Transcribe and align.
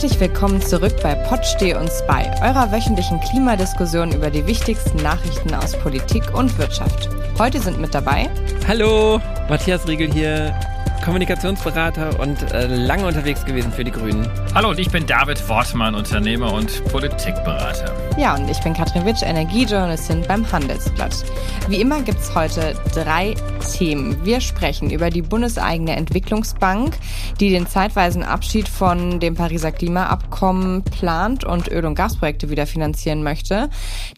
Herzlich 0.00 0.18
willkommen 0.18 0.62
zurück 0.62 0.94
bei 1.02 1.14
Pod 1.14 1.44
Steh 1.44 1.74
uns 1.74 2.02
bei, 2.06 2.24
eurer 2.40 2.72
wöchentlichen 2.72 3.20
Klimadiskussion 3.20 4.12
über 4.12 4.30
die 4.30 4.46
wichtigsten 4.46 4.96
Nachrichten 5.02 5.52
aus 5.52 5.76
Politik 5.76 6.22
und 6.32 6.56
Wirtschaft. 6.56 7.10
Heute 7.38 7.60
sind 7.60 7.78
mit 7.78 7.94
dabei. 7.94 8.30
Hallo, 8.66 9.20
Matthias 9.50 9.86
Riegel 9.86 10.10
hier. 10.10 10.58
Kommunikationsberater 11.04 12.20
und 12.20 12.52
äh, 12.52 12.66
lange 12.66 13.06
unterwegs 13.06 13.44
gewesen 13.44 13.72
für 13.72 13.84
die 13.84 13.90
Grünen. 13.90 14.28
Hallo 14.54 14.70
und 14.70 14.78
ich 14.78 14.90
bin 14.90 15.06
David 15.06 15.48
Wortmann, 15.48 15.94
Unternehmer 15.94 16.52
und 16.52 16.84
Politikberater. 16.86 17.94
Ja, 18.18 18.34
und 18.34 18.50
ich 18.50 18.60
bin 18.60 18.74
Katrin 18.74 19.06
Witsch, 19.06 19.22
Energiejournalistin 19.22 20.22
beim 20.28 20.50
Handelsblatt. 20.50 21.24
Wie 21.68 21.80
immer 21.80 22.02
gibt 22.02 22.18
es 22.18 22.34
heute 22.34 22.74
drei 22.92 23.34
Themen. 23.72 24.22
Wir 24.24 24.40
sprechen 24.40 24.90
über 24.90 25.10
die 25.10 25.22
bundeseigene 25.22 25.96
Entwicklungsbank, 25.96 26.98
die 27.40 27.50
den 27.50 27.66
zeitweisen 27.66 28.22
Abschied 28.22 28.68
von 28.68 29.20
dem 29.20 29.36
Pariser 29.36 29.72
Klimaabkommen 29.72 30.82
plant 30.82 31.44
und 31.44 31.68
Öl- 31.68 31.86
und 31.86 31.94
Gasprojekte 31.94 32.50
wieder 32.50 32.66
finanzieren 32.66 33.22
möchte, 33.22 33.70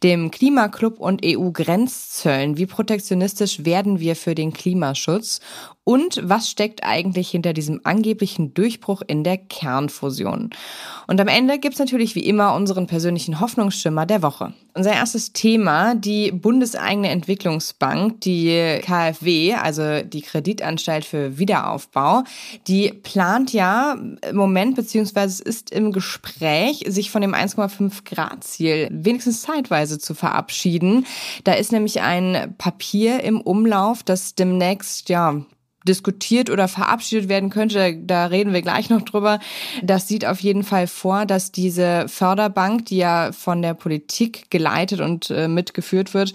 dem 0.02 0.30
Klimaclub 0.30 0.98
und 0.98 1.24
EU-Grenzzöllen. 1.24 2.56
Wie 2.56 2.66
protektionistisch 2.66 3.64
werden 3.64 4.00
wir 4.00 4.16
für 4.16 4.34
den 4.34 4.52
Klimaschutz? 4.52 5.40
Und 5.84 6.20
was 6.22 6.48
steckt 6.48 6.84
eigentlich 6.84 7.30
hinter 7.30 7.52
diesem 7.52 7.80
angeblichen 7.82 8.54
Durchbruch 8.54 9.02
in 9.04 9.24
der 9.24 9.36
Kernfusion? 9.36 10.50
Und 11.08 11.20
am 11.20 11.26
Ende 11.26 11.58
gibt's 11.58 11.80
natürlich 11.80 12.14
wie 12.14 12.24
immer 12.24 12.54
unseren 12.54 12.86
persönlichen 12.86 13.40
Hoffnungsschimmer 13.40 14.06
der 14.06 14.22
Woche. 14.22 14.52
Unser 14.74 14.92
erstes 14.92 15.32
Thema, 15.32 15.96
die 15.96 16.30
bundeseigene 16.30 17.08
Entwicklungsbank, 17.08 18.20
die 18.20 18.78
KfW, 18.80 19.54
also 19.54 20.02
die 20.02 20.22
Kreditanstalt 20.22 21.04
für 21.04 21.36
Wiederaufbau, 21.38 22.22
die 22.68 22.92
plant 22.92 23.52
ja 23.52 23.96
im 24.28 24.36
Moment, 24.36 24.76
beziehungsweise 24.76 25.42
ist 25.42 25.72
im 25.72 25.90
Gespräch, 25.90 26.84
sich 26.86 27.10
von 27.10 27.22
dem 27.22 27.34
1,5 27.34 28.04
Grad 28.04 28.44
Ziel 28.44 28.88
wenigstens 28.92 29.42
zeitweise 29.42 29.98
zu 29.98 30.14
verabschieden. 30.14 31.06
Da 31.42 31.54
ist 31.54 31.72
nämlich 31.72 32.00
ein 32.00 32.54
Papier 32.56 33.24
im 33.24 33.40
Umlauf, 33.40 34.04
das 34.04 34.36
demnächst, 34.36 35.08
ja, 35.08 35.42
diskutiert 35.86 36.50
oder 36.50 36.68
verabschiedet 36.68 37.28
werden 37.28 37.50
könnte, 37.50 37.96
da 37.96 38.26
reden 38.26 38.52
wir 38.52 38.62
gleich 38.62 38.90
noch 38.90 39.02
drüber. 39.02 39.38
Das 39.82 40.08
sieht 40.08 40.26
auf 40.26 40.40
jeden 40.40 40.64
Fall 40.64 40.86
vor, 40.86 41.26
dass 41.26 41.52
diese 41.52 42.06
Förderbank, 42.08 42.86
die 42.86 42.98
ja 42.98 43.32
von 43.32 43.62
der 43.62 43.74
Politik 43.74 44.50
geleitet 44.50 45.00
und 45.00 45.30
äh, 45.30 45.48
mitgeführt 45.48 46.14
wird, 46.14 46.32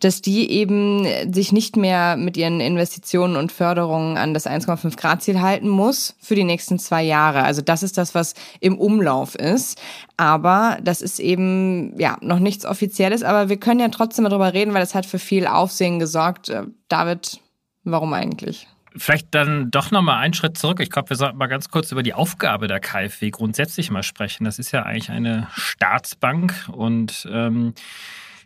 dass 0.00 0.22
die 0.22 0.50
eben 0.50 1.06
sich 1.32 1.52
nicht 1.52 1.76
mehr 1.76 2.16
mit 2.16 2.36
ihren 2.36 2.60
Investitionen 2.60 3.36
und 3.36 3.52
Förderungen 3.52 4.16
an 4.16 4.34
das 4.34 4.46
1,5 4.46 4.96
Grad 4.96 5.22
Ziel 5.22 5.40
halten 5.40 5.68
muss 5.68 6.14
für 6.20 6.34
die 6.34 6.44
nächsten 6.44 6.78
zwei 6.78 7.02
Jahre. 7.02 7.42
Also 7.42 7.62
das 7.62 7.82
ist 7.82 7.98
das, 7.98 8.14
was 8.14 8.34
im 8.60 8.78
Umlauf 8.78 9.34
ist. 9.34 9.80
Aber 10.16 10.78
das 10.82 11.00
ist 11.00 11.20
eben 11.20 11.98
ja 11.98 12.18
noch 12.20 12.40
nichts 12.40 12.64
Offizielles. 12.64 13.22
Aber 13.22 13.48
wir 13.48 13.58
können 13.58 13.80
ja 13.80 13.88
trotzdem 13.88 14.24
mal 14.24 14.30
drüber 14.30 14.52
reden, 14.52 14.74
weil 14.74 14.80
das 14.80 14.94
hat 14.94 15.06
für 15.06 15.18
viel 15.18 15.46
Aufsehen 15.46 15.98
gesorgt. 15.98 16.48
Äh, 16.48 16.64
David, 16.88 17.40
warum 17.84 18.12
eigentlich? 18.12 18.66
Vielleicht 18.98 19.34
dann 19.34 19.70
doch 19.70 19.90
nochmal 19.90 20.18
einen 20.18 20.34
Schritt 20.34 20.58
zurück. 20.58 20.80
Ich 20.80 20.90
glaube, 20.90 21.10
wir 21.10 21.16
sollten 21.16 21.38
mal 21.38 21.46
ganz 21.46 21.68
kurz 21.68 21.92
über 21.92 22.02
die 22.02 22.14
Aufgabe 22.14 22.66
der 22.68 22.80
KfW 22.80 23.30
grundsätzlich 23.30 23.90
mal 23.90 24.02
sprechen. 24.02 24.44
Das 24.44 24.58
ist 24.58 24.72
ja 24.72 24.82
eigentlich 24.82 25.10
eine 25.10 25.48
Staatsbank 25.54 26.68
und 26.72 27.28
ähm, 27.30 27.74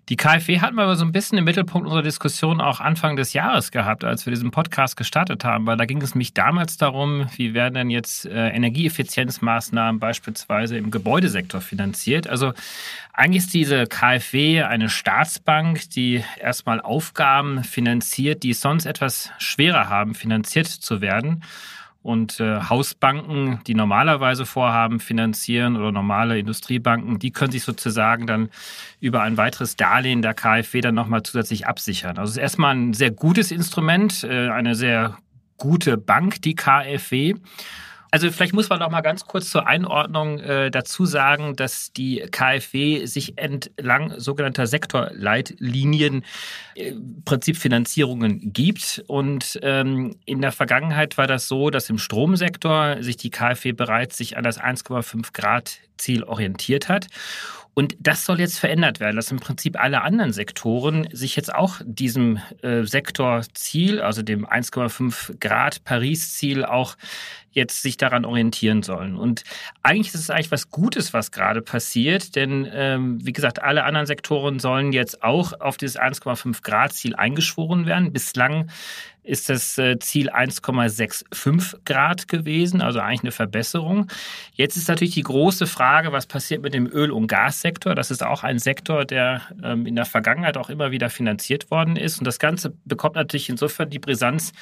die 0.08 0.16
KfW 0.16 0.60
hatten 0.60 0.74
wir 0.74 0.82
aber 0.82 0.96
so 0.96 1.04
ein 1.04 1.12
bisschen 1.12 1.38
im 1.38 1.44
Mittelpunkt 1.44 1.86
unserer 1.86 2.02
Diskussion 2.02 2.60
auch 2.60 2.80
Anfang 2.80 3.14
des 3.14 3.34
Jahres 3.34 3.70
gehabt, 3.70 4.02
als 4.02 4.26
wir 4.26 4.32
diesen 4.32 4.50
Podcast 4.50 4.96
gestartet 4.96 5.44
haben, 5.44 5.64
weil 5.66 5.76
da 5.76 5.84
ging 5.84 6.02
es 6.02 6.16
mich 6.16 6.34
damals 6.34 6.76
darum, 6.76 7.26
wie 7.36 7.54
werden 7.54 7.74
denn 7.74 7.90
jetzt 7.90 8.26
äh, 8.26 8.48
Energieeffizienzmaßnahmen 8.48 10.00
beispielsweise 10.00 10.76
im 10.76 10.90
Gebäudesektor 10.90 11.60
finanziert. 11.60 12.26
Also 12.26 12.52
eigentlich 13.12 13.44
ist 13.44 13.54
diese 13.54 13.86
KfW 13.86 14.62
eine 14.62 14.88
Staatsbank, 14.88 15.88
die 15.90 16.24
erstmal 16.40 16.80
Aufgaben 16.80 17.62
finanziert, 17.62 18.42
die 18.42 18.54
sonst 18.54 18.86
etwas 18.86 19.30
schwerer 19.38 19.88
haben, 19.88 20.14
finanziert 20.14 20.66
zu 20.66 21.00
werden. 21.00 21.44
Und 22.02 22.40
äh, 22.40 22.60
Hausbanken, 22.62 23.60
die 23.66 23.74
normalerweise 23.74 24.44
Vorhaben 24.44 24.98
finanzieren 24.98 25.76
oder 25.76 25.92
normale 25.92 26.38
Industriebanken, 26.38 27.20
die 27.20 27.30
können 27.30 27.52
sich 27.52 27.62
sozusagen 27.62 28.26
dann 28.26 28.48
über 29.00 29.22
ein 29.22 29.36
weiteres 29.36 29.76
Darlehen 29.76 30.20
der 30.20 30.34
KfW 30.34 30.80
dann 30.80 30.96
nochmal 30.96 31.22
zusätzlich 31.22 31.66
absichern. 31.66 32.18
Also 32.18 32.30
es 32.30 32.36
ist 32.36 32.42
erstmal 32.42 32.74
ein 32.74 32.92
sehr 32.92 33.12
gutes 33.12 33.52
Instrument, 33.52 34.24
äh, 34.24 34.48
eine 34.48 34.74
sehr 34.74 35.16
gute 35.58 35.96
Bank, 35.96 36.42
die 36.42 36.56
KfW. 36.56 37.34
Also 38.14 38.30
vielleicht 38.30 38.52
muss 38.52 38.68
man 38.68 38.78
noch 38.78 38.90
mal 38.90 39.00
ganz 39.00 39.24
kurz 39.26 39.48
zur 39.48 39.66
Einordnung 39.66 40.38
äh, 40.38 40.70
dazu 40.70 41.06
sagen, 41.06 41.56
dass 41.56 41.94
die 41.94 42.18
KfW 42.30 43.06
sich 43.06 43.38
entlang 43.38 44.20
sogenannter 44.20 44.66
Sektorleitlinien 44.66 46.22
äh, 46.74 46.92
Prinzipfinanzierungen 47.24 48.52
gibt. 48.52 49.02
Und 49.06 49.58
ähm, 49.62 50.16
in 50.26 50.42
der 50.42 50.52
Vergangenheit 50.52 51.16
war 51.16 51.26
das 51.26 51.48
so, 51.48 51.70
dass 51.70 51.88
im 51.88 51.96
Stromsektor 51.96 53.02
sich 53.02 53.16
die 53.16 53.30
KfW 53.30 53.72
bereits 53.72 54.18
sich 54.18 54.36
an 54.36 54.44
das 54.44 54.60
1,5 54.60 55.32
Grad 55.32 55.78
Ziel 55.96 56.22
orientiert 56.22 56.90
hat. 56.90 57.06
Und 57.74 57.96
das 58.00 58.26
soll 58.26 58.38
jetzt 58.38 58.58
verändert 58.58 59.00
werden, 59.00 59.16
dass 59.16 59.30
im 59.30 59.40
Prinzip 59.40 59.80
alle 59.80 60.02
anderen 60.02 60.34
Sektoren 60.34 61.08
sich 61.10 61.36
jetzt 61.36 61.54
auch 61.54 61.80
diesem 61.84 62.38
äh, 62.60 62.84
Sektorziel, 62.84 64.02
also 64.02 64.20
dem 64.20 64.46
1,5 64.46 65.38
Grad 65.40 65.82
Paris-Ziel 65.84 66.66
auch 66.66 66.96
jetzt 67.52 67.82
sich 67.82 67.96
daran 67.96 68.24
orientieren 68.24 68.82
sollen. 68.82 69.16
Und 69.16 69.44
eigentlich 69.82 70.14
ist 70.14 70.20
es 70.20 70.30
eigentlich 70.30 70.50
was 70.50 70.70
Gutes, 70.70 71.12
was 71.12 71.30
gerade 71.30 71.62
passiert, 71.62 72.36
denn 72.36 72.68
ähm, 72.72 73.24
wie 73.24 73.32
gesagt, 73.32 73.62
alle 73.62 73.84
anderen 73.84 74.06
Sektoren 74.06 74.58
sollen 74.58 74.92
jetzt 74.92 75.22
auch 75.22 75.60
auf 75.60 75.76
dieses 75.76 75.98
1,5 75.98 76.62
Grad 76.62 76.92
Ziel 76.92 77.14
eingeschworen 77.14 77.86
werden. 77.86 78.12
Bislang 78.12 78.70
ist 79.24 79.48
das 79.48 79.78
äh, 79.78 79.98
Ziel 79.98 80.30
1,65 80.30 81.84
Grad 81.84 82.26
gewesen, 82.26 82.80
also 82.80 82.98
eigentlich 82.98 83.22
eine 83.22 83.32
Verbesserung. 83.32 84.08
Jetzt 84.54 84.76
ist 84.76 84.88
natürlich 84.88 85.14
die 85.14 85.22
große 85.22 85.66
Frage, 85.66 86.12
was 86.12 86.26
passiert 86.26 86.62
mit 86.62 86.74
dem 86.74 86.86
Öl- 86.86 87.12
und 87.12 87.28
Gassektor? 87.28 87.94
Das 87.94 88.10
ist 88.10 88.24
auch 88.24 88.42
ein 88.42 88.58
Sektor, 88.58 89.04
der 89.04 89.42
ähm, 89.62 89.86
in 89.86 89.94
der 89.94 90.06
Vergangenheit 90.06 90.56
auch 90.56 90.70
immer 90.70 90.90
wieder 90.90 91.08
finanziert 91.08 91.70
worden 91.70 91.96
ist. 91.96 92.18
Und 92.18 92.24
das 92.24 92.38
Ganze 92.38 92.74
bekommt 92.84 93.14
natürlich 93.14 93.48
insofern 93.48 93.90
die 93.90 94.00
Brisanz, 94.00 94.52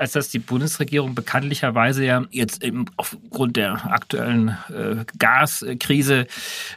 als 0.00 0.12
dass 0.12 0.30
die 0.30 0.38
Bundesregierung 0.38 1.14
bekanntlicherweise 1.14 2.06
ja 2.06 2.24
jetzt 2.30 2.64
aufgrund 2.96 3.56
der 3.56 3.92
aktuellen 3.92 4.56
äh, 4.70 5.04
Gaskrise 5.18 6.26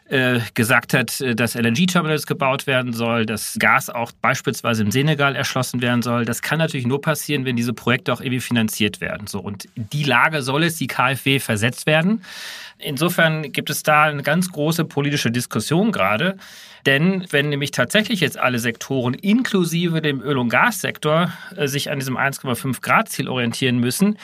äh, 0.10 0.42
gesagt 0.56 0.94
hat, 0.94 1.22
äh, 1.22 1.34
dass 1.34 1.56
LNG-Terminals 1.56 2.28
gebaut 2.28 2.68
werden 2.68 2.92
soll, 2.92 3.26
dass 3.26 3.56
Gas 3.58 3.90
auch 3.90 4.12
beispielsweise 4.12 4.84
im 4.84 4.92
Senegal 4.92 5.38
erschlossen 5.38 5.82
werden 5.82 6.02
soll. 6.02 6.26
Das 6.26 6.42
kann 6.42 6.60
natürlich 6.60 6.86
nur 6.86 7.00
passieren, 7.00 7.46
wenn 7.46 7.56
diese 7.56 7.72
Projekte 7.72 8.12
auch 8.12 8.20
irgendwie 8.20 8.42
finanziert 8.42 9.00
werden. 9.00 9.28
So 9.28 9.40
und 9.40 9.70
die 9.78 10.04
Lage 10.04 10.42
soll 10.42 10.64
es 10.64 10.76
die 10.76 10.88
KfW 10.88 11.40
versetzt 11.40 11.86
werden. 11.86 12.24
Insofern 12.78 13.52
gibt 13.52 13.70
es 13.70 13.84
da 13.84 14.04
eine 14.04 14.24
ganz 14.24 14.52
große 14.52 14.86
politische 14.86 15.32
Diskussion 15.32 15.92
gerade. 15.92 16.38
Denn 16.86 17.26
wenn 17.30 17.50
nämlich 17.50 17.72
tatsächlich 17.72 18.20
jetzt 18.20 18.38
alle 18.38 18.60
Sektoren 18.60 19.14
inklusive 19.14 20.02
dem 20.02 20.22
Öl- 20.22 20.38
und 20.38 20.50
Gassektor 20.50 21.32
äh, 21.56 21.68
sich 21.68 21.90
an 21.90 22.00
diesem 22.00 22.18
1,5 22.18 22.82
Grad 22.82 23.10
Ziel 23.10 23.30
orientieren 23.30 23.78
müssen, 23.80 24.18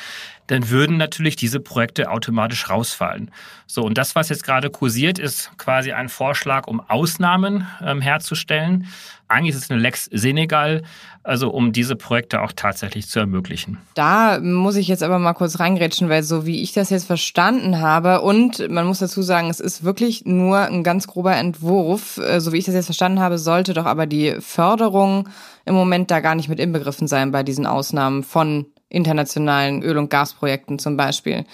dann 0.49 0.69
würden 0.69 0.97
natürlich 0.97 1.35
diese 1.35 1.59
Projekte 1.59 2.09
automatisch 2.09 2.69
rausfallen. 2.69 3.29
So, 3.67 3.83
und 3.83 3.99
das, 3.99 4.15
was 4.15 4.29
jetzt 4.29 4.43
gerade 4.43 4.71
kursiert, 4.71 5.19
ist 5.19 5.51
quasi 5.59 5.91
ein 5.91 6.09
Vorschlag, 6.09 6.65
um 6.65 6.79
Ausnahmen 6.79 7.67
ähm, 7.83 8.01
herzustellen. 8.01 8.88
Eigentlich 9.27 9.56
ist 9.56 9.65
es 9.65 9.69
eine 9.69 9.79
Lex 9.79 10.06
Senegal, 10.06 10.81
also 11.21 11.51
um 11.51 11.71
diese 11.71 11.95
Projekte 11.95 12.41
auch 12.41 12.51
tatsächlich 12.51 13.07
zu 13.07 13.19
ermöglichen. 13.19 13.77
Da 13.94 14.39
muss 14.39 14.75
ich 14.75 14.88
jetzt 14.88 15.03
aber 15.03 15.19
mal 15.19 15.33
kurz 15.33 15.59
reingrätschen, 15.59 16.09
weil 16.09 16.24
so 16.24 16.47
wie 16.47 16.63
ich 16.63 16.74
das 16.74 16.89
jetzt 16.89 17.06
verstanden 17.06 17.79
habe 17.79 18.21
und 18.21 18.68
man 18.71 18.88
muss 18.88 18.97
dazu 18.97 19.21
sagen, 19.21 19.51
es 19.51 19.59
ist 19.59 19.83
wirklich 19.83 20.25
nur 20.25 20.62
ein 20.62 20.83
ganz 20.83 21.06
grober 21.06 21.35
Entwurf. 21.35 22.18
Äh, 22.18 22.41
so 22.41 22.53
wie 22.53 22.57
ich 22.57 22.65
das 22.65 22.74
jetzt 22.74 22.88
verstanden 22.88 23.19
habe, 23.19 23.38
sollte 23.38 23.75
doch 23.75 23.85
aber 23.85 24.07
die 24.07 24.38
Förderung 24.39 25.29
im 25.69 25.75
Moment 25.75 26.12
da 26.12 26.19
gar 26.19 26.36
nicht 26.36 26.50
mit 26.50 26.60
inbegriffen 26.60 27.07
sein 27.07 27.31
bei 27.31 27.44
diesen 27.44 27.66
Ausnahmen 27.66 28.24
von 28.24 28.66
internationalen 28.89 29.83
Öl- 29.83 30.00
und 30.00 30.10
Gasprojekten 30.10 30.80
zum 30.80 30.98
Beispiel. 30.98 31.45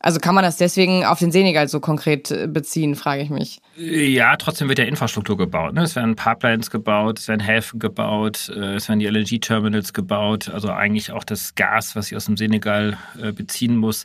Also 0.00 0.20
kann 0.20 0.34
man 0.34 0.44
das 0.44 0.56
deswegen 0.56 1.04
auf 1.04 1.18
den 1.18 1.32
Senegal 1.32 1.68
so 1.68 1.80
konkret 1.80 2.30
äh, 2.30 2.46
beziehen, 2.46 2.94
frage 2.94 3.20
ich 3.20 3.30
mich. 3.30 3.60
Ja, 3.76 4.36
trotzdem 4.36 4.68
wird 4.68 4.78
ja 4.78 4.84
Infrastruktur 4.84 5.36
gebaut. 5.36 5.74
Ne? 5.74 5.82
Es 5.82 5.96
werden 5.96 6.14
Pipelines 6.14 6.70
gebaut, 6.70 7.18
es 7.18 7.28
werden 7.28 7.40
Häfen 7.40 7.78
gebaut, 7.78 8.50
äh, 8.54 8.76
es 8.76 8.88
werden 8.88 9.00
die 9.00 9.06
LNG-Terminals 9.06 9.92
gebaut, 9.92 10.48
also 10.48 10.70
eigentlich 10.70 11.10
auch 11.10 11.24
das 11.24 11.56
Gas, 11.56 11.96
was 11.96 12.10
ich 12.10 12.16
aus 12.16 12.26
dem 12.26 12.36
Senegal 12.36 12.96
äh, 13.20 13.32
beziehen 13.32 13.76
muss. 13.76 14.04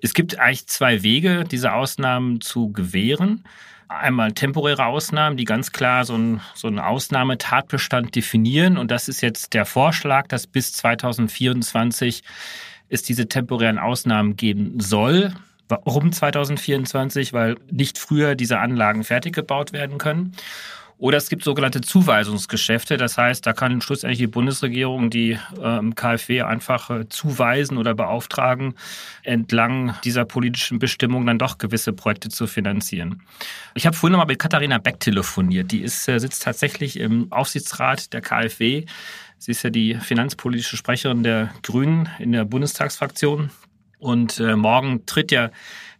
Es 0.00 0.14
gibt 0.14 0.38
eigentlich 0.38 0.68
zwei 0.68 1.02
Wege, 1.02 1.44
diese 1.44 1.74
Ausnahmen 1.74 2.40
zu 2.40 2.72
gewähren 2.72 3.44
einmal 3.98 4.32
temporäre 4.32 4.86
Ausnahmen, 4.86 5.36
die 5.36 5.44
ganz 5.44 5.72
klar 5.72 6.04
so 6.04 6.14
einen, 6.14 6.40
so 6.54 6.68
einen 6.68 6.78
Ausnahmetatbestand 6.78 8.14
definieren. 8.14 8.76
Und 8.76 8.90
das 8.90 9.08
ist 9.08 9.20
jetzt 9.20 9.54
der 9.54 9.64
Vorschlag, 9.64 10.26
dass 10.28 10.46
bis 10.46 10.72
2024 10.72 12.22
es 12.88 13.02
diese 13.02 13.28
temporären 13.28 13.78
Ausnahmen 13.78 14.36
geben 14.36 14.78
soll. 14.80 15.32
Warum 15.68 16.12
2024? 16.12 17.32
Weil 17.32 17.56
nicht 17.70 17.98
früher 17.98 18.34
diese 18.34 18.58
Anlagen 18.58 19.04
fertig 19.04 19.34
gebaut 19.34 19.72
werden 19.72 19.98
können. 19.98 20.34
Oder 20.98 21.18
es 21.18 21.28
gibt 21.28 21.42
sogenannte 21.42 21.80
Zuweisungsgeschäfte. 21.80 22.96
Das 22.96 23.18
heißt, 23.18 23.44
da 23.46 23.52
kann 23.52 23.80
schlussendlich 23.80 24.18
die 24.18 24.26
Bundesregierung 24.26 25.10
die 25.10 25.38
ähm, 25.60 25.94
KfW 25.94 26.42
einfach 26.42 26.90
äh, 26.90 27.08
zuweisen 27.08 27.76
oder 27.76 27.94
beauftragen, 27.94 28.74
entlang 29.22 29.94
dieser 30.04 30.24
politischen 30.24 30.78
Bestimmung 30.78 31.26
dann 31.26 31.38
doch 31.38 31.58
gewisse 31.58 31.92
Projekte 31.92 32.28
zu 32.28 32.46
finanzieren. 32.46 33.22
Ich 33.74 33.86
habe 33.86 33.96
vorhin 33.96 34.12
noch 34.12 34.24
mal 34.24 34.30
mit 34.30 34.38
Katharina 34.38 34.78
Beck 34.78 35.00
telefoniert. 35.00 35.72
Die 35.72 35.82
ist, 35.82 36.08
äh, 36.08 36.18
sitzt 36.18 36.42
tatsächlich 36.42 36.98
im 36.98 37.32
Aufsichtsrat 37.32 38.12
der 38.12 38.20
KfW. 38.20 38.86
Sie 39.38 39.50
ist 39.50 39.64
ja 39.64 39.70
die 39.70 39.96
finanzpolitische 39.96 40.76
Sprecherin 40.76 41.24
der 41.24 41.50
Grünen 41.62 42.08
in 42.20 42.30
der 42.30 42.44
Bundestagsfraktion. 42.44 43.50
Und 43.98 44.40
äh, 44.40 44.56
morgen 44.56 45.06
tritt 45.06 45.30
ja 45.30 45.50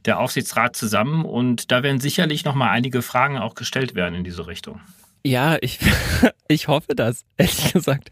der 0.05 0.19
Aufsichtsrat 0.19 0.77
zusammen 0.77 1.25
und 1.25 1.71
da 1.71 1.83
werden 1.83 2.01
sicherlich 2.01 2.45
noch 2.45 2.55
mal 2.55 2.71
einige 2.71 3.03
Fragen 3.03 3.39
auch 3.39 3.55
gestellt 3.55 3.95
werden 3.95 4.15
in 4.15 4.25
diese 4.25 4.47
Richtung. 4.47 4.81
Ja, 5.25 5.57
ich, 5.61 5.79
ich 6.49 6.67
hoffe 6.67 6.97
das, 6.97 7.25
ehrlich 7.37 7.73
gesagt. 7.73 8.11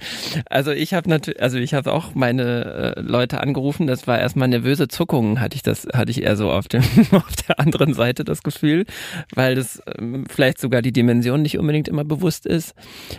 Also 0.49 0.71
ich 0.71 0.95
habe 0.95 1.09
natürlich, 1.09 1.43
also 1.43 1.59
ich 1.59 1.75
habe 1.75 1.93
auch 1.93 2.15
meine 2.15 2.95
äh, 2.97 3.01
Leute 3.01 3.41
angerufen, 3.41 3.89
das 3.89 4.07
war 4.07 4.21
erstmal 4.21 4.47
nervöse 4.47 4.87
Zuckungen, 4.87 5.41
hatte 5.41 5.57
ich 5.57 5.63
das, 5.63 5.89
hatte 5.93 6.13
ich 6.13 6.23
eher 6.23 6.37
so 6.37 6.53
auf 6.53 6.69
dem, 6.69 6.83
auf 7.11 7.35
der 7.49 7.59
anderen 7.59 7.95
Seite 7.95 8.23
das 8.23 8.45
Gefühl, 8.45 8.87
weil 9.35 9.57
das 9.57 9.83
ähm, 9.99 10.25
vielleicht 10.29 10.61
sogar 10.61 10.83
die 10.83 10.93
Dimension 10.93 11.43
nicht 11.43 11.59
unbedingt 11.59 11.89
immer 11.89 12.05
bewusst 12.05 12.47
ist. 12.47 12.75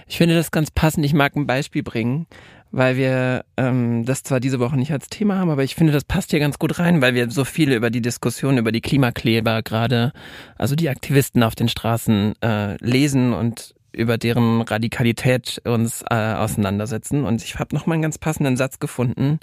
Ich 0.07 0.17
finde 0.17 0.35
das 0.35 0.51
ganz 0.51 0.71
passend, 0.71 1.05
ich 1.05 1.13
mag 1.13 1.35
ein 1.35 1.45
Beispiel 1.45 1.83
bringen 1.83 2.27
weil 2.71 2.97
wir 2.97 3.45
ähm, 3.57 4.05
das 4.05 4.23
zwar 4.23 4.39
diese 4.39 4.59
Woche 4.59 4.77
nicht 4.77 4.91
als 4.91 5.09
Thema 5.09 5.37
haben, 5.37 5.49
aber 5.49 5.63
ich 5.63 5.75
finde, 5.75 5.93
das 5.93 6.03
passt 6.03 6.31
hier 6.31 6.39
ganz 6.39 6.57
gut 6.57 6.79
rein, 6.79 7.01
weil 7.01 7.13
wir 7.13 7.29
so 7.29 7.43
viele 7.45 7.75
über 7.75 7.89
die 7.89 8.01
Diskussion 8.01 8.57
über 8.57 8.71
die 8.71 8.81
Klimakleber 8.81 9.61
gerade, 9.61 10.13
also 10.57 10.75
die 10.75 10.89
Aktivisten 10.89 11.43
auf 11.43 11.55
den 11.55 11.67
Straßen 11.67 12.33
äh, 12.41 12.77
lesen 12.83 13.33
und 13.33 13.75
über 13.93 14.17
deren 14.17 14.61
Radikalität 14.61 15.61
uns 15.65 16.03
äh, 16.09 16.15
auseinandersetzen. 16.15 17.25
Und 17.25 17.43
ich 17.43 17.59
habe 17.59 17.75
noch 17.75 17.85
mal 17.85 17.95
einen 17.95 18.03
ganz 18.03 18.17
passenden 18.17 18.55
Satz 18.55 18.79
gefunden, 18.79 19.39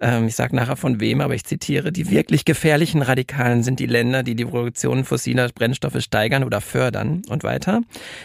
ähm, 0.00 0.26
ich 0.26 0.36
sage 0.36 0.56
nachher 0.56 0.76
von 0.76 1.00
wem, 1.00 1.20
aber 1.20 1.34
ich 1.34 1.44
zitiere, 1.44 1.92
die 1.92 2.10
wirklich 2.10 2.44
gefährlichen 2.44 3.02
Radikalen 3.02 3.62
sind 3.62 3.80
die 3.80 3.86
Länder, 3.86 4.22
die 4.22 4.34
die 4.34 4.44
Produktion 4.44 5.04
fossiler 5.04 5.48
Brennstoffe 5.54 6.00
steigern 6.00 6.44
oder 6.44 6.60
fördern. 6.60 7.22
Und 7.28 7.44
weiter. 7.44 7.82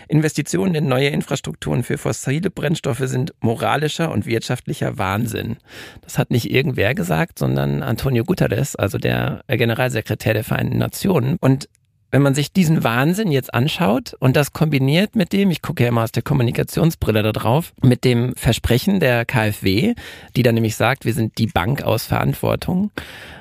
Investitionen 0.08 0.76
in 0.76 0.88
neue 0.88 1.10
Infrastrukturen 1.10 1.84
für 1.84 1.98
fossile 1.98 2.50
Brennstoffe 2.50 3.04
sind 3.04 3.34
moralischer 3.42 4.12
und 4.12 4.26
wirtschaftlicher 4.26 4.98
Wahnsinn. 4.98 5.58
Das 6.02 6.18
hat 6.18 6.32
nicht 6.32 6.52
irgendwer 6.52 6.96
gesagt, 6.96 7.40
sondern 7.40 7.84
Antonio 7.84 8.24
Guterres, 8.24 8.76
also 8.76 8.98
der 8.98 9.44
Generalsekretär 9.48 10.34
der 10.34 10.44
Vereinten 10.44 10.78
Nationen. 10.78 11.38
Und 11.40 11.70
wenn 12.12 12.22
man 12.22 12.34
sich 12.34 12.52
diesen 12.52 12.84
Wahnsinn 12.84 13.32
jetzt 13.32 13.54
anschaut 13.54 14.16
und 14.20 14.36
das 14.36 14.54
kombiniert 14.54 15.16
mit 15.16 15.32
dem, 15.32 15.52
ich 15.52 15.62
gucke 15.62 15.84
ja 15.84 15.90
immer 15.90 16.04
aus 16.04 16.12
der 16.12 16.24
Kommunikationsbrille 16.24 17.22
da 17.22 17.32
drauf, 17.32 17.74
mit 17.82 18.04
dem 18.04 18.36
Versprechen 18.36 19.00
der 19.00 19.26
KfW, 19.26 19.94
die 20.36 20.44
dann 20.44 20.56
nämlich 20.56 20.76
sagt, 20.76 21.06
wir 21.06 21.14
sind 21.14 21.38
die 21.38 21.48
Bank 21.48 21.84
aus 21.84 22.06
Verantwortung, 22.06 22.92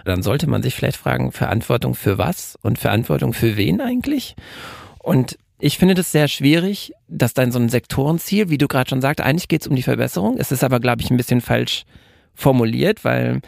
dann 0.04 0.22
sollte 0.22 0.48
man 0.48 0.62
sich 0.62 0.74
vielleicht 0.74 0.98
fragen, 0.98 1.32
Verantwortung 1.32 1.94
für 1.94 2.18
was 2.18 2.58
und 2.62 2.78
Verantwortung 2.78 3.32
für 3.32 3.56
wen 3.56 3.80
eigentlich? 3.80 4.36
Und 4.98 5.38
ich 5.58 5.78
finde 5.78 5.94
das 5.94 6.12
sehr 6.12 6.28
schwierig, 6.28 6.92
dass 7.08 7.34
dann 7.34 7.50
so 7.50 7.58
ein 7.58 7.68
Sektorenziel, 7.68 8.48
wie 8.48 8.58
du 8.58 8.68
gerade 8.68 8.90
schon 8.90 9.00
sagst, 9.00 9.20
eigentlich 9.20 9.48
geht 9.48 9.62
es 9.62 9.66
um 9.66 9.74
die 9.74 9.82
Verbesserung. 9.82 10.36
Es 10.38 10.52
ist 10.52 10.62
aber, 10.62 10.78
glaube 10.78 11.02
ich, 11.02 11.10
ein 11.10 11.16
bisschen 11.16 11.40
falsch 11.40 11.84
formuliert, 12.34 13.04
weil 13.04 13.40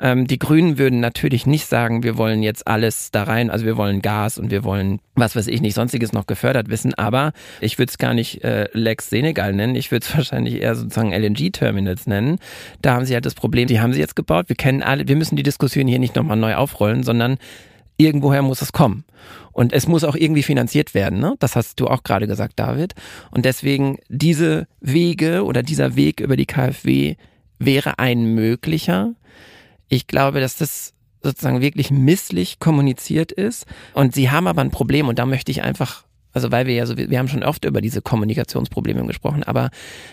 ähm, 0.00 0.26
die 0.26 0.38
Grünen 0.38 0.78
würden 0.78 1.00
natürlich 1.00 1.46
nicht 1.46 1.66
sagen, 1.66 2.02
wir 2.02 2.18
wollen 2.18 2.42
jetzt 2.42 2.66
alles 2.66 3.10
da 3.10 3.22
rein, 3.22 3.50
also 3.50 3.64
wir 3.64 3.76
wollen 3.76 4.02
Gas 4.02 4.38
und 4.38 4.50
wir 4.50 4.64
wollen, 4.64 5.00
was 5.14 5.36
weiß 5.36 5.46
ich 5.46 5.60
nicht, 5.60 5.74
sonstiges 5.74 6.12
noch 6.12 6.26
gefördert 6.26 6.68
wissen, 6.68 6.94
aber 6.94 7.32
ich 7.60 7.78
würde 7.78 7.90
es 7.90 7.98
gar 7.98 8.12
nicht 8.12 8.44
äh, 8.44 8.68
Lex 8.72 9.08
Senegal 9.10 9.52
nennen, 9.52 9.74
ich 9.74 9.90
würde 9.90 10.06
es 10.06 10.14
wahrscheinlich 10.16 10.60
eher 10.60 10.74
sozusagen 10.74 11.12
LNG-Terminals 11.12 12.06
nennen. 12.06 12.38
Da 12.82 12.94
haben 12.94 13.04
sie 13.06 13.14
halt 13.14 13.26
das 13.26 13.34
Problem, 13.34 13.68
die 13.68 13.80
haben 13.80 13.92
sie 13.92 14.00
jetzt 14.00 14.16
gebaut, 14.16 14.48
wir 14.48 14.56
kennen 14.56 14.82
alle, 14.82 15.08
wir 15.08 15.16
müssen 15.16 15.36
die 15.36 15.42
Diskussion 15.42 15.86
hier 15.86 15.98
nicht 15.98 16.16
nochmal 16.16 16.36
neu 16.36 16.56
aufrollen, 16.56 17.02
sondern 17.02 17.38
irgendwoher 17.96 18.42
muss 18.42 18.62
es 18.62 18.72
kommen. 18.72 19.04
Und 19.52 19.72
es 19.72 19.88
muss 19.88 20.04
auch 20.04 20.16
irgendwie 20.16 20.42
finanziert 20.42 20.92
werden, 20.92 21.18
ne? 21.18 21.34
Das 21.38 21.56
hast 21.56 21.80
du 21.80 21.86
auch 21.86 22.02
gerade 22.02 22.26
gesagt, 22.26 22.54
David. 22.56 22.94
Und 23.30 23.46
deswegen 23.46 23.98
diese 24.10 24.66
Wege 24.80 25.44
oder 25.44 25.62
dieser 25.62 25.96
Weg 25.96 26.20
über 26.20 26.36
die 26.36 26.44
KfW 26.44 27.16
wäre 27.58 27.98
ein 27.98 28.34
möglicher. 28.34 29.14
Ich 29.88 30.06
glaube, 30.06 30.40
dass 30.40 30.56
das 30.56 30.92
sozusagen 31.22 31.60
wirklich 31.60 31.90
misslich 31.90 32.58
kommuniziert 32.58 33.32
ist. 33.32 33.66
Und 33.94 34.14
sie 34.14 34.30
haben 34.30 34.46
aber 34.46 34.62
ein 34.62 34.70
Problem 34.70 35.08
und 35.08 35.18
da 35.18 35.26
möchte 35.26 35.50
ich 35.50 35.62
einfach 35.62 36.04
also 36.36 36.52
weil 36.52 36.66
wir 36.66 36.74
ja 36.74 36.84
so, 36.84 36.98
wir 36.98 37.18
haben 37.18 37.28
schon 37.28 37.42
oft 37.42 37.64
über 37.64 37.80
diese 37.80 38.02
Kommunikationsprobleme 38.02 39.06
gesprochen, 39.06 39.42
aber 39.42 39.70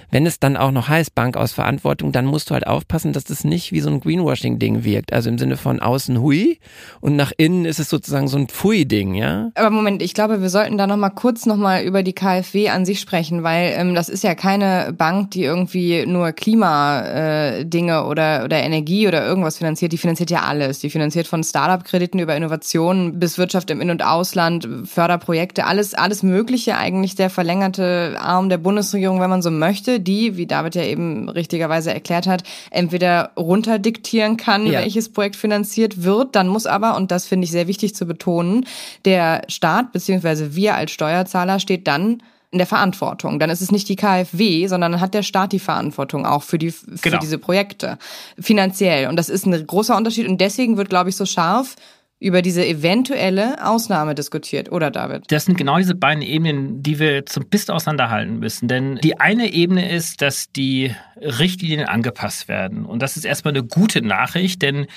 wenn 0.09 0.25
es 0.25 0.39
dann 0.39 0.55
auch 0.55 0.71
noch 0.71 0.87
heißt 0.87 1.13
Bank 1.15 1.35
aus 1.35 1.51
Verantwortung, 1.51 2.13
dann 2.13 2.25
musst 2.25 2.49
du 2.49 2.53
halt 2.53 2.65
aufpassen, 2.65 3.11
dass 3.11 3.25
das 3.25 3.43
nicht 3.43 3.73
wie 3.73 3.81
so 3.81 3.89
ein 3.89 3.99
Greenwashing-Ding 3.99 4.85
wirkt. 4.85 5.11
Also 5.11 5.29
im 5.29 5.37
Sinne 5.37 5.57
von 5.57 5.81
außen 5.81 6.21
hui 6.21 6.59
und 7.01 7.17
nach 7.17 7.33
innen 7.35 7.65
ist 7.65 7.79
es 7.79 7.89
sozusagen 7.89 8.29
so 8.29 8.37
ein 8.37 8.47
Pfui-Ding, 8.47 9.15
ja? 9.15 9.49
Aber 9.55 9.69
Moment, 9.69 10.01
ich 10.01 10.13
glaube, 10.13 10.41
wir 10.41 10.49
sollten 10.49 10.77
da 10.77 10.87
nochmal 10.87 11.11
kurz 11.11 11.45
nochmal 11.45 11.83
über 11.83 12.03
die 12.03 12.13
KfW 12.13 12.69
an 12.69 12.85
sich 12.85 13.01
sprechen, 13.01 13.43
weil 13.43 13.73
ähm, 13.75 13.93
das 13.93 14.07
ist 14.07 14.23
ja 14.23 14.33
keine 14.33 14.93
Bank, 14.97 15.31
die 15.31 15.43
irgendwie 15.43 16.05
nur 16.05 16.31
Klimadinge 16.31 17.93
äh, 17.93 18.07
oder, 18.07 18.45
oder 18.45 18.63
Energie 18.63 19.09
oder 19.09 19.25
irgendwas 19.25 19.57
finanziert. 19.57 19.91
Die 19.91 19.97
finanziert 19.97 20.31
ja 20.31 20.43
alles. 20.43 20.79
Die 20.79 20.89
finanziert 20.89 21.27
von 21.27 21.43
Startup-Krediten 21.43 22.19
über 22.19 22.33
Innovationen 22.33 23.19
bis 23.19 23.37
Wirtschaft 23.37 23.69
im 23.71 23.81
In- 23.81 23.89
und 23.89 24.05
Ausland, 24.05 24.67
Förderprojekte, 24.85 25.65
alles, 25.65 25.93
alles 25.93 26.12
alles 26.13 26.21
Mögliche 26.21 26.77
eigentlich 26.77 27.15
der 27.15 27.31
verlängerte 27.31 28.15
Arm 28.19 28.47
der 28.47 28.59
Bundesregierung, 28.59 29.19
wenn 29.19 29.31
man 29.31 29.41
so 29.41 29.49
möchte, 29.49 29.99
die, 29.99 30.37
wie 30.37 30.45
David 30.45 30.75
ja 30.75 30.83
eben 30.83 31.27
richtigerweise 31.27 31.91
erklärt 31.91 32.27
hat, 32.27 32.43
entweder 32.69 33.31
runterdiktieren 33.35 34.37
kann, 34.37 34.67
ja. 34.67 34.81
welches 34.81 35.11
Projekt 35.11 35.35
finanziert 35.35 36.03
wird, 36.03 36.35
dann 36.35 36.47
muss 36.47 36.67
aber, 36.67 36.95
und 36.97 37.09
das 37.09 37.25
finde 37.25 37.45
ich 37.45 37.51
sehr 37.51 37.65
wichtig 37.65 37.95
zu 37.95 38.05
betonen, 38.05 38.67
der 39.05 39.41
Staat 39.47 39.91
beziehungsweise 39.91 40.55
wir 40.55 40.75
als 40.75 40.91
Steuerzahler 40.91 41.59
steht 41.59 41.87
dann 41.87 42.21
in 42.51 42.59
der 42.59 42.67
Verantwortung. 42.67 43.39
Dann 43.39 43.49
ist 43.49 43.61
es 43.61 43.71
nicht 43.71 43.89
die 43.89 43.95
KfW, 43.95 44.67
sondern 44.67 44.91
dann 44.91 45.01
hat 45.01 45.15
der 45.15 45.23
Staat 45.23 45.51
die 45.51 45.57
Verantwortung 45.59 46.27
auch 46.27 46.43
für 46.43 46.59
die 46.59 46.69
für 46.69 46.85
genau. 47.01 47.17
diese 47.17 47.39
Projekte 47.39 47.97
finanziell. 48.39 49.07
Und 49.07 49.15
das 49.15 49.29
ist 49.29 49.47
ein 49.47 49.65
großer 49.65 49.97
Unterschied. 49.97 50.27
Und 50.27 50.39
deswegen 50.39 50.77
wird, 50.77 50.89
glaube 50.89 51.09
ich, 51.09 51.15
so 51.15 51.25
scharf 51.25 51.75
über 52.23 52.41
diese 52.41 52.65
eventuelle 52.65 53.65
Ausnahme 53.67 54.15
diskutiert, 54.15 54.71
oder 54.71 54.89
David? 54.89 55.25
Das 55.27 55.43
sind 55.43 55.57
genau 55.57 55.77
diese 55.77 55.93
beiden 55.93 56.23
Ebenen, 56.23 56.81
die 56.81 56.97
wir 56.97 57.25
zum 57.25 57.45
Bist 57.47 57.69
auseinanderhalten 57.69 58.39
müssen. 58.39 58.69
Denn 58.69 58.95
die 59.03 59.19
eine 59.19 59.51
Ebene 59.51 59.91
ist, 59.91 60.21
dass 60.21 60.49
die 60.49 60.95
Richtlinien 61.17 61.85
angepasst 61.85 62.47
werden. 62.47 62.85
Und 62.85 63.01
das 63.01 63.17
ist 63.17 63.25
erstmal 63.25 63.53
eine 63.53 63.63
gute 63.63 64.01
Nachricht, 64.01 64.61
denn 64.61 64.87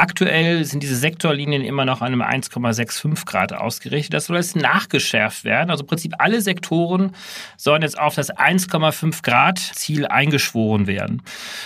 Aktuell 0.00 0.64
sind 0.64 0.82
diese 0.82 0.96
Sektorlinien 0.96 1.60
immer 1.60 1.84
noch 1.84 2.00
an 2.00 2.14
einem 2.14 2.22
1,65 2.22 3.26
Grad 3.26 3.52
ausgerichtet. 3.52 4.14
Das 4.14 4.24
soll 4.24 4.38
jetzt 4.38 4.56
nachgeschärft 4.56 5.44
werden. 5.44 5.68
Also 5.68 5.82
im 5.82 5.88
Prinzip 5.88 6.14
alle 6.16 6.40
Sektoren 6.40 7.12
sollen 7.58 7.82
jetzt 7.82 7.98
auf 7.98 8.14
das 8.14 8.34
1,5 8.34 9.22
Grad 9.22 9.58
Ziel 9.58 10.06
eingeschworen 10.06 10.86
werden. 10.86 11.20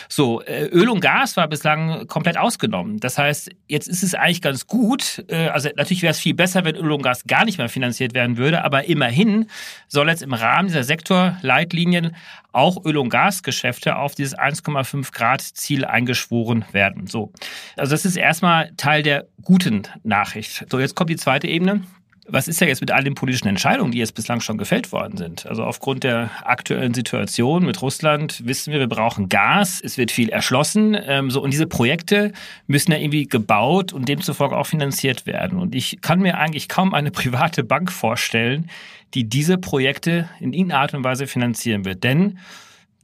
So, 0.08 0.42
äh, 0.42 0.64
Öl 0.64 0.88
und 0.88 0.98
Gas 0.98 1.36
war 1.36 1.46
bislang 1.46 2.08
komplett 2.08 2.36
ausgenommen. 2.36 2.98
Das 2.98 3.18
heißt, 3.18 3.52
jetzt 3.68 3.86
ist 3.86 4.02
es 4.02 4.16
eigentlich 4.16 4.42
ganz 4.42 4.66
gut. 4.66 5.24
Äh, 5.28 5.50
also 5.50 5.68
natürlich 5.76 6.02
wäre 6.02 6.10
es 6.10 6.18
viel 6.18 6.34
besser, 6.34 6.64
wenn 6.64 6.74
Öl 6.74 6.90
und 6.90 7.02
Gas 7.02 7.28
gar 7.28 7.44
nicht 7.44 7.58
mehr 7.58 7.68
finanziert 7.68 8.14
werden 8.14 8.36
würde. 8.36 8.64
Aber 8.64 8.86
immerhin 8.86 9.46
soll 9.86 10.08
jetzt 10.08 10.22
im 10.22 10.32
Rahmen 10.32 10.66
dieser 10.66 10.82
Sektorleitlinien 10.82 12.16
auch 12.54 12.84
Öl- 12.84 12.96
und 12.96 13.08
Gasgeschäfte 13.08 13.96
auf 13.96 14.14
dieses 14.14 14.36
1,5 14.36 15.12
Grad 15.12 15.42
Ziel 15.42 15.84
eingeschworen 15.84 16.64
werden. 16.72 17.06
So. 17.06 17.32
Also 17.76 17.92
das 17.92 18.04
ist 18.04 18.16
erstmal 18.16 18.72
Teil 18.76 19.02
der 19.02 19.26
guten 19.42 19.82
Nachricht. 20.02 20.66
So, 20.70 20.78
jetzt 20.78 20.94
kommt 20.94 21.10
die 21.10 21.16
zweite 21.16 21.48
Ebene. 21.48 21.82
Was 22.26 22.48
ist 22.48 22.58
ja 22.58 22.66
jetzt 22.66 22.80
mit 22.80 22.90
all 22.90 23.04
den 23.04 23.14
politischen 23.14 23.48
Entscheidungen, 23.48 23.92
die 23.92 23.98
jetzt 23.98 24.14
bislang 24.14 24.40
schon 24.40 24.56
gefällt 24.56 24.92
worden 24.92 25.18
sind? 25.18 25.44
Also 25.44 25.62
aufgrund 25.62 26.04
der 26.04 26.30
aktuellen 26.42 26.94
Situation 26.94 27.66
mit 27.66 27.82
Russland 27.82 28.46
wissen 28.46 28.72
wir, 28.72 28.80
wir 28.80 28.88
brauchen 28.88 29.28
Gas, 29.28 29.78
es 29.84 29.98
wird 29.98 30.10
viel 30.10 30.30
erschlossen. 30.30 30.96
Ähm, 31.06 31.30
so 31.30 31.42
und 31.42 31.50
diese 31.50 31.66
Projekte 31.66 32.32
müssen 32.66 32.92
ja 32.92 32.98
irgendwie 32.98 33.26
gebaut 33.26 33.92
und 33.92 34.08
demzufolge 34.08 34.56
auch 34.56 34.66
finanziert 34.66 35.26
werden. 35.26 35.58
Und 35.58 35.74
ich 35.74 36.00
kann 36.00 36.20
mir 36.20 36.38
eigentlich 36.38 36.70
kaum 36.70 36.94
eine 36.94 37.10
private 37.10 37.62
Bank 37.62 37.92
vorstellen, 37.92 38.70
die 39.14 39.28
diese 39.28 39.58
Projekte 39.58 40.28
in 40.40 40.52
irgendeiner 40.52 40.80
Art 40.80 40.94
und 40.94 41.04
Weise 41.04 41.26
finanzieren 41.26 41.84
wird. 41.84 42.04
Denn 42.04 42.38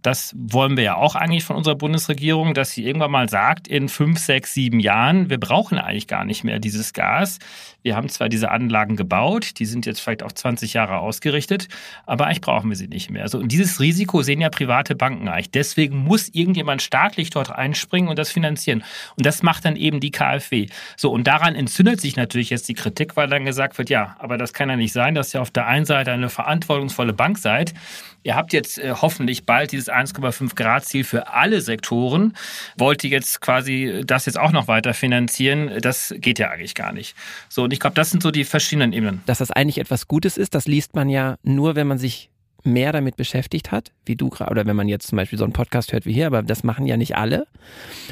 das 0.02 0.35
wollen 0.37 0.76
wir 0.76 0.85
ja 0.85 0.95
auch 0.97 1.14
eigentlich 1.14 1.45
von 1.45 1.57
unserer 1.57 1.75
Bundesregierung, 1.75 2.55
dass 2.55 2.71
sie 2.71 2.87
irgendwann 2.87 3.11
mal 3.11 3.29
sagt, 3.29 3.69
in 3.69 3.88
fünf, 3.88 4.19
sechs, 4.19 4.55
sieben 4.55 4.81
Jahren, 4.81 5.29
wir 5.29 5.38
brauchen 5.38 5.79
eigentlich 5.79 6.07
gar 6.07 6.25
nicht 6.25 6.43
mehr 6.43 6.59
dieses 6.59 6.93
Gas. 6.93 7.38
Wir 7.83 7.97
haben 7.97 8.09
zwar 8.09 8.29
diese 8.29 8.51
Anlagen 8.51 8.97
gebaut, 8.97 9.59
die 9.59 9.67
sind 9.67 9.87
jetzt 9.87 10.01
vielleicht 10.01 10.23
auch 10.23 10.33
20 10.33 10.75
Jahre 10.75 10.99
ausgerichtet, 10.99 11.69
aber 12.07 12.27
eigentlich 12.27 12.41
brauchen 12.41 12.71
wir 12.71 12.77
sie 12.77 12.89
nicht 12.89 13.11
mehr. 13.11 13.23
Also, 13.23 13.39
und 13.39 13.53
dieses 13.53 13.81
Risiko 13.81 14.23
sehen 14.23 14.41
ja 14.41 14.51
private 14.51 14.95
Banken 14.95 15.29
eigentlich. 15.29 15.51
Deswegen 15.51 15.99
muss 15.99 16.29
irgendjemand 16.29 16.83
staatlich 16.83 17.31
dort 17.31 17.51
einspringen 17.51 18.11
und 18.11 18.19
das 18.19 18.31
finanzieren. 18.31 18.85
Und 19.17 19.27
das 19.27 19.43
macht 19.43 19.65
dann 19.65 19.77
eben 19.77 20.01
die 20.01 20.11
KfW. 20.11 20.67
So, 20.97 21.11
und 21.11 21.27
daran 21.27 21.55
entzündet 21.55 22.01
sich 22.01 22.17
natürlich 22.17 22.51
jetzt 22.51 22.69
die 22.69 22.75
Kritik, 22.75 23.17
weil 23.17 23.29
dann 23.29 23.45
gesagt 23.45 23.79
wird, 23.79 23.91
ja, 23.91 24.17
aber 24.19 24.37
das 24.37 24.53
kann 24.53 24.69
ja 24.69 24.77
nicht 24.77 24.93
sein, 24.93 25.15
dass 25.15 25.35
ihr 25.35 25.41
auf 25.41 25.51
der 25.51 25.67
einen 25.67 25.87
Seite 25.87 26.13
eine 26.13 26.29
verantwortungsvolle 26.29 27.13
Bank 27.13 27.39
seid. 27.39 27.75
Ihr 28.23 28.37
habt 28.37 28.53
jetzt 28.53 28.79
äh, 28.79 28.93
hoffentlich 29.01 29.47
bald 29.47 29.73
dieses 29.73 29.89
1,5 29.89 30.55
Grad 30.55 30.85
Ziel 30.85 31.05
für 31.05 31.29
alle 31.29 31.61
Sektoren. 31.63 32.37
Wollt 32.77 33.03
ihr 33.03 33.11
jetzt 33.11 33.41
quasi 33.41 34.03
das 34.05 34.27
jetzt 34.27 34.39
auch 34.39 34.53
noch 34.53 34.69
weiter 34.69 34.93
finanzieren? 34.93 35.79
Das 35.81 36.15
geht 36.19 36.39
ja 36.39 36.51
eigentlich 36.51 36.75
gar 36.75 36.93
nicht. 36.93 37.17
So, 37.49 37.67
und 37.71 37.75
ich 37.75 37.79
glaube, 37.79 37.95
das 37.95 38.11
sind 38.11 38.21
so 38.21 38.33
die 38.33 38.43
verschiedenen 38.43 38.93
Ebenen. 38.93 39.23
Dass 39.27 39.39
das 39.39 39.53
eigentlich 39.53 39.79
etwas 39.79 40.09
Gutes 40.09 40.37
ist, 40.37 40.57
das 40.57 40.67
liest 40.67 40.97
man 40.97 41.09
ja 41.09 41.37
nur, 41.45 41.77
wenn 41.77 41.87
man 41.87 41.99
sich 41.99 42.29
mehr 42.65 42.91
damit 42.91 43.15
beschäftigt 43.15 43.71
hat, 43.71 43.93
wie 44.05 44.17
du 44.17 44.29
gerade, 44.29 44.50
oder 44.50 44.67
wenn 44.67 44.75
man 44.75 44.89
jetzt 44.89 45.07
zum 45.07 45.15
Beispiel 45.15 45.39
so 45.39 45.45
einen 45.45 45.53
Podcast 45.53 45.93
hört 45.93 46.05
wie 46.05 46.12
hier, 46.12 46.27
aber 46.27 46.43
das 46.43 46.65
machen 46.65 46.85
ja 46.87 46.97
nicht 46.97 47.15
alle. 47.15 47.47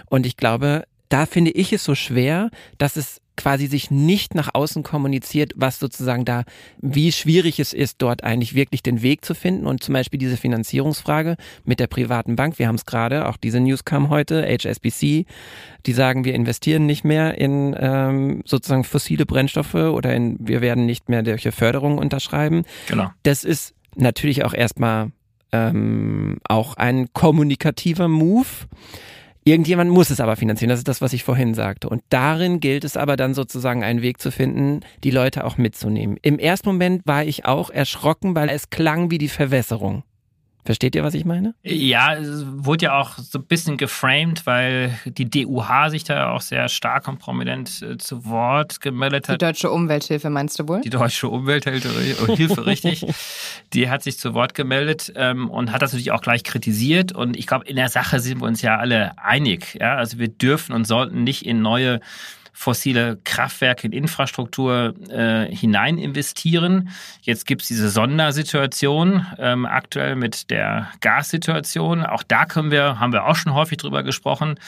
Und 0.06 0.26
ich 0.26 0.36
glaube, 0.36 0.84
da 1.08 1.26
finde 1.26 1.50
ich 1.50 1.72
es 1.72 1.82
so 1.82 1.96
schwer, 1.96 2.52
dass 2.78 2.96
es 2.96 3.20
quasi 3.38 3.68
sich 3.68 3.90
nicht 3.90 4.34
nach 4.34 4.50
außen 4.52 4.82
kommuniziert, 4.82 5.52
was 5.56 5.78
sozusagen 5.78 6.26
da, 6.26 6.42
wie 6.82 7.12
schwierig 7.12 7.58
es 7.60 7.72
ist, 7.72 8.02
dort 8.02 8.24
eigentlich 8.24 8.54
wirklich 8.54 8.82
den 8.82 9.00
Weg 9.00 9.24
zu 9.24 9.34
finden. 9.34 9.66
Und 9.66 9.82
zum 9.82 9.94
Beispiel 9.94 10.18
diese 10.18 10.36
Finanzierungsfrage 10.36 11.36
mit 11.64 11.80
der 11.80 11.86
privaten 11.86 12.36
Bank, 12.36 12.58
wir 12.58 12.68
haben 12.68 12.74
es 12.74 12.84
gerade, 12.84 13.28
auch 13.28 13.38
diese 13.38 13.60
News 13.60 13.84
kam 13.84 14.10
heute, 14.10 14.42
HSBC, 14.42 15.24
die 15.86 15.92
sagen, 15.92 16.24
wir 16.24 16.34
investieren 16.34 16.84
nicht 16.84 17.04
mehr 17.04 17.38
in 17.38 17.74
ähm, 17.78 18.42
sozusagen 18.44 18.84
fossile 18.84 19.24
Brennstoffe 19.24 19.74
oder 19.74 20.14
in, 20.14 20.36
wir 20.40 20.60
werden 20.60 20.84
nicht 20.84 21.08
mehr 21.08 21.24
solche 21.24 21.52
Förderungen 21.52 21.98
unterschreiben. 21.98 22.64
Genau. 22.88 23.10
Das 23.22 23.44
ist 23.44 23.74
natürlich 23.94 24.44
auch 24.44 24.52
erstmal 24.52 25.12
ähm, 25.52 26.38
auch 26.44 26.76
ein 26.76 27.08
kommunikativer 27.12 28.08
Move. 28.08 28.46
Irgendjemand 29.48 29.90
muss 29.90 30.10
es 30.10 30.20
aber 30.20 30.36
finanzieren. 30.36 30.68
Das 30.68 30.78
ist 30.78 30.88
das, 30.88 31.00
was 31.00 31.14
ich 31.14 31.24
vorhin 31.24 31.54
sagte. 31.54 31.88
Und 31.88 32.02
darin 32.10 32.60
gilt 32.60 32.84
es 32.84 32.98
aber 32.98 33.16
dann 33.16 33.32
sozusagen 33.32 33.82
einen 33.82 34.02
Weg 34.02 34.20
zu 34.20 34.30
finden, 34.30 34.80
die 35.04 35.10
Leute 35.10 35.44
auch 35.44 35.56
mitzunehmen. 35.56 36.18
Im 36.20 36.38
ersten 36.38 36.68
Moment 36.68 37.06
war 37.06 37.24
ich 37.24 37.46
auch 37.46 37.70
erschrocken, 37.70 38.34
weil 38.34 38.50
es 38.50 38.68
klang 38.68 39.10
wie 39.10 39.16
die 39.16 39.28
Verwässerung. 39.28 40.02
Versteht 40.68 40.94
ihr, 40.94 41.02
was 41.02 41.14
ich 41.14 41.24
meine? 41.24 41.54
Ja, 41.62 42.14
es 42.14 42.44
wurde 42.46 42.84
ja 42.84 43.00
auch 43.00 43.16
so 43.16 43.38
ein 43.38 43.46
bisschen 43.46 43.78
geframed, 43.78 44.44
weil 44.44 44.98
die 45.06 45.24
DUH 45.24 45.88
sich 45.88 46.04
da 46.04 46.32
auch 46.32 46.42
sehr 46.42 46.68
stark 46.68 47.08
und 47.08 47.18
prominent 47.18 47.80
äh, 47.80 47.96
zu 47.96 48.26
Wort 48.26 48.82
gemeldet 48.82 49.30
hat. 49.30 49.40
Die 49.40 49.46
Deutsche 49.46 49.70
Umwelthilfe 49.70 50.28
meinst 50.28 50.58
du 50.58 50.68
wohl? 50.68 50.82
Die 50.82 50.90
Deutsche 50.90 51.26
Umwelthilfe, 51.26 51.88
Hilfe, 52.34 52.66
richtig. 52.66 53.06
Die 53.72 53.88
hat 53.88 54.02
sich 54.02 54.18
zu 54.18 54.34
Wort 54.34 54.52
gemeldet 54.52 55.10
ähm, 55.16 55.48
und 55.48 55.72
hat 55.72 55.80
das 55.80 55.92
natürlich 55.92 56.12
auch 56.12 56.20
gleich 56.20 56.44
kritisiert. 56.44 57.12
Und 57.12 57.38
ich 57.38 57.46
glaube, 57.46 57.64
in 57.64 57.76
der 57.76 57.88
Sache 57.88 58.20
sind 58.20 58.42
wir 58.42 58.46
uns 58.46 58.60
ja 58.60 58.76
alle 58.76 59.12
einig. 59.16 59.78
Ja? 59.80 59.94
Also 59.94 60.18
wir 60.18 60.28
dürfen 60.28 60.74
und 60.74 60.86
sollten 60.86 61.24
nicht 61.24 61.46
in 61.46 61.62
neue 61.62 62.00
fossile 62.58 63.18
Kraftwerke 63.22 63.86
in 63.86 63.92
Infrastruktur 63.92 64.92
äh, 65.10 65.46
hinein 65.54 65.96
investieren. 65.96 66.88
Jetzt 67.22 67.46
gibt 67.46 67.62
es 67.62 67.68
diese 67.68 67.88
Sondersituation 67.88 69.24
ähm, 69.38 69.64
aktuell 69.64 70.16
mit 70.16 70.50
der 70.50 70.88
Gassituation. 71.00 72.04
Auch 72.04 72.24
da 72.24 72.46
können 72.46 72.72
wir, 72.72 72.98
haben 72.98 73.12
wir 73.12 73.26
auch 73.26 73.36
schon 73.36 73.54
häufig 73.54 73.78
drüber 73.78 74.02
gesprochen, 74.02 74.58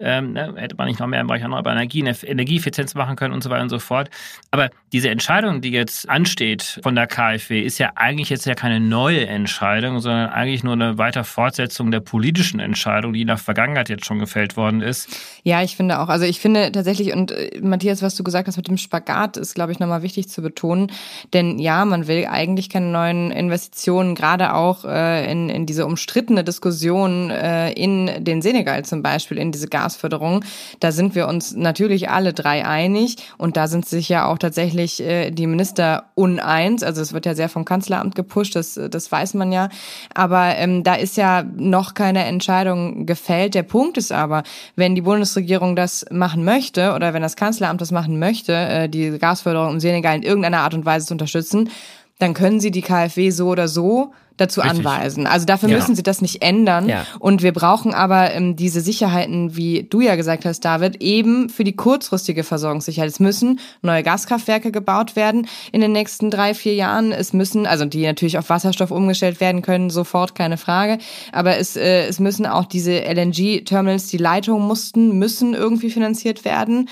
ähm, 0.00 0.32
ne, 0.32 0.54
hätte 0.56 0.74
man 0.74 0.88
nicht 0.88 0.98
noch 0.98 1.06
mehr 1.06 1.20
im 1.20 1.28
Bereich 1.28 1.42
erneuerbare 1.42 1.76
Energien, 1.76 2.06
Energieeffizienz 2.06 2.96
machen 2.96 3.14
können 3.14 3.32
und 3.32 3.44
so 3.44 3.48
weiter 3.48 3.62
und 3.62 3.68
so 3.68 3.78
fort. 3.78 4.10
Aber 4.50 4.68
diese 4.92 5.08
Entscheidung, 5.10 5.60
die 5.60 5.70
jetzt 5.70 6.08
ansteht 6.08 6.80
von 6.82 6.96
der 6.96 7.06
KfW, 7.06 7.60
ist 7.60 7.78
ja 7.78 7.92
eigentlich 7.94 8.28
jetzt 8.28 8.46
ja 8.46 8.56
keine 8.56 8.80
neue 8.80 9.24
Entscheidung, 9.24 10.00
sondern 10.00 10.30
eigentlich 10.30 10.64
nur 10.64 10.72
eine 10.72 10.98
weiter 10.98 11.22
Fortsetzung 11.22 11.92
der 11.92 12.00
politischen 12.00 12.58
Entscheidung, 12.58 13.12
die 13.12 13.20
in 13.20 13.28
der 13.28 13.38
Vergangenheit 13.38 13.88
jetzt 13.88 14.04
schon 14.04 14.18
gefällt 14.18 14.56
worden 14.56 14.80
ist. 14.80 15.16
Ja, 15.44 15.62
ich 15.62 15.76
finde 15.76 16.00
auch. 16.00 16.08
Also 16.08 16.24
ich 16.24 16.40
finde 16.40 16.72
tatsächlich, 16.72 17.12
und 17.12 17.35
Matthias, 17.60 18.02
was 18.02 18.14
du 18.14 18.24
gesagt 18.24 18.48
hast 18.48 18.56
mit 18.56 18.68
dem 18.68 18.78
Spagat, 18.78 19.36
ist, 19.36 19.54
glaube 19.54 19.72
ich, 19.72 19.78
nochmal 19.78 20.02
wichtig 20.02 20.28
zu 20.28 20.42
betonen. 20.42 20.90
Denn 21.32 21.58
ja, 21.58 21.84
man 21.84 22.06
will 22.06 22.26
eigentlich 22.26 22.68
keine 22.68 22.86
neuen 22.86 23.30
Investitionen, 23.30 24.14
gerade 24.14 24.54
auch 24.54 24.84
äh, 24.84 25.30
in, 25.30 25.48
in 25.48 25.66
diese 25.66 25.86
umstrittene 25.86 26.44
Diskussion 26.44 27.30
äh, 27.30 27.72
in 27.72 28.24
den 28.24 28.42
Senegal 28.42 28.84
zum 28.84 29.02
Beispiel, 29.02 29.38
in 29.38 29.52
diese 29.52 29.68
Gasförderung. 29.68 30.44
Da 30.80 30.92
sind 30.92 31.14
wir 31.14 31.28
uns 31.28 31.54
natürlich 31.54 32.10
alle 32.10 32.32
drei 32.32 32.64
einig. 32.64 33.16
Und 33.38 33.56
da 33.56 33.68
sind 33.68 33.86
sich 33.86 34.08
ja 34.08 34.26
auch 34.26 34.38
tatsächlich 34.38 35.02
äh, 35.02 35.30
die 35.30 35.46
Minister 35.46 36.10
uneins. 36.14 36.82
Also 36.82 37.02
es 37.02 37.12
wird 37.12 37.26
ja 37.26 37.34
sehr 37.34 37.48
vom 37.48 37.64
Kanzleramt 37.64 38.14
gepusht, 38.14 38.56
das, 38.56 38.78
das 38.90 39.10
weiß 39.10 39.34
man 39.34 39.52
ja. 39.52 39.68
Aber 40.14 40.56
ähm, 40.56 40.82
da 40.82 40.94
ist 40.94 41.16
ja 41.16 41.42
noch 41.42 41.94
keine 41.94 42.24
Entscheidung 42.24 43.06
gefällt. 43.06 43.54
Der 43.54 43.62
Punkt 43.62 43.98
ist 43.98 44.12
aber, 44.12 44.42
wenn 44.74 44.94
die 44.94 45.02
Bundesregierung 45.02 45.76
das 45.76 46.06
machen 46.10 46.44
möchte 46.44 46.94
oder 46.94 47.14
wenn 47.14 47.22
das 47.26 47.36
Kanzleramt 47.36 47.80
das 47.80 47.90
machen 47.90 48.18
möchte, 48.18 48.52
äh, 48.54 48.88
die 48.88 49.18
Gasförderung 49.18 49.74
im 49.74 49.80
Senegal 49.80 50.16
in 50.16 50.22
irgendeiner 50.22 50.60
Art 50.60 50.74
und 50.74 50.84
Weise 50.84 51.06
zu 51.06 51.14
unterstützen, 51.14 51.70
dann 52.18 52.34
können 52.34 52.60
sie 52.60 52.70
die 52.70 52.82
KfW 52.82 53.30
so 53.30 53.48
oder 53.48 53.68
so 53.68 54.12
dazu 54.36 54.60
Richtig. 54.60 54.80
anweisen. 54.80 55.26
Also 55.26 55.46
dafür 55.46 55.68
ja. 55.68 55.76
müssen 55.76 55.94
sie 55.94 56.02
das 56.02 56.20
nicht 56.20 56.42
ändern. 56.42 56.88
Ja. 56.88 57.06
Und 57.18 57.42
wir 57.42 57.52
brauchen 57.52 57.94
aber 57.94 58.32
ähm, 58.32 58.54
diese 58.54 58.80
Sicherheiten, 58.80 59.56
wie 59.56 59.84
du 59.84 60.00
ja 60.00 60.14
gesagt 60.14 60.44
hast, 60.44 60.60
David, 60.60 61.02
eben 61.02 61.48
für 61.48 61.64
die 61.64 61.74
kurzfristige 61.74 62.44
Versorgungssicherheit. 62.44 63.10
Es 63.10 63.20
müssen 63.20 63.60
neue 63.82 64.02
Gaskraftwerke 64.02 64.72
gebaut 64.72 65.16
werden 65.16 65.46
in 65.72 65.80
den 65.80 65.92
nächsten 65.92 66.30
drei, 66.30 66.54
vier 66.54 66.74
Jahren. 66.74 67.12
Es 67.12 67.32
müssen, 67.32 67.66
also 67.66 67.86
die 67.86 68.04
natürlich 68.04 68.36
auf 68.36 68.50
Wasserstoff 68.50 68.90
umgestellt 68.90 69.40
werden 69.40 69.62
können, 69.62 69.88
sofort, 69.88 70.34
keine 70.34 70.58
Frage. 70.58 70.98
Aber 71.32 71.56
es, 71.56 71.76
äh, 71.76 72.06
es 72.06 72.20
müssen 72.20 72.46
auch 72.46 72.66
diese 72.66 73.04
LNG-Terminals, 73.04 74.08
die 74.08 74.18
Leitungen 74.18 74.66
mussten, 74.66 75.18
müssen 75.18 75.54
irgendwie 75.54 75.90
finanziert 75.90 76.44
werden 76.44 76.88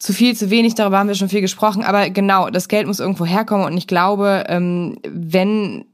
zu 0.00 0.14
viel, 0.14 0.34
zu 0.34 0.48
wenig, 0.48 0.74
darüber 0.74 0.98
haben 0.98 1.08
wir 1.08 1.14
schon 1.14 1.28
viel 1.28 1.42
gesprochen, 1.42 1.84
aber 1.84 2.08
genau, 2.08 2.48
das 2.48 2.68
Geld 2.68 2.86
muss 2.86 3.00
irgendwo 3.00 3.26
herkommen 3.26 3.66
und 3.66 3.76
ich 3.76 3.86
glaube, 3.86 4.44
ähm, 4.48 4.98
wenn 5.04 5.84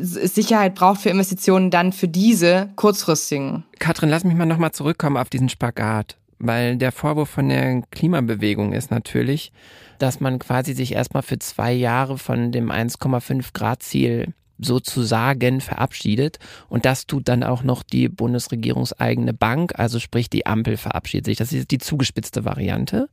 es 0.00 0.34
Sicherheit 0.34 0.74
braucht 0.74 1.00
für 1.00 1.08
Investitionen, 1.08 1.70
dann 1.70 1.92
für 1.92 2.08
diese 2.08 2.70
kurzfristigen. 2.74 3.62
Katrin, 3.78 4.08
lass 4.08 4.24
mich 4.24 4.34
mal 4.34 4.44
nochmal 4.44 4.72
zurückkommen 4.72 5.16
auf 5.16 5.30
diesen 5.30 5.48
Spagat, 5.48 6.16
weil 6.40 6.76
der 6.76 6.90
Vorwurf 6.90 7.30
von 7.30 7.48
der 7.48 7.82
Klimabewegung 7.92 8.72
ist 8.72 8.90
natürlich, 8.90 9.52
dass 10.00 10.18
man 10.18 10.40
quasi 10.40 10.74
sich 10.74 10.92
erstmal 10.92 11.22
für 11.22 11.38
zwei 11.38 11.72
Jahre 11.72 12.18
von 12.18 12.50
dem 12.50 12.72
1,5 12.72 13.52
Grad 13.52 13.84
Ziel 13.84 14.34
sozusagen 14.58 15.60
verabschiedet. 15.60 16.38
Und 16.68 16.84
das 16.84 17.06
tut 17.06 17.28
dann 17.28 17.42
auch 17.42 17.62
noch 17.62 17.82
die 17.82 18.08
bundesregierungseigene 18.08 19.34
Bank, 19.34 19.78
also 19.78 19.98
sprich 19.98 20.30
die 20.30 20.46
Ampel 20.46 20.76
verabschiedet 20.76 21.26
sich. 21.26 21.38
Das 21.38 21.52
ist 21.52 21.70
die 21.70 21.78
zugespitzte 21.78 22.44
Variante. 22.44 23.08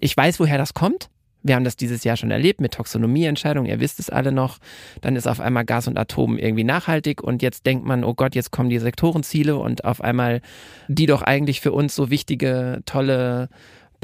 Ich 0.00 0.16
weiß, 0.16 0.40
woher 0.40 0.58
das 0.58 0.74
kommt. 0.74 1.08
Wir 1.42 1.54
haben 1.54 1.64
das 1.64 1.76
dieses 1.76 2.02
Jahr 2.02 2.16
schon 2.16 2.32
erlebt 2.32 2.60
mit 2.60 2.72
Taxonomieentscheidungen, 2.72 3.70
ihr 3.70 3.78
wisst 3.78 4.00
es 4.00 4.10
alle 4.10 4.32
noch. 4.32 4.58
Dann 5.00 5.14
ist 5.14 5.28
auf 5.28 5.38
einmal 5.38 5.64
Gas 5.64 5.86
und 5.86 5.96
Atom 5.96 6.38
irgendwie 6.38 6.64
nachhaltig 6.64 7.22
und 7.22 7.40
jetzt 7.40 7.66
denkt 7.66 7.86
man, 7.86 8.02
oh 8.02 8.14
Gott, 8.14 8.34
jetzt 8.34 8.50
kommen 8.50 8.68
die 8.68 8.80
Sektorenziele 8.80 9.56
und 9.56 9.84
auf 9.84 10.00
einmal 10.00 10.40
die 10.88 11.06
doch 11.06 11.22
eigentlich 11.22 11.60
für 11.60 11.70
uns 11.70 11.94
so 11.94 12.10
wichtige, 12.10 12.80
tolle 12.84 13.48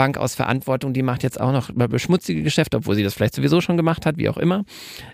Bank 0.02 0.18
aus 0.18 0.34
Verantwortung, 0.34 0.94
die 0.94 1.04
macht 1.04 1.22
jetzt 1.22 1.40
auch 1.40 1.52
noch 1.52 1.70
beschmutzige 1.72 2.42
Geschäfte, 2.42 2.78
obwohl 2.78 2.96
sie 2.96 3.04
das 3.04 3.14
vielleicht 3.14 3.36
sowieso 3.36 3.60
schon 3.60 3.76
gemacht 3.76 4.04
hat, 4.04 4.16
wie 4.16 4.28
auch 4.28 4.36
immer. 4.36 4.64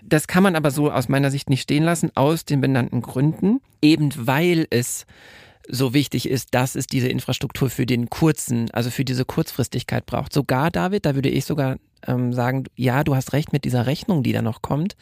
Das 0.01 0.25
kann 0.25 0.41
man 0.41 0.55
aber 0.55 0.71
so 0.71 0.91
aus 0.91 1.09
meiner 1.09 1.29
Sicht 1.29 1.47
nicht 1.47 1.61
stehen 1.61 1.83
lassen, 1.83 2.09
aus 2.15 2.43
den 2.43 2.59
benannten 2.59 3.03
Gründen, 3.03 3.61
eben 3.83 4.11
weil 4.17 4.65
es 4.71 5.05
so 5.67 5.93
wichtig 5.93 6.27
ist, 6.27 6.55
dass 6.55 6.73
es 6.73 6.87
diese 6.87 7.07
Infrastruktur 7.07 7.69
für 7.69 7.85
den 7.85 8.09
kurzen, 8.09 8.71
also 8.71 8.89
für 8.89 9.05
diese 9.05 9.25
Kurzfristigkeit 9.25 10.07
braucht. 10.07 10.33
Sogar, 10.33 10.71
David, 10.71 11.05
da 11.05 11.13
würde 11.13 11.29
ich 11.29 11.45
sogar 11.45 11.75
ähm, 12.07 12.33
sagen, 12.33 12.63
ja, 12.75 13.03
du 13.03 13.15
hast 13.15 13.33
recht 13.33 13.53
mit 13.53 13.65
dieser 13.65 13.85
Rechnung, 13.85 14.23
die 14.23 14.33
da 14.33 14.41
noch 14.41 14.63
kommt. 14.63 14.95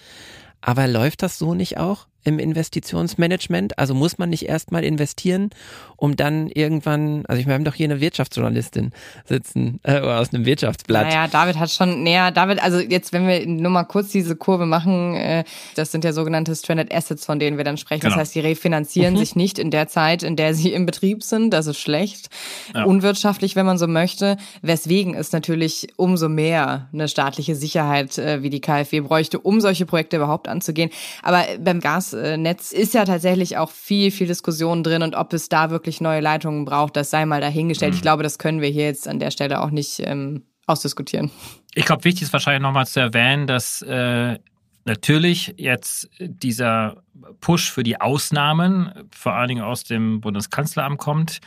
Aber 0.59 0.85
läuft 0.89 1.23
das 1.23 1.37
so 1.37 1.53
nicht 1.53 1.77
auch? 1.77 2.07
Im 2.27 2.39
Investitionsmanagement? 2.39 3.79
Also 3.79 3.93
muss 3.93 4.17
man 4.17 4.29
nicht 4.29 4.47
erstmal 4.47 4.83
investieren, 4.83 5.49
um 5.95 6.15
dann 6.15 6.49
irgendwann, 6.49 7.25
also 7.27 7.39
ich 7.39 7.47
meine, 7.47 7.53
wir 7.53 7.55
haben 7.55 7.63
doch 7.65 7.73
hier 7.73 7.85
eine 7.89 8.01
Wirtschaftsjournalistin 8.01 8.91
sitzen, 9.25 9.79
äh, 9.83 9.99
aus 9.99 10.33
einem 10.33 10.45
Wirtschaftsblatt. 10.45 11.07
Naja, 11.07 11.27
David 11.27 11.57
hat 11.57 11.71
schon, 11.71 12.03
näher, 12.03 12.31
David, 12.31 12.61
also 12.61 12.79
jetzt, 12.79 13.13
wenn 13.13 13.27
wir 13.27 13.47
nur 13.47 13.71
mal 13.71 13.85
kurz 13.85 14.09
diese 14.09 14.35
Kurve 14.35 14.65
machen, 14.65 15.15
äh, 15.15 15.43
das 15.75 15.91
sind 15.91 16.03
ja 16.03 16.11
sogenannte 16.11 16.55
Stranded 16.55 16.93
Assets, 16.93 17.25
von 17.25 17.39
denen 17.39 17.57
wir 17.57 17.63
dann 17.63 17.77
sprechen. 17.77 18.01
Genau. 18.01 18.15
Das 18.15 18.21
heißt, 18.21 18.35
die 18.35 18.41
refinanzieren 18.41 19.13
mhm. 19.13 19.19
sich 19.19 19.35
nicht 19.35 19.57
in 19.57 19.71
der 19.71 19.87
Zeit, 19.87 20.21
in 20.21 20.35
der 20.35 20.53
sie 20.53 20.73
im 20.73 20.85
Betrieb 20.85 21.23
sind. 21.23 21.51
Das 21.51 21.65
ist 21.65 21.79
schlecht, 21.79 22.29
ja. 22.75 22.83
unwirtschaftlich, 22.83 23.55
wenn 23.55 23.65
man 23.65 23.77
so 23.77 23.87
möchte. 23.87 24.37
Weswegen 24.61 25.15
es 25.15 25.31
natürlich 25.31 25.87
umso 25.95 26.27
mehr 26.27 26.89
eine 26.91 27.07
staatliche 27.07 27.55
Sicherheit 27.55 28.17
äh, 28.17 28.43
wie 28.43 28.49
die 28.49 28.61
KfW 28.61 28.99
bräuchte, 28.99 29.39
um 29.39 29.61
solche 29.61 29.85
Projekte 29.85 30.17
überhaupt 30.17 30.47
anzugehen. 30.47 30.89
Aber 31.23 31.45
beim 31.59 31.79
Gas 31.79 32.13
Gasnetz 32.17 32.71
ist 32.71 32.93
ja 32.93 33.05
tatsächlich 33.05 33.57
auch 33.57 33.69
viel, 33.69 34.11
viel 34.11 34.27
Diskussion 34.27 34.83
drin 34.83 35.01
und 35.03 35.15
ob 35.15 35.33
es 35.33 35.49
da 35.49 35.69
wirklich 35.69 36.01
neue 36.01 36.21
Leitungen 36.21 36.65
braucht, 36.65 36.95
das 36.95 37.09
sei 37.09 37.25
mal 37.25 37.41
dahingestellt. 37.41 37.93
Mhm. 37.93 37.97
Ich 37.97 38.01
glaube, 38.01 38.23
das 38.23 38.37
können 38.37 38.61
wir 38.61 38.69
hier 38.69 38.85
jetzt 38.85 39.07
an 39.07 39.19
der 39.19 39.31
Stelle 39.31 39.61
auch 39.61 39.69
nicht 39.69 40.01
ähm, 40.03 40.43
ausdiskutieren. 40.65 41.31
Ich 41.75 41.85
glaube, 41.85 42.03
wichtig 42.03 42.23
ist 42.23 42.33
wahrscheinlich 42.33 42.61
nochmal 42.61 42.87
zu 42.87 42.99
erwähnen, 42.99 43.47
dass 43.47 43.81
äh, 43.81 44.37
natürlich 44.85 45.53
jetzt 45.57 46.09
dieser 46.19 47.03
Push 47.41 47.71
für 47.71 47.83
die 47.83 47.99
Ausnahmen 48.01 48.91
vor 49.11 49.33
allen 49.33 49.49
Dingen 49.49 49.63
aus 49.63 49.83
dem 49.83 50.21
Bundeskanzleramt 50.21 50.97
kommt. 50.97 51.39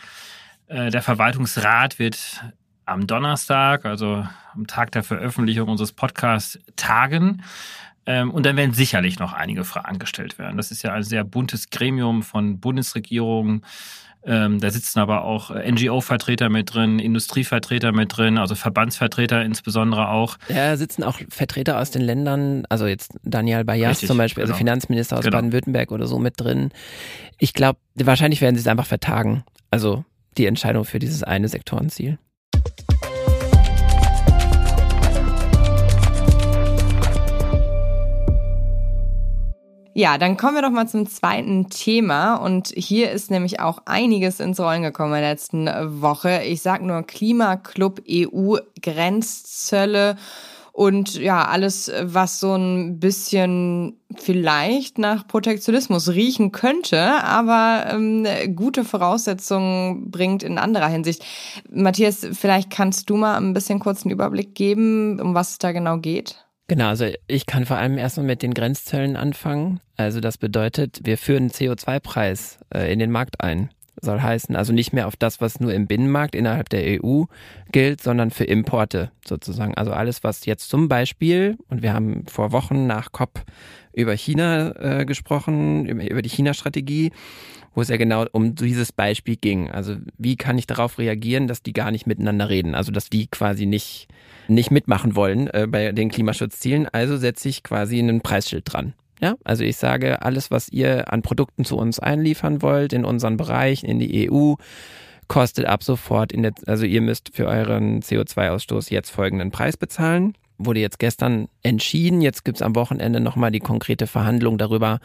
Äh, 0.66 0.90
der 0.90 1.02
Verwaltungsrat 1.02 1.98
wird 1.98 2.44
am 2.84 3.06
Donnerstag, 3.06 3.84
also 3.84 4.26
am 4.54 4.66
Tag 4.66 4.92
der 4.92 5.02
Veröffentlichung 5.02 5.68
unseres 5.68 5.92
Podcasts, 5.92 6.58
tagen. 6.76 7.42
Ähm, 8.06 8.30
und 8.30 8.46
dann 8.46 8.56
werden 8.56 8.72
sicherlich 8.72 9.18
noch 9.18 9.32
einige 9.32 9.64
Fragen 9.64 9.98
gestellt 9.98 10.38
werden. 10.38 10.56
Das 10.56 10.70
ist 10.70 10.82
ja 10.82 10.92
ein 10.92 11.02
sehr 11.02 11.24
buntes 11.24 11.70
Gremium 11.70 12.22
von 12.22 12.60
Bundesregierungen. 12.60 13.64
Ähm, 14.22 14.60
da 14.60 14.70
sitzen 14.70 14.98
aber 14.98 15.24
auch 15.24 15.50
NGO-Vertreter 15.50 16.50
mit 16.50 16.74
drin, 16.74 16.98
Industrievertreter 16.98 17.92
mit 17.92 18.16
drin, 18.16 18.36
also 18.36 18.54
Verbandsvertreter 18.54 19.42
insbesondere 19.42 20.08
auch. 20.10 20.36
Ja, 20.48 20.76
sitzen 20.76 21.02
auch 21.04 21.18
Vertreter 21.30 21.78
aus 21.78 21.90
den 21.90 22.02
Ländern, 22.02 22.64
also 22.68 22.86
jetzt 22.86 23.14
Daniel 23.22 23.64
Bayas 23.64 23.92
Richtig, 23.92 24.08
zum 24.08 24.18
Beispiel, 24.18 24.42
also 24.42 24.52
genau. 24.52 24.58
Finanzminister 24.58 25.16
aus 25.16 25.24
genau. 25.24 25.38
Baden-Württemberg 25.38 25.90
oder 25.90 26.06
so 26.06 26.18
mit 26.18 26.34
drin. 26.38 26.70
Ich 27.38 27.54
glaube, 27.54 27.78
wahrscheinlich 27.94 28.42
werden 28.42 28.56
sie 28.56 28.60
es 28.60 28.66
einfach 28.66 28.86
vertagen. 28.86 29.42
Also 29.70 30.04
die 30.36 30.46
Entscheidung 30.46 30.84
für 30.84 30.98
dieses 30.98 31.22
eine 31.22 31.48
Sektorenziel. 31.48 32.18
Ja, 39.92 40.18
dann 40.18 40.36
kommen 40.36 40.54
wir 40.54 40.62
doch 40.62 40.70
mal 40.70 40.86
zum 40.86 41.08
zweiten 41.08 41.68
Thema. 41.68 42.36
Und 42.36 42.68
hier 42.68 43.10
ist 43.10 43.30
nämlich 43.30 43.60
auch 43.60 43.82
einiges 43.86 44.38
ins 44.38 44.60
Rollen 44.60 44.82
gekommen 44.82 45.14
in 45.14 45.20
der 45.20 45.30
letzten 45.30 45.66
Woche. 46.00 46.42
Ich 46.44 46.62
sag 46.62 46.82
nur 46.82 47.02
Klimaclub 47.02 48.02
EU, 48.08 48.56
Grenzzölle 48.80 50.16
und 50.72 51.16
ja, 51.16 51.44
alles, 51.44 51.90
was 52.00 52.38
so 52.40 52.54
ein 52.54 53.00
bisschen 53.00 53.98
vielleicht 54.16 54.98
nach 54.98 55.26
Protektionismus 55.26 56.08
riechen 56.10 56.52
könnte, 56.52 57.22
aber 57.24 57.86
ähm, 57.90 58.26
gute 58.54 58.84
Voraussetzungen 58.84 60.10
bringt 60.10 60.42
in 60.42 60.58
anderer 60.58 60.88
Hinsicht. 60.88 61.24
Matthias, 61.68 62.26
vielleicht 62.32 62.70
kannst 62.70 63.10
du 63.10 63.16
mal 63.16 63.36
ein 63.36 63.52
bisschen 63.52 63.80
kurz 63.80 64.04
einen 64.04 64.12
Überblick 64.12 64.54
geben, 64.54 65.20
um 65.20 65.34
was 65.34 65.50
es 65.50 65.58
da 65.58 65.72
genau 65.72 65.98
geht? 65.98 66.46
Genau, 66.70 66.86
also 66.86 67.06
ich 67.26 67.46
kann 67.46 67.66
vor 67.66 67.78
allem 67.78 67.98
erstmal 67.98 68.26
mit 68.26 68.42
den 68.42 68.54
Grenzzöllen 68.54 69.16
anfangen. 69.16 69.80
Also 69.96 70.20
das 70.20 70.38
bedeutet, 70.38 71.00
wir 71.02 71.18
führen 71.18 71.50
CO2-Preis 71.50 72.60
äh, 72.72 72.92
in 72.92 73.00
den 73.00 73.10
Markt 73.10 73.40
ein. 73.40 73.70
Soll 74.00 74.20
heißen, 74.20 74.54
also 74.54 74.72
nicht 74.72 74.92
mehr 74.92 75.08
auf 75.08 75.16
das, 75.16 75.40
was 75.40 75.58
nur 75.58 75.74
im 75.74 75.88
Binnenmarkt 75.88 76.36
innerhalb 76.36 76.68
der 76.68 77.02
EU 77.02 77.24
gilt, 77.72 78.00
sondern 78.00 78.30
für 78.30 78.44
Importe 78.44 79.10
sozusagen. 79.26 79.74
Also 79.74 79.90
alles, 79.90 80.22
was 80.22 80.46
jetzt 80.46 80.70
zum 80.70 80.86
Beispiel, 80.86 81.58
und 81.70 81.82
wir 81.82 81.92
haben 81.92 82.24
vor 82.28 82.52
Wochen 82.52 82.86
nach 82.86 83.10
COP 83.10 83.42
über 83.92 84.12
China 84.12 85.00
äh, 85.00 85.04
gesprochen, 85.06 85.86
über 85.86 86.22
die 86.22 86.28
China-Strategie, 86.28 87.10
wo 87.74 87.80
es 87.80 87.88
ja 87.88 87.96
genau 87.96 88.26
um 88.32 88.54
dieses 88.54 88.92
Beispiel 88.92 89.36
ging. 89.36 89.70
Also 89.70 89.96
wie 90.18 90.36
kann 90.36 90.58
ich 90.58 90.66
darauf 90.66 90.98
reagieren, 90.98 91.46
dass 91.46 91.62
die 91.62 91.72
gar 91.72 91.90
nicht 91.90 92.06
miteinander 92.06 92.48
reden? 92.48 92.74
Also 92.74 92.92
dass 92.92 93.10
die 93.10 93.26
quasi 93.28 93.66
nicht 93.66 94.08
nicht 94.48 94.70
mitmachen 94.70 95.14
wollen 95.14 95.48
äh, 95.48 95.66
bei 95.68 95.92
den 95.92 96.10
Klimaschutzzielen. 96.10 96.88
Also 96.88 97.16
setze 97.16 97.48
ich 97.48 97.62
quasi 97.62 97.98
einen 97.98 98.20
Preisschild 98.20 98.64
dran. 98.66 98.94
Ja, 99.20 99.36
also 99.44 99.64
ich 99.64 99.76
sage, 99.76 100.22
alles, 100.22 100.50
was 100.50 100.70
ihr 100.70 101.12
an 101.12 101.22
Produkten 101.22 101.64
zu 101.64 101.76
uns 101.76 102.00
einliefern 102.00 102.62
wollt, 102.62 102.92
in 102.92 103.04
unseren 103.04 103.36
Bereich, 103.36 103.84
in 103.84 103.98
die 103.98 104.30
EU, 104.30 104.54
kostet 105.28 105.66
ab 105.66 105.84
sofort 105.84 106.32
in 106.32 106.42
der, 106.42 106.52
also 106.66 106.86
ihr 106.86 107.02
müsst 107.02 107.30
für 107.34 107.46
euren 107.46 108.00
CO2-Ausstoß 108.00 108.90
jetzt 108.90 109.10
folgenden 109.10 109.50
Preis 109.50 109.76
bezahlen 109.76 110.34
wurde 110.64 110.80
jetzt 110.80 110.98
gestern 110.98 111.48
entschieden. 111.62 112.20
Jetzt 112.20 112.44
gibt's 112.44 112.62
am 112.62 112.76
Wochenende 112.76 113.20
nochmal 113.20 113.50
die 113.50 113.60
konkrete 113.60 114.06
Verhandlung 114.06 114.58
darüber, 114.58 115.00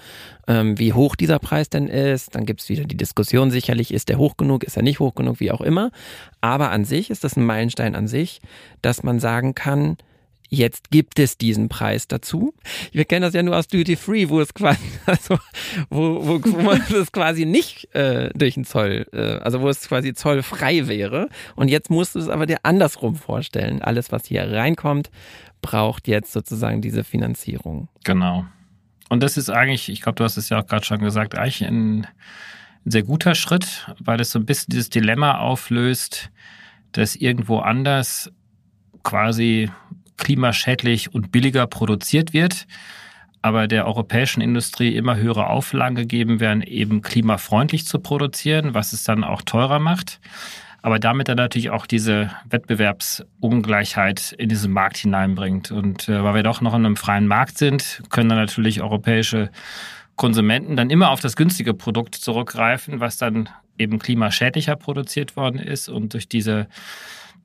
ähm, 0.47 0.77
wie 0.77 0.93
hoch 0.93 1.15
dieser 1.15 1.39
Preis 1.39 1.69
denn 1.69 1.87
ist. 1.87 2.35
Dann 2.35 2.45
gibt's 2.45 2.69
wieder 2.69 2.83
die 2.83 2.97
Diskussion 2.97 3.51
sicherlich, 3.51 3.93
ist 3.93 4.09
der 4.09 4.17
hoch 4.17 4.37
genug, 4.37 4.63
ist 4.63 4.77
er 4.77 4.83
nicht 4.83 4.99
hoch 4.99 5.15
genug, 5.15 5.39
wie 5.39 5.51
auch 5.51 5.61
immer. 5.61 5.91
Aber 6.41 6.71
an 6.71 6.85
sich 6.85 7.09
ist 7.09 7.23
das 7.23 7.37
ein 7.37 7.45
Meilenstein 7.45 7.95
an 7.95 8.07
sich, 8.07 8.41
dass 8.81 9.03
man 9.03 9.19
sagen 9.19 9.55
kann, 9.55 9.97
Jetzt 10.49 10.91
gibt 10.91 11.19
es 11.19 11.37
diesen 11.37 11.69
Preis 11.69 12.07
dazu. 12.07 12.53
Wir 12.91 13.05
kennen 13.05 13.23
das 13.23 13.33
ja 13.33 13.41
nur 13.41 13.57
aus 13.57 13.67
Duty 13.67 13.95
Free, 13.95 14.29
wo 14.29 14.39
es 14.39 14.53
quasi, 14.53 14.79
also 15.05 15.39
wo, 15.89 16.25
wo, 16.25 16.41
wo 16.43 16.61
man 16.61 16.83
das 16.89 17.11
quasi 17.11 17.45
nicht 17.45 17.93
äh, 17.95 18.29
durch 18.35 18.53
den 18.53 18.65
Zoll, 18.65 19.07
äh, 19.11 19.37
also 19.39 19.61
wo 19.61 19.69
es 19.69 19.87
quasi 19.87 20.13
zollfrei 20.13 20.87
wäre. 20.87 21.29
Und 21.55 21.69
jetzt 21.69 21.89
musst 21.89 22.15
du 22.15 22.19
es 22.19 22.29
aber 22.29 22.45
dir 22.45 22.59
andersrum 22.63 23.15
vorstellen. 23.15 23.81
Alles, 23.81 24.11
was 24.11 24.25
hier 24.25 24.51
reinkommt, 24.51 25.09
braucht 25.61 26.07
jetzt 26.07 26.31
sozusagen 26.31 26.81
diese 26.81 27.03
Finanzierung. 27.03 27.89
Genau. 28.03 28.45
Und 29.09 29.23
das 29.23 29.37
ist 29.37 29.49
eigentlich, 29.49 29.89
ich 29.89 30.01
glaube, 30.01 30.15
du 30.15 30.23
hast 30.23 30.37
es 30.37 30.49
ja 30.49 30.59
auch 30.59 30.67
gerade 30.67 30.85
schon 30.85 30.99
gesagt, 30.99 31.35
eigentlich 31.35 31.63
ein, 31.63 32.01
ein 32.01 32.07
sehr 32.85 33.03
guter 33.03 33.35
Schritt, 33.35 33.87
weil 33.99 34.19
es 34.19 34.31
so 34.31 34.39
ein 34.39 34.45
bisschen 34.45 34.71
dieses 34.71 34.89
Dilemma 34.89 35.39
auflöst, 35.39 36.29
dass 36.91 37.15
irgendwo 37.15 37.59
anders 37.59 38.31
quasi 39.03 39.69
klimaschädlich 40.17 41.13
und 41.13 41.31
billiger 41.31 41.67
produziert 41.67 42.33
wird, 42.33 42.67
aber 43.41 43.67
der 43.67 43.85
europäischen 43.85 44.41
Industrie 44.41 44.95
immer 44.95 45.17
höhere 45.17 45.47
Auflagen 45.47 45.95
gegeben 45.95 46.39
werden, 46.39 46.61
eben 46.61 47.01
klimafreundlich 47.01 47.85
zu 47.85 47.99
produzieren, 47.99 48.73
was 48.73 48.93
es 48.93 49.03
dann 49.03 49.23
auch 49.23 49.41
teurer 49.41 49.79
macht 49.79 50.19
aber 50.85 50.99
damit 50.99 51.29
dann 51.29 51.37
natürlich 51.37 51.71
auch 51.71 51.87
diese 51.87 52.29
Wettbewerbsungleichheit 52.47 54.33
in 54.37 54.49
diesen 54.49 54.71
Markt 54.71 54.97
hineinbringt. 54.97 55.71
Und 55.71 56.07
äh, 56.07 56.23
weil 56.23 56.35
wir 56.35 56.43
doch 56.43 56.61
noch 56.61 56.75
in 56.75 56.85
einem 56.85 56.95
freien 56.95 57.25
Markt 57.25 57.57
sind, 57.57 58.03
können 58.11 58.29
dann 58.29 58.37
natürlich 58.37 58.83
europäische 58.83 59.49
Konsumenten 60.15 60.75
dann 60.75 60.91
immer 60.91 61.09
auf 61.09 61.21
das 61.21 61.35
günstige 61.35 61.73
Produkt 61.73 62.13
zurückgreifen, 62.13 62.99
was 62.99 63.17
dann 63.17 63.49
eben 63.79 63.97
klimaschädlicher 63.97 64.75
produziert 64.75 65.35
worden 65.35 65.59
ist 65.59 65.89
und 65.89 66.13
durch 66.13 66.29
diese 66.29 66.67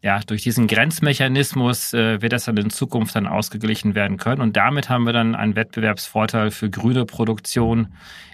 ja, 0.03 0.21
durch 0.21 0.43
diesen 0.43 0.67
Grenzmechanismus 0.67 1.93
äh, 1.93 2.23
wird 2.23 2.33
das 2.33 2.47
dann 2.47 2.57
in 2.57 2.71
Zukunft 2.71 3.15
dann 3.15 3.27
ausgeglichen 3.27 3.95
werden 3.95 4.17
können. 4.17 4.41
Und 4.41 4.57
damit 4.57 4.89
haben 4.89 5.05
wir 5.05 5.13
dann 5.13 5.35
einen 5.35 5.57
Wettbewerbsvorteil 5.57 6.51
für 6.51 6.71
grüne 6.71 7.05
Produktion 7.05 7.89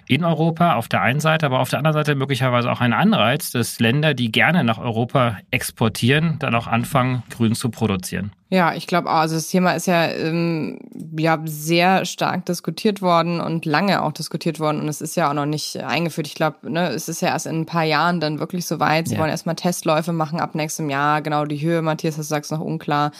in 0.07 0.23
Europa 0.23 0.75
auf 0.75 0.87
der 0.87 1.01
einen 1.01 1.19
Seite, 1.19 1.45
aber 1.45 1.59
auf 1.59 1.69
der 1.69 1.79
anderen 1.79 1.93
Seite 1.93 2.15
möglicherweise 2.15 2.71
auch 2.71 2.79
ein 2.79 2.93
Anreiz, 2.93 3.51
dass 3.51 3.79
Länder, 3.79 4.13
die 4.13 4.31
gerne 4.31 4.63
nach 4.63 4.77
Europa 4.77 5.37
exportieren, 5.51 6.37
dann 6.39 6.55
auch 6.55 6.67
anfangen, 6.67 7.23
grün 7.29 7.55
zu 7.55 7.69
produzieren. 7.69 8.31
Ja, 8.49 8.73
ich 8.73 8.87
glaube 8.87 9.09
auch. 9.09 9.17
Also 9.17 9.35
das 9.35 9.49
Thema 9.49 9.73
ist 9.73 9.87
ja, 9.87 10.05
ähm, 10.07 10.79
ja 11.17 11.39
sehr 11.43 12.05
stark 12.05 12.45
diskutiert 12.45 13.01
worden 13.01 13.41
und 13.41 13.65
lange 13.65 14.01
auch 14.01 14.13
diskutiert 14.13 14.61
worden 14.61 14.79
und 14.79 14.87
es 14.87 15.01
ist 15.01 15.17
ja 15.17 15.29
auch 15.29 15.33
noch 15.33 15.45
nicht 15.45 15.77
eingeführt. 15.83 16.27
Ich 16.27 16.35
glaube, 16.35 16.71
ne, 16.71 16.89
es 16.89 17.09
ist 17.09 17.21
ja 17.21 17.27
erst 17.29 17.45
in 17.45 17.61
ein 17.61 17.65
paar 17.65 17.83
Jahren 17.83 18.21
dann 18.21 18.39
wirklich 18.39 18.65
soweit. 18.65 19.07
Sie 19.07 19.15
ja. 19.15 19.19
wollen 19.19 19.31
erstmal 19.31 19.55
Testläufe 19.55 20.13
machen 20.13 20.39
ab 20.39 20.55
nächstem 20.55 20.89
Jahr. 20.89 21.21
Genau 21.21 21.43
die 21.43 21.61
Höhe, 21.61 21.81
Matthias, 21.81 22.15
du 22.15 22.23
sagst 22.23 22.51
noch 22.51 22.61
unklar. 22.61 23.11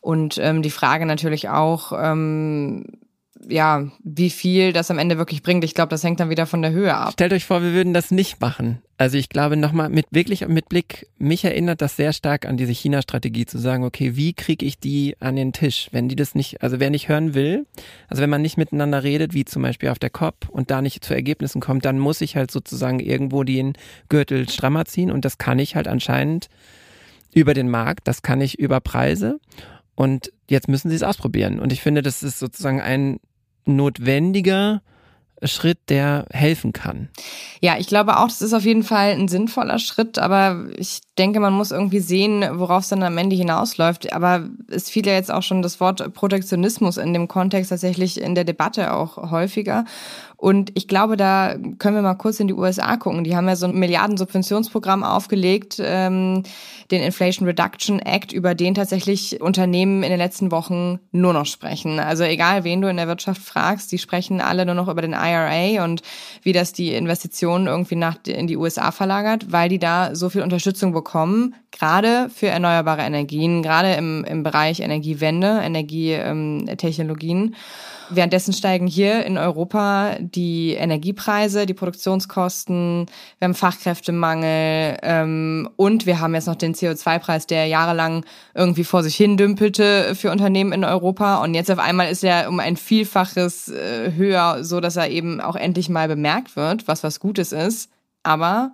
Und 0.00 0.38
ähm, 0.38 0.62
die 0.62 0.70
Frage 0.70 1.06
natürlich 1.06 1.48
auch, 1.48 1.92
ähm, 1.96 2.84
ja, 3.48 3.86
wie 4.02 4.30
viel 4.30 4.72
das 4.72 4.90
am 4.90 4.98
Ende 4.98 5.18
wirklich 5.18 5.42
bringt. 5.42 5.64
Ich 5.64 5.74
glaube, 5.74 5.90
das 5.90 6.02
hängt 6.02 6.20
dann 6.20 6.30
wieder 6.30 6.46
von 6.46 6.62
der 6.62 6.72
Höhe 6.72 6.94
ab. 6.94 7.12
Stellt 7.12 7.32
euch 7.32 7.44
vor, 7.44 7.62
wir 7.62 7.72
würden 7.72 7.94
das 7.94 8.10
nicht 8.10 8.40
machen. 8.40 8.82
Also 8.96 9.16
ich 9.16 9.28
glaube 9.28 9.56
nochmal 9.56 9.90
mit 9.90 10.06
wirklich 10.10 10.46
mit 10.48 10.68
Blick, 10.68 11.06
mich 11.18 11.44
erinnert 11.44 11.80
das 11.80 11.94
sehr 11.94 12.12
stark 12.12 12.46
an 12.46 12.56
diese 12.56 12.72
China-Strategie 12.72 13.46
zu 13.46 13.58
sagen, 13.58 13.84
okay, 13.84 14.16
wie 14.16 14.32
kriege 14.32 14.66
ich 14.66 14.80
die 14.80 15.16
an 15.20 15.36
den 15.36 15.52
Tisch? 15.52 15.88
Wenn 15.92 16.08
die 16.08 16.16
das 16.16 16.34
nicht, 16.34 16.62
also 16.62 16.80
wer 16.80 16.90
nicht 16.90 17.08
hören 17.08 17.34
will, 17.34 17.66
also 18.08 18.22
wenn 18.22 18.30
man 18.30 18.42
nicht 18.42 18.56
miteinander 18.56 19.04
redet, 19.04 19.34
wie 19.34 19.44
zum 19.44 19.62
Beispiel 19.62 19.90
auf 19.90 20.00
der 20.00 20.10
COP 20.10 20.48
und 20.48 20.72
da 20.72 20.82
nicht 20.82 21.04
zu 21.04 21.14
Ergebnissen 21.14 21.60
kommt, 21.60 21.84
dann 21.84 22.00
muss 22.00 22.20
ich 22.20 22.34
halt 22.34 22.50
sozusagen 22.50 22.98
irgendwo 22.98 23.44
den 23.44 23.74
Gürtel 24.08 24.48
strammer 24.48 24.84
ziehen 24.84 25.12
und 25.12 25.24
das 25.24 25.38
kann 25.38 25.60
ich 25.60 25.76
halt 25.76 25.86
anscheinend 25.86 26.48
über 27.32 27.54
den 27.54 27.70
Markt, 27.70 28.08
das 28.08 28.22
kann 28.22 28.40
ich 28.40 28.58
über 28.58 28.80
Preise. 28.80 29.38
Und 29.94 30.32
jetzt 30.48 30.68
müssen 30.68 30.90
sie 30.90 30.96
es 30.96 31.02
ausprobieren. 31.02 31.58
Und 31.58 31.72
ich 31.72 31.82
finde, 31.82 32.02
das 32.02 32.22
ist 32.22 32.38
sozusagen 32.38 32.80
ein 32.80 33.18
notwendiger 33.68 34.82
Schritt, 35.44 35.78
der 35.88 36.26
helfen 36.30 36.72
kann. 36.72 37.08
Ja, 37.60 37.76
ich 37.78 37.86
glaube 37.86 38.18
auch, 38.18 38.26
das 38.26 38.42
ist 38.42 38.54
auf 38.54 38.64
jeden 38.64 38.82
Fall 38.82 39.12
ein 39.12 39.28
sinnvoller 39.28 39.78
Schritt, 39.78 40.18
aber 40.18 40.66
ich 40.76 41.00
denke, 41.16 41.38
man 41.38 41.52
muss 41.52 41.70
irgendwie 41.70 42.00
sehen, 42.00 42.44
worauf 42.54 42.82
es 42.82 42.88
dann 42.88 43.02
am 43.02 43.18
Ende 43.18 43.36
hinausläuft. 43.36 44.12
Aber 44.12 44.48
es 44.68 44.90
fiel 44.90 45.06
ja 45.06 45.12
jetzt 45.12 45.30
auch 45.30 45.42
schon 45.42 45.62
das 45.62 45.80
Wort 45.80 46.12
Protektionismus 46.14 46.96
in 46.96 47.12
dem 47.12 47.28
Kontext 47.28 47.70
tatsächlich 47.70 48.20
in 48.20 48.34
der 48.34 48.44
Debatte 48.44 48.92
auch 48.92 49.30
häufiger. 49.30 49.84
Und 50.40 50.70
ich 50.74 50.86
glaube, 50.86 51.16
da 51.16 51.56
können 51.80 51.96
wir 51.96 52.02
mal 52.02 52.14
kurz 52.14 52.38
in 52.38 52.46
die 52.46 52.54
USA 52.54 52.96
gucken. 52.96 53.24
Die 53.24 53.34
haben 53.34 53.48
ja 53.48 53.56
so 53.56 53.66
ein 53.66 53.74
Milliarden-Subventionsprogramm 53.74 55.02
aufgelegt, 55.02 55.82
ähm, 55.84 56.44
den 56.92 57.02
Inflation 57.02 57.48
Reduction 57.48 57.98
Act, 57.98 58.32
über 58.32 58.54
den 58.54 58.74
tatsächlich 58.74 59.40
Unternehmen 59.40 60.04
in 60.04 60.10
den 60.10 60.18
letzten 60.18 60.52
Wochen 60.52 61.00
nur 61.10 61.32
noch 61.32 61.44
sprechen. 61.44 61.98
Also 61.98 62.22
egal, 62.22 62.62
wen 62.62 62.80
du 62.80 62.88
in 62.88 62.98
der 62.98 63.08
Wirtschaft 63.08 63.42
fragst, 63.42 63.90
die 63.90 63.98
sprechen 63.98 64.40
alle 64.40 64.64
nur 64.64 64.76
noch 64.76 64.86
über 64.86 65.02
den 65.02 65.12
IRA 65.12 65.82
und 65.82 66.02
wie 66.44 66.52
das 66.52 66.72
die 66.72 66.94
Investitionen 66.94 67.66
irgendwie 67.66 67.96
nach 67.96 68.18
in 68.24 68.46
die 68.46 68.56
USA 68.56 68.92
verlagert, 68.92 69.50
weil 69.50 69.68
die 69.68 69.80
da 69.80 70.14
so 70.14 70.30
viel 70.30 70.42
Unterstützung 70.42 70.92
bekommen, 70.92 71.56
gerade 71.72 72.30
für 72.32 72.46
erneuerbare 72.46 73.02
Energien, 73.02 73.60
gerade 73.64 73.94
im, 73.94 74.22
im 74.22 74.44
Bereich 74.44 74.78
Energiewende, 74.78 75.62
Energietechnologien. 75.64 77.38
Ähm, 77.38 77.54
Währenddessen 78.10 78.52
steigen 78.52 78.86
hier 78.86 79.24
in 79.24 79.38
Europa 79.38 80.16
die 80.20 80.72
Energiepreise, 80.72 81.66
die 81.66 81.74
Produktionskosten, 81.74 83.06
wir 83.38 83.44
haben 83.44 83.54
Fachkräftemangel 83.54 84.98
ähm, 85.02 85.68
und 85.76 86.06
wir 86.06 86.20
haben 86.20 86.34
jetzt 86.34 86.46
noch 86.46 86.54
den 86.54 86.74
CO2-Preis, 86.74 87.46
der 87.46 87.66
jahrelang 87.66 88.24
irgendwie 88.54 88.84
vor 88.84 89.02
sich 89.02 89.16
hin 89.16 89.36
dümpelte 89.36 90.14
für 90.14 90.30
Unternehmen 90.30 90.72
in 90.72 90.84
Europa. 90.84 91.42
Und 91.42 91.54
jetzt 91.54 91.70
auf 91.70 91.78
einmal 91.78 92.10
ist 92.10 92.24
er 92.24 92.48
um 92.48 92.60
ein 92.60 92.76
Vielfaches 92.76 93.68
äh, 93.68 94.12
höher, 94.14 94.64
so 94.64 94.80
dass 94.80 94.96
er 94.96 95.10
eben 95.10 95.40
auch 95.40 95.56
endlich 95.56 95.88
mal 95.88 96.08
bemerkt 96.08 96.56
wird, 96.56 96.88
was 96.88 97.02
was 97.02 97.20
Gutes 97.20 97.52
ist. 97.52 97.90
Aber 98.22 98.72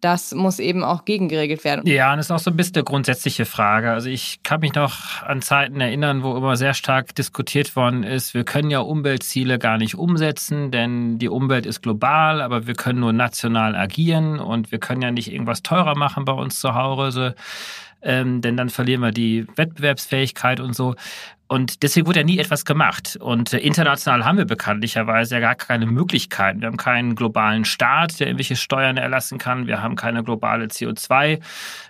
das 0.00 0.34
muss 0.34 0.58
eben 0.58 0.84
auch 0.84 1.04
gegengeregelt 1.04 1.64
werden. 1.64 1.86
Ja, 1.86 2.12
und 2.12 2.18
das 2.18 2.26
ist 2.26 2.30
auch 2.30 2.38
so 2.38 2.50
ein 2.50 2.56
bisschen 2.56 2.76
eine 2.76 2.84
grundsätzliche 2.84 3.44
Frage. 3.44 3.90
Also 3.90 4.08
ich 4.08 4.42
kann 4.42 4.60
mich 4.60 4.74
noch 4.74 5.22
an 5.22 5.42
Zeiten 5.42 5.80
erinnern, 5.80 6.22
wo 6.22 6.36
immer 6.36 6.56
sehr 6.56 6.74
stark 6.74 7.14
diskutiert 7.14 7.74
worden 7.76 8.02
ist, 8.02 8.34
wir 8.34 8.44
können 8.44 8.70
ja 8.70 8.80
Umweltziele 8.80 9.58
gar 9.58 9.78
nicht 9.78 9.94
umsetzen, 9.94 10.70
denn 10.70 11.18
die 11.18 11.28
Umwelt 11.28 11.66
ist 11.66 11.82
global, 11.82 12.40
aber 12.40 12.66
wir 12.66 12.74
können 12.74 13.00
nur 13.00 13.12
national 13.12 13.74
agieren 13.74 14.38
und 14.38 14.72
wir 14.72 14.78
können 14.78 15.02
ja 15.02 15.10
nicht 15.10 15.32
irgendwas 15.32 15.62
teurer 15.62 15.96
machen 15.96 16.24
bei 16.24 16.32
uns 16.32 16.60
zu 16.60 16.74
Hause. 16.74 17.34
Ähm, 18.00 18.40
denn 18.40 18.56
dann 18.56 18.68
verlieren 18.68 19.00
wir 19.02 19.10
die 19.10 19.46
Wettbewerbsfähigkeit 19.56 20.60
und 20.60 20.74
so. 20.74 20.94
Und 21.48 21.82
deswegen 21.82 22.06
wurde 22.06 22.20
ja 22.20 22.26
nie 22.26 22.38
etwas 22.38 22.66
gemacht. 22.66 23.16
Und 23.20 23.54
äh, 23.54 23.58
international 23.58 24.26
haben 24.26 24.36
wir 24.36 24.44
bekanntlicherweise 24.44 25.36
ja 25.36 25.40
gar 25.40 25.54
keine 25.54 25.86
Möglichkeiten. 25.86 26.60
Wir 26.60 26.68
haben 26.68 26.76
keinen 26.76 27.14
globalen 27.14 27.64
Staat, 27.64 28.20
der 28.20 28.26
irgendwelche 28.26 28.54
Steuern 28.54 28.98
erlassen 28.98 29.38
kann. 29.38 29.66
Wir 29.66 29.82
haben 29.82 29.96
keine 29.96 30.22
globale 30.22 30.66
CO2 30.66 31.40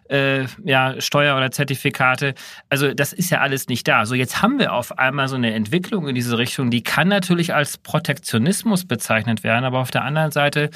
äh, 0.08 0.44
ja, 0.64 0.94
oder 1.12 1.50
Zertifikate. 1.50 2.34
Also 2.68 2.94
das 2.94 3.12
ist 3.12 3.30
ja 3.30 3.40
alles 3.40 3.66
nicht 3.66 3.88
da. 3.88 4.06
So 4.06 4.14
jetzt 4.14 4.42
haben 4.42 4.60
wir 4.60 4.72
auf 4.72 4.96
einmal 4.96 5.26
so 5.26 5.34
eine 5.34 5.52
Entwicklung 5.52 6.08
in 6.08 6.14
diese 6.14 6.38
Richtung, 6.38 6.70
die 6.70 6.82
kann 6.82 7.08
natürlich 7.08 7.52
als 7.52 7.78
Protektionismus 7.78 8.84
bezeichnet 8.84 9.42
werden, 9.42 9.64
aber 9.64 9.80
auf 9.80 9.90
der 9.90 10.04
anderen 10.04 10.30
Seite 10.30 10.70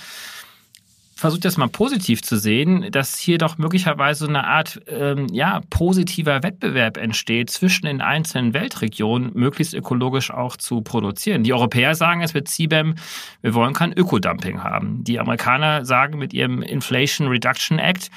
versucht 1.22 1.44
das 1.44 1.56
mal 1.56 1.68
positiv 1.68 2.20
zu 2.20 2.36
sehen, 2.36 2.90
dass 2.90 3.16
hier 3.16 3.38
doch 3.38 3.56
möglicherweise 3.56 4.26
eine 4.26 4.44
Art 4.44 4.80
ähm, 4.88 5.28
ja, 5.30 5.60
positiver 5.70 6.42
Wettbewerb 6.42 6.96
entsteht 6.96 7.48
zwischen 7.48 7.86
den 7.86 8.00
einzelnen 8.00 8.54
Weltregionen, 8.54 9.30
möglichst 9.32 9.72
ökologisch 9.72 10.32
auch 10.32 10.56
zu 10.56 10.82
produzieren. 10.82 11.44
Die 11.44 11.52
Europäer 11.52 11.94
sagen 11.94 12.22
es 12.22 12.34
mit 12.34 12.48
CBAM, 12.48 12.96
wir 13.40 13.54
wollen 13.54 13.72
kein 13.72 13.92
Ökodumping 13.92 14.64
haben. 14.64 15.04
Die 15.04 15.20
Amerikaner 15.20 15.84
sagen 15.84 16.18
mit 16.18 16.34
ihrem 16.34 16.60
Inflation 16.60 17.28
Reduction 17.28 17.78
Act, 17.78 18.10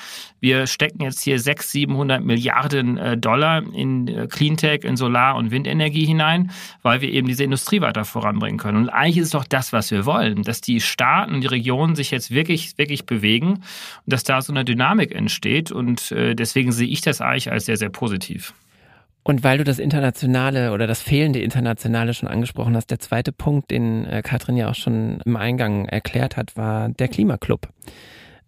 wir 0.45 0.67
stecken 0.67 1.01
jetzt 1.01 1.23
hier 1.23 1.39
600, 1.39 1.65
700 1.65 2.23
Milliarden 2.23 2.97
äh, 2.99 3.17
Dollar 3.17 3.63
in 3.73 4.07
äh, 4.07 4.27
Cleantech, 4.27 4.83
in 4.83 4.95
Solar- 4.95 5.37
und 5.37 5.49
Windenergie 5.49 6.05
hinein, 6.05 6.51
weil 6.83 7.01
wir 7.01 7.09
eben 7.09 7.27
diese 7.27 7.43
Industrie 7.43 7.81
weiter 7.81 8.05
voranbringen 8.05 8.59
können. 8.59 8.77
Und 8.77 8.89
eigentlich 8.89 9.17
ist 9.17 9.25
es 9.25 9.31
doch 9.31 9.45
das, 9.45 9.73
was 9.73 9.89
wir 9.89 10.05
wollen, 10.05 10.43
dass 10.43 10.61
die 10.61 10.81
Staaten 10.81 11.33
und 11.33 11.41
die 11.41 11.47
Regionen 11.47 11.95
sich 11.95 12.11
jetzt 12.11 12.29
wirklich, 12.29 12.77
wirklich 12.77 13.07
bewegen 13.07 13.53
und 13.53 13.63
dass 14.05 14.23
da 14.23 14.39
so 14.43 14.53
eine 14.53 14.63
Dynamik 14.63 15.15
entsteht. 15.15 15.71
Und 15.71 16.11
äh, 16.11 16.35
deswegen 16.35 16.71
sehe 16.71 16.89
ich 16.89 17.01
das 17.01 17.21
eigentlich 17.21 17.51
als 17.51 17.65
sehr, 17.65 17.77
sehr 17.77 17.89
positiv. 17.89 18.53
Und 19.23 19.43
weil 19.43 19.57
du 19.57 19.63
das 19.63 19.79
Internationale 19.79 20.73
oder 20.73 20.85
das 20.85 21.01
fehlende 21.01 21.39
Internationale 21.39 22.13
schon 22.13 22.29
angesprochen 22.29 22.75
hast, 22.75 22.91
der 22.91 22.99
zweite 22.99 23.31
Punkt, 23.31 23.71
den 23.71 24.05
Katrin 24.21 24.57
ja 24.57 24.69
auch 24.69 24.75
schon 24.75 25.19
im 25.25 25.35
Eingang 25.35 25.85
erklärt 25.85 26.37
hat, 26.37 26.55
war 26.55 26.89
der 26.89 27.07
Klimaclub. 27.07 27.67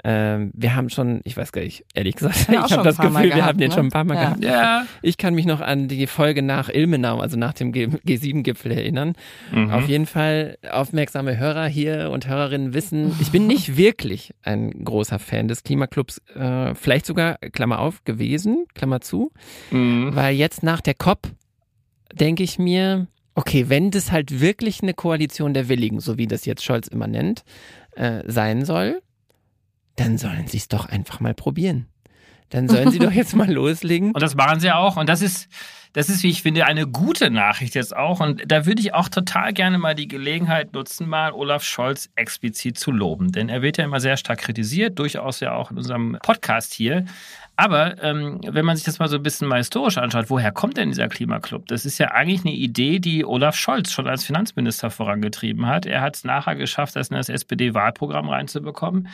Ähm, 0.09 0.51
wir 0.53 0.73
haben 0.73 0.89
schon, 0.89 1.19
ich 1.25 1.35
weiß 1.35 1.51
gar 1.51 1.61
nicht, 1.63 1.83
ehrlich 1.93 2.15
gesagt, 2.15 2.47
ich 2.49 2.55
habe 2.55 2.81
das 2.81 2.97
Gefühl, 2.97 3.35
wir 3.35 3.45
haben 3.45 3.57
den 3.57 3.67
ne? 3.67 3.75
schon 3.75 3.87
ein 3.87 3.91
paar 3.91 4.05
Mal 4.05 4.15
ja. 4.15 4.21
gehabt. 4.21 4.43
Ja. 4.45 4.85
Ich 5.01 5.17
kann 5.17 5.35
mich 5.35 5.45
noch 5.45 5.59
an 5.59 5.89
die 5.89 6.07
Folge 6.07 6.41
nach 6.41 6.69
Ilmenau, 6.69 7.19
also 7.19 7.35
nach 7.35 7.51
dem 7.51 7.73
G7-Gipfel 7.73 8.71
erinnern. 8.71 9.15
Mhm. 9.51 9.69
Auf 9.69 9.89
jeden 9.89 10.05
Fall 10.05 10.59
aufmerksame 10.71 11.37
Hörer 11.37 11.67
hier 11.67 12.09
und 12.09 12.25
Hörerinnen 12.25 12.73
wissen, 12.73 13.17
ich 13.19 13.33
bin 13.33 13.47
nicht 13.47 13.75
wirklich 13.75 14.33
ein 14.43 14.85
großer 14.85 15.19
Fan 15.19 15.49
des 15.49 15.63
Klimaclubs, 15.63 16.21
äh, 16.35 16.73
vielleicht 16.73 17.05
sogar, 17.05 17.37
Klammer 17.51 17.79
auf, 17.79 18.05
gewesen, 18.05 18.65
Klammer 18.75 19.01
zu, 19.01 19.33
mhm. 19.71 20.15
weil 20.15 20.35
jetzt 20.35 20.63
nach 20.63 20.79
der 20.79 20.93
COP 20.93 21.27
denke 22.13 22.43
ich 22.43 22.57
mir, 22.57 23.07
okay, 23.35 23.65
wenn 23.67 23.91
das 23.91 24.13
halt 24.13 24.39
wirklich 24.39 24.81
eine 24.81 24.93
Koalition 24.93 25.53
der 25.53 25.67
Willigen, 25.67 25.99
so 25.99 26.17
wie 26.17 26.27
das 26.27 26.45
jetzt 26.45 26.63
Scholz 26.63 26.87
immer 26.87 27.07
nennt, 27.07 27.43
äh, 27.97 28.21
sein 28.25 28.63
soll, 28.63 29.01
dann 29.97 30.17
sollen 30.17 30.47
sie 30.47 30.57
es 30.57 30.69
doch 30.69 30.88
einfach 30.88 31.19
mal 31.19 31.33
probieren. 31.33 31.88
Dann 32.49 32.69
sollen 32.69 32.91
sie 32.91 32.99
doch 32.99 33.12
jetzt 33.12 33.36
mal 33.36 33.51
loslegen. 33.53 34.13
Und 34.13 34.21
das 34.21 34.36
machen 34.36 34.62
sie 34.62 34.71
auch. 34.71 34.95
Und 34.95 35.10
das 35.10 35.21
ist, 35.21 35.49
das 35.91 36.07
ist, 36.07 36.23
wie 36.23 36.29
ich 36.29 36.43
finde, 36.43 36.65
eine 36.65 36.88
gute 36.88 37.29
Nachricht 37.29 37.75
jetzt 37.75 37.95
auch. 37.95 38.21
Und 38.21 38.49
da 38.49 38.65
würde 38.65 38.79
ich 38.79 38.93
auch 38.93 39.10
total 39.10 39.51
gerne 39.51 39.77
mal 39.77 39.95
die 39.95 40.07
Gelegenheit 40.07 40.73
nutzen, 40.73 41.10
mal 41.10 41.33
Olaf 41.33 41.63
Scholz 41.63 42.10
explizit 42.15 42.79
zu 42.79 42.91
loben. 42.91 43.33
Denn 43.33 43.49
er 43.49 43.62
wird 43.62 43.77
ja 43.77 43.83
immer 43.83 43.99
sehr 43.99 44.15
stark 44.15 44.39
kritisiert, 44.39 44.97
durchaus 44.97 45.41
ja 45.41 45.53
auch 45.53 45.71
in 45.71 45.77
unserem 45.77 46.17
Podcast 46.21 46.73
hier. 46.73 47.03
Aber 47.59 48.01
ähm, 48.03 48.39
wenn 48.43 48.65
man 48.65 48.75
sich 48.75 48.85
das 48.85 48.99
mal 48.99 49.09
so 49.09 49.15
ein 49.15 49.23
bisschen 49.23 49.47
mal 49.47 49.57
historisch 49.57 49.97
anschaut, 49.97 50.29
woher 50.29 50.51
kommt 50.51 50.77
denn 50.77 50.89
dieser 50.89 51.07
Klimaclub? 51.07 51.67
Das 51.67 51.85
ist 51.85 51.97
ja 51.97 52.11
eigentlich 52.11 52.41
eine 52.45 52.53
Idee, 52.53 52.99
die 52.99 53.25
Olaf 53.25 53.55
Scholz 53.55 53.91
schon 53.91 54.07
als 54.07 54.23
Finanzminister 54.23 54.91
vorangetrieben 54.91 55.65
hat. 55.65 55.87
Er 55.87 56.01
hat 56.01 56.15
es 56.15 56.23
nachher 56.23 56.55
geschafft, 56.55 56.95
das 56.95 57.09
in 57.09 57.17
das 57.17 57.29
SPD-Wahlprogramm 57.29 58.29
reinzubekommen. 58.29 59.07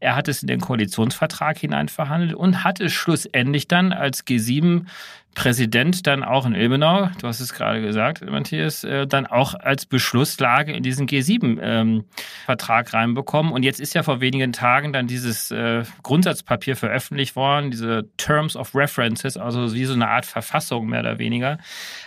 Er 0.00 0.16
hat 0.16 0.28
es 0.28 0.40
in 0.40 0.48
den 0.48 0.60
Koalitionsvertrag 0.60 1.58
hineinverhandelt 1.58 2.32
und 2.32 2.64
hat 2.64 2.80
es 2.80 2.94
schlussendlich 2.94 3.68
dann 3.68 3.92
als 3.92 4.26
G7 4.26 4.86
Präsident 5.34 6.06
dann 6.06 6.24
auch 6.24 6.44
in 6.44 6.54
Ilmenau, 6.54 7.08
du 7.20 7.28
hast 7.28 7.40
es 7.40 7.54
gerade 7.54 7.80
gesagt, 7.80 8.28
Matthias, 8.28 8.82
äh, 8.82 9.06
dann 9.06 9.26
auch 9.26 9.54
als 9.54 9.86
Beschlusslage 9.86 10.72
in 10.72 10.82
diesen 10.82 11.06
G7-Vertrag 11.06 12.92
ähm, 12.92 12.98
reinbekommen. 12.98 13.52
Und 13.52 13.62
jetzt 13.62 13.80
ist 13.80 13.94
ja 13.94 14.02
vor 14.02 14.20
wenigen 14.20 14.52
Tagen 14.52 14.92
dann 14.92 15.06
dieses 15.06 15.50
äh, 15.50 15.84
Grundsatzpapier 16.02 16.76
veröffentlicht 16.76 17.36
worden, 17.36 17.70
diese 17.70 18.08
Terms 18.16 18.56
of 18.56 18.74
References, 18.74 19.36
also 19.36 19.72
wie 19.72 19.84
so 19.84 19.94
eine 19.94 20.08
Art 20.08 20.26
Verfassung 20.26 20.88
mehr 20.88 21.00
oder 21.00 21.18
weniger. 21.18 21.58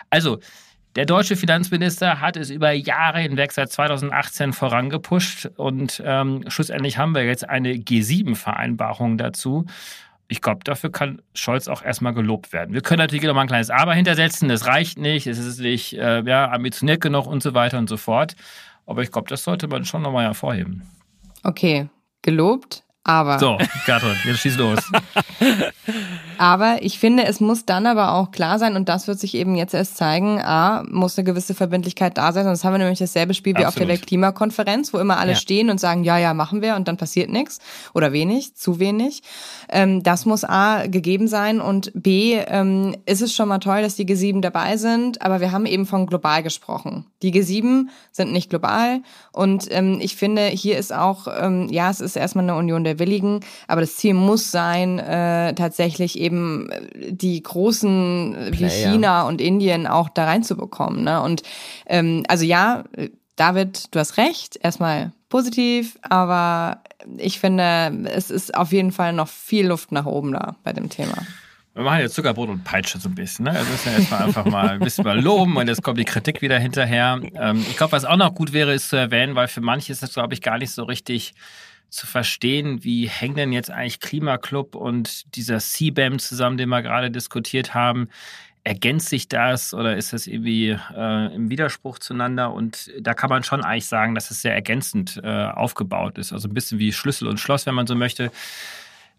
Also, 0.09 0.39
der 0.95 1.05
deutsche 1.07 1.35
Finanzminister 1.35 2.21
hat 2.21 2.37
es 2.37 2.51
über 2.51 2.71
Jahre 2.71 3.19
hinweg 3.19 3.51
seit 3.51 3.71
2018 3.71 4.53
vorangepusht 4.53 5.49
und 5.55 6.03
ähm, 6.05 6.43
schlussendlich 6.49 6.99
haben 6.99 7.15
wir 7.15 7.23
jetzt 7.23 7.49
eine 7.49 7.73
G7-Vereinbarung 7.73 9.17
dazu. 9.17 9.65
Ich 10.33 10.41
glaube, 10.41 10.61
dafür 10.63 10.91
kann 10.91 11.21
Scholz 11.35 11.67
auch 11.67 11.83
erstmal 11.83 12.15
gelobt 12.15 12.53
werden. 12.53 12.73
Wir 12.73 12.81
können 12.81 12.97
natürlich 12.97 13.23
noch 13.23 13.35
mal 13.35 13.41
ein 13.41 13.47
kleines 13.47 13.69
Aber 13.69 13.93
hintersetzen. 13.93 14.49
Das 14.49 14.65
reicht 14.65 14.97
nicht, 14.97 15.27
es 15.27 15.37
ist 15.37 15.59
nicht 15.59 15.93
äh, 15.93 16.23
ja, 16.23 16.49
ambitioniert 16.49 17.01
genug 17.01 17.27
und 17.27 17.43
so 17.43 17.53
weiter 17.53 17.77
und 17.77 17.87
so 17.87 17.97
fort. 17.97 18.35
Aber 18.87 19.03
ich 19.03 19.11
glaube, 19.11 19.29
das 19.29 19.43
sollte 19.43 19.67
man 19.67 19.85
schon 19.85 20.01
nochmal 20.01 20.25
hervorheben. 20.25 20.81
Okay, 21.43 21.87
gelobt, 22.23 22.83
aber. 23.03 23.37
So, 23.37 23.59
Katrin, 23.85 24.15
jetzt 24.25 24.39
schieß 24.39 24.57
los. 24.57 24.79
aber 26.43 26.81
ich 26.81 26.97
finde, 26.97 27.25
es 27.25 27.41
muss 27.41 27.65
dann 27.65 27.85
aber 27.85 28.13
auch 28.13 28.31
klar 28.31 28.57
sein, 28.59 28.75
und 28.77 28.87
das 28.87 29.07
wird 29.07 29.19
sich 29.19 29.35
eben 29.35 29.55
jetzt 29.55 29.73
erst 29.73 29.97
zeigen, 29.97 30.39
A, 30.41 30.83
muss 30.89 31.17
eine 31.17 31.25
gewisse 31.25 31.53
Verbindlichkeit 31.53 32.17
da 32.17 32.31
sein, 32.31 32.45
sonst 32.45 32.63
haben 32.63 32.73
wir 32.73 32.79
nämlich 32.79 32.99
dasselbe 32.99 33.33
Spiel 33.33 33.53
wie 33.53 33.65
Absolut. 33.65 33.67
auf 33.67 33.75
der 33.75 33.87
Weltklimakonferenz, 33.89 34.93
wo 34.93 34.99
immer 34.99 35.17
alle 35.17 35.33
ja. 35.33 35.37
stehen 35.37 35.69
und 35.69 35.79
sagen, 35.79 36.03
ja, 36.05 36.17
ja, 36.17 36.33
machen 36.33 36.61
wir, 36.61 36.75
und 36.75 36.87
dann 36.87 36.95
passiert 36.95 37.29
nichts 37.29 37.59
oder 37.93 38.13
wenig, 38.13 38.55
zu 38.55 38.79
wenig. 38.79 39.21
Ähm, 39.69 40.01
das 40.01 40.25
muss 40.25 40.45
A, 40.45 40.87
gegeben 40.87 41.27
sein 41.27 41.59
und 41.59 41.91
B, 41.93 42.37
ähm, 42.47 42.95
ist 43.05 43.21
es 43.21 43.35
schon 43.35 43.49
mal 43.49 43.59
toll, 43.59 43.81
dass 43.81 43.95
die 43.95 44.05
G7 44.05 44.39
dabei 44.39 44.77
sind, 44.77 45.21
aber 45.21 45.41
wir 45.41 45.51
haben 45.51 45.65
eben 45.65 45.85
von 45.85 46.07
global 46.07 46.41
gesprochen. 46.41 47.05
Die 47.21 47.33
G7 47.33 47.87
sind 48.11 48.31
nicht 48.31 48.49
global 48.49 49.01
und 49.33 49.67
ähm, 49.71 49.99
ich 50.01 50.15
finde, 50.15 50.47
hier 50.47 50.77
ist 50.77 50.93
auch, 50.93 51.27
ähm, 51.27 51.67
ja, 51.69 51.89
es 51.89 51.99
ist 51.99 52.15
erstmal 52.15 52.43
eine 52.43 52.55
Union 52.55 52.83
der 52.83 52.93
der 52.93 52.99
Willigen. 52.99 53.39
Aber 53.67 53.81
das 53.81 53.97
Ziel 53.97 54.13
muss 54.13 54.51
sein, 54.51 54.99
äh, 54.99 55.53
tatsächlich 55.55 56.19
eben 56.19 56.32
äh, 56.69 57.11
die 57.11 57.41
großen 57.41 58.35
Player. 58.51 58.51
wie 58.51 58.69
China 58.69 59.23
und 59.23 59.41
Indien 59.41 59.87
auch 59.87 60.09
da 60.09 60.25
reinzubekommen. 60.25 61.03
Ne? 61.03 61.21
Und 61.21 61.43
ähm, 61.87 62.23
also 62.27 62.45
ja, 62.45 62.83
David, 63.35 63.93
du 63.93 63.99
hast 63.99 64.17
recht. 64.17 64.57
Erstmal 64.61 65.11
positiv, 65.29 65.97
aber 66.03 66.83
ich 67.17 67.39
finde, 67.39 68.07
es 68.13 68.29
ist 68.29 68.55
auf 68.55 68.71
jeden 68.71 68.91
Fall 68.91 69.13
noch 69.13 69.27
viel 69.27 69.67
Luft 69.67 69.91
nach 69.91 70.05
oben 70.05 70.33
da 70.33 70.55
bei 70.63 70.73
dem 70.73 70.89
Thema. 70.89 71.15
Wir 71.73 71.83
machen 71.83 72.01
jetzt 72.01 72.13
Zuckerbrot 72.13 72.49
und 72.49 72.63
Peitsche 72.63 72.99
so 72.99 73.09
ein 73.09 73.15
bisschen. 73.15 73.45
Ne? 73.45 73.51
Also 73.51 73.71
müssen 73.71 73.91
wir 73.91 73.99
jetzt 73.99 74.11
mal 74.11 74.25
einfach 74.25 74.45
mal 74.45 74.69
ein 74.69 74.79
bisschen 74.79 75.03
mal 75.03 75.19
loben 75.19 75.57
und 75.57 75.67
jetzt 75.67 75.81
kommt 75.81 75.97
die 75.97 76.05
Kritik 76.05 76.43
wieder 76.43 76.59
hinterher. 76.59 77.19
Ähm, 77.33 77.65
ich 77.67 77.77
glaube, 77.77 77.93
was 77.93 78.05
auch 78.05 78.15
noch 78.15 78.35
gut 78.35 78.53
wäre, 78.53 78.73
ist 78.73 78.89
zu 78.89 78.95
erwähnen, 78.95 79.33
weil 79.33 79.47
für 79.47 79.61
manche 79.61 79.91
ist 79.91 80.03
das, 80.03 80.13
glaube 80.13 80.35
ich, 80.35 80.41
gar 80.43 80.59
nicht 80.59 80.69
so 80.69 80.83
richtig 80.83 81.33
zu 81.93 82.07
verstehen, 82.07 82.83
wie 82.83 83.07
hängen 83.07 83.35
denn 83.35 83.51
jetzt 83.53 83.69
eigentlich 83.69 83.99
Klimaclub 83.99 84.73
und 84.75 85.35
dieser 85.35 85.59
CBAM 85.59 86.17
zusammen, 86.17 86.57
den 86.57 86.69
wir 86.69 86.81
gerade 86.81 87.11
diskutiert 87.11 87.75
haben. 87.75 88.09
Ergänzt 88.63 89.09
sich 89.09 89.27
das 89.27 89.73
oder 89.73 89.95
ist 89.95 90.11
das 90.11 90.25
irgendwie 90.25 90.69
äh, 90.69 91.35
im 91.35 91.51
Widerspruch 91.51 91.99
zueinander? 91.99 92.51
Und 92.51 92.91
da 92.99 93.13
kann 93.13 93.29
man 93.29 93.43
schon 93.43 93.63
eigentlich 93.63 93.85
sagen, 93.85 94.15
dass 94.15 94.31
es 94.31 94.41
sehr 94.41 94.55
ergänzend 94.55 95.21
äh, 95.23 95.27
aufgebaut 95.27 96.17
ist. 96.17 96.33
Also 96.33 96.47
ein 96.47 96.53
bisschen 96.53 96.79
wie 96.79 96.93
Schlüssel 96.93 97.27
und 97.27 97.39
Schloss, 97.39 97.67
wenn 97.67 97.75
man 97.75 97.85
so 97.85 97.95
möchte. 97.95 98.31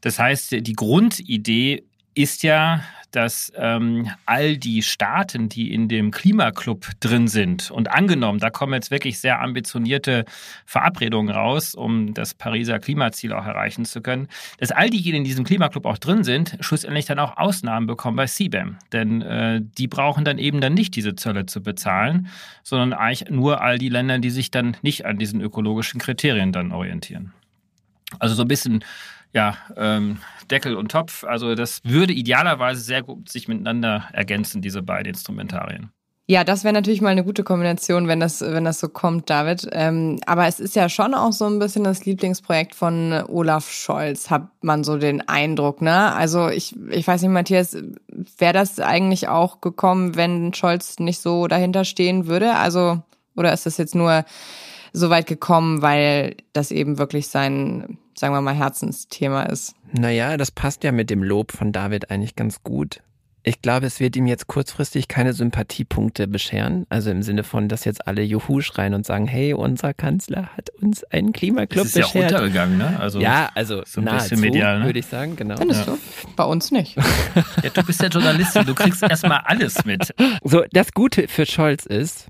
Das 0.01 0.19
heißt, 0.19 0.53
die 0.53 0.73
Grundidee 0.73 1.85
ist 2.15 2.43
ja, 2.43 2.83
dass 3.15 3.53
ähm, 3.57 4.11
all 4.27 4.57
die 4.57 4.83
Staaten, 4.83 5.49
die 5.49 5.73
in 5.73 5.89
dem 5.89 6.11
Klimaclub 6.11 6.87
drin 7.01 7.29
sind, 7.29 7.71
und 7.71 7.91
angenommen, 7.91 8.39
da 8.39 8.51
kommen 8.51 8.75
jetzt 8.75 8.91
wirklich 8.91 9.19
sehr 9.19 9.41
ambitionierte 9.41 10.25
Verabredungen 10.67 11.35
raus, 11.35 11.75
um 11.75 12.15
das 12.15 12.35
Pariser 12.35 12.79
Klimaziel 12.79 13.33
auch 13.33 13.47
erreichen 13.47 13.85
zu 13.85 14.01
können, 14.01 14.29
dass 14.59 14.71
all 14.73 14.91
die, 14.91 15.03
die 15.03 15.11
in 15.11 15.25
diesem 15.25 15.45
Klimaclub 15.45 15.87
auch 15.87 15.99
drin 15.99 16.25
sind, 16.25 16.57
schlussendlich 16.61 17.07
dann 17.07 17.19
auch 17.19 17.37
Ausnahmen 17.37 17.87
bekommen 17.87 18.17
bei 18.17 18.27
CBAM. 18.27 18.79
Denn 18.93 19.23
äh, 19.23 19.61
die 19.79 19.87
brauchen 19.87 20.25
dann 20.25 20.39
eben 20.39 20.61
dann 20.61 20.75
nicht 20.75 20.97
diese 20.97 21.15
Zölle 21.15 21.47
zu 21.47 21.63
bezahlen, 21.63 22.29
sondern 22.63 22.93
eigentlich 22.93 23.31
nur 23.31 23.61
all 23.61 23.79
die 23.79 23.89
Länder, 23.89 24.19
die 24.19 24.31
sich 24.31 24.51
dann 24.51 24.77
nicht 24.83 25.07
an 25.07 25.19
diesen 25.19 25.41
ökologischen 25.41 26.01
Kriterien 26.01 26.53
dann 26.53 26.73
orientieren. 26.73 27.33
Also 28.19 28.35
so 28.35 28.43
ein 28.43 28.49
bisschen 28.49 28.85
ja, 29.35 29.57
ähm, 29.77 30.19
Deckel 30.51 30.77
und 30.77 30.91
Topf. 30.91 31.25
Also 31.25 31.55
das 31.55 31.81
würde 31.85 32.13
idealerweise 32.13 32.81
sehr 32.81 33.03
gut 33.03 33.29
sich 33.29 33.49
miteinander 33.49 34.09
ergänzen, 34.13 34.63
diese 34.63 34.83
beiden 34.83 35.11
Instrumentarien. 35.13 35.91
Ja, 36.27 36.43
das 36.43 36.65
wäre 36.65 36.73
natürlich 36.73 37.03
mal 37.03 37.11
eine 37.11 37.25
gute 37.25 37.45
Kombination, 37.45 38.09
wenn 38.09 38.19
das, 38.19 38.41
wenn 38.41 38.65
das 38.65 38.81
so 38.81 38.89
kommt, 38.89 39.29
David. 39.29 39.69
Ähm, 39.73 40.21
aber 40.25 40.47
es 40.47 40.59
ist 40.59 40.75
ja 40.75 40.89
schon 40.89 41.13
auch 41.13 41.33
so 41.33 41.45
ein 41.45 41.59
bisschen 41.59 41.85
das 41.85 42.07
Lieblingsprojekt 42.07 42.75
von 42.75 43.13
Olaf 43.29 43.71
Scholz, 43.71 44.31
hat 44.31 44.49
man 44.63 44.85
so 44.85 44.97
den 44.97 45.29
Eindruck, 45.29 45.83
ne? 45.83 46.15
Also 46.15 46.49
ich, 46.49 46.75
ich 46.91 47.07
weiß 47.07 47.21
nicht, 47.21 47.31
Matthias, 47.31 47.77
wäre 48.39 48.55
das 48.55 48.81
eigentlich 48.81 49.29
auch 49.29 49.61
gekommen, 49.61 50.17
wenn 50.17 50.55
Scholz 50.55 50.99
nicht 50.99 51.21
so 51.21 51.47
dahinter 51.47 51.85
stehen 51.85 52.27
würde? 52.27 52.55
Also, 52.55 53.03
oder 53.37 53.53
ist 53.53 53.67
das 53.67 53.77
jetzt 53.77 53.95
nur 53.95 54.25
so 54.95 55.11
weit 55.11 55.27
gekommen, 55.27 55.83
weil 55.83 56.37
das 56.53 56.71
eben 56.71 56.99
wirklich 56.99 57.27
sein, 57.29 57.99
sagen 58.17 58.33
wir 58.33 58.41
mal, 58.41 58.55
Herzensthema 58.55 59.43
ist. 59.43 59.75
Naja, 59.93 60.37
das 60.37 60.51
passt 60.51 60.85
ja 60.85 60.93
mit 60.93 61.11
dem 61.11 61.23
Lob 61.23 61.53
von 61.53 61.73
David 61.73 62.11
eigentlich 62.11 62.37
ganz 62.37 62.63
gut. 62.63 63.01
Ich 63.47 63.61
glaube, 63.61 63.87
es 63.87 64.01
wird 64.01 64.17
ihm 64.17 64.27
jetzt 64.27 64.47
kurzfristig 64.47 65.07
keine 65.07 65.35
Sympathiepunkte 65.35 66.27
bescheren. 66.29 66.87
Also 66.89 67.11
im 67.11 67.23
Sinne 67.23 67.43
von, 67.45 67.69
dass 67.69 67.85
jetzt 67.85 68.07
alle 68.07 68.23
Juhu 68.23 68.63
schreien 68.63 68.95
und 68.95 69.05
sagen, 69.05 69.27
hey, 69.27 69.53
unser 69.53 69.93
Kanzler 69.93 70.49
hat 70.57 70.71
uns 70.81 71.05
einen 71.05 71.35
Klimaclub 71.35 71.85
beschert. 71.85 72.05
Das 72.05 72.15
ist 72.15 72.15
ja 72.15 72.23
untergegangen, 72.23 72.79
ne? 72.79 72.99
Also 72.99 73.21
ja, 73.21 73.51
also 73.55 73.83
so 73.85 74.01
ein 74.01 74.05
nahezu, 74.05 74.31
bisschen 74.31 74.41
medial, 74.41 74.79
ne? 74.79 74.87
würde 74.87 74.99
ich 75.01 75.07
sagen, 75.07 75.37
genau. 75.37 75.59
Findest 75.59 75.87
ja. 75.87 75.93
du? 75.93 75.99
Bei 76.37 76.45
uns 76.45 76.71
nicht. 76.71 76.97
ja, 77.63 77.71
du 77.71 77.83
bist 77.83 78.01
ja 78.01 78.09
Journalistin, 78.09 78.65
du 78.65 78.75
kriegst 78.75 79.03
erstmal 79.03 79.43
alles 79.45 79.85
mit. 79.85 80.15
So, 80.43 80.65
das 80.73 80.93
Gute 80.95 81.29
für 81.29 81.45
Scholz 81.45 81.85
ist, 81.85 82.29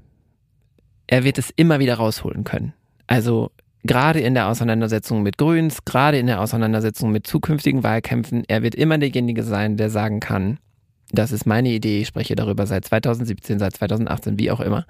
er 1.07 1.25
wird 1.25 1.38
es 1.38 1.51
immer 1.57 1.79
wieder 1.79 1.95
rausholen 1.95 2.45
können. 2.45 2.73
Also 3.07 3.51
gerade 3.85 4.21
in 4.21 4.35
der 4.35 4.49
Auseinandersetzung 4.49 5.23
mit 5.23 5.38
Grüns, 5.38 5.85
gerade 5.85 6.19
in 6.19 6.27
der 6.27 6.40
Auseinandersetzung 6.40 7.12
mit 7.12 7.27
zukünftigen 7.27 7.83
Wahlkämpfen, 7.83 8.45
er 8.49 8.62
wird 8.62 8.75
immer 8.75 8.99
derjenige 8.99 9.43
sein, 9.43 9.77
der 9.77 9.90
sagen 9.90 10.21
kann, 10.21 10.59
das 11.12 11.33
ist 11.33 11.47
meine 11.47 11.69
Idee, 11.69 12.01
ich 12.01 12.09
spreche 12.09 12.35
darüber 12.35 12.67
seit 12.67 12.85
2017, 12.87 13.59
seit 13.59 13.77
2018, 13.77 14.38
wie 14.38 14.51
auch 14.51 14.61
immer. 14.61 14.87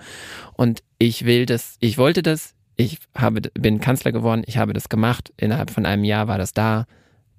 Und 0.55 0.83
ich 0.98 1.24
will 1.24 1.44
das, 1.44 1.77
ich 1.81 1.98
wollte 1.98 2.22
das, 2.22 2.55
ich 2.77 2.98
habe, 3.16 3.42
bin 3.55 3.81
Kanzler 3.81 4.12
geworden, 4.12 4.42
ich 4.46 4.57
habe 4.57 4.72
das 4.72 4.88
gemacht, 4.88 5.33
innerhalb 5.37 5.70
von 5.70 5.87
einem 5.87 6.05
Jahr 6.05 6.29
war 6.29 6.38
das 6.38 6.55
da, 6.55 6.87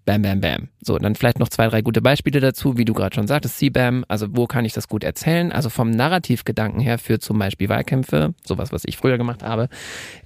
Bam, 0.06 0.22
bam, 0.22 0.40
bam. 0.40 0.68
So, 0.82 1.00
dann 1.00 1.16
vielleicht 1.16 1.40
noch 1.40 1.50
zwei, 1.50 1.68
drei 1.68 1.82
gute 1.82 2.02
Beispiele 2.02 2.40
dazu, 2.40 2.78
wie 2.78 2.86
du 2.86 2.94
gerade 2.94 3.16
schon 3.16 3.26
sagtest, 3.26 3.58
CBAM, 3.58 4.06
also 4.08 4.28
wo 4.30 4.46
kann 4.46 4.64
ich 4.64 4.74
das 4.74 4.88
gut 4.88 5.04
erzählen? 5.04 5.52
Also 5.52 5.70
vom 5.72 5.90
Narrativgedanken 5.90 6.80
her 6.80 7.00
für 7.00 7.20
zum 7.20 7.40
Beispiel 7.40 7.70
Wahlkämpfe, 7.70 8.36
sowas, 8.44 8.72
was 8.72 8.84
ich 8.86 8.98
früher 8.98 9.18
gemacht 9.18 9.42
habe, 9.42 9.68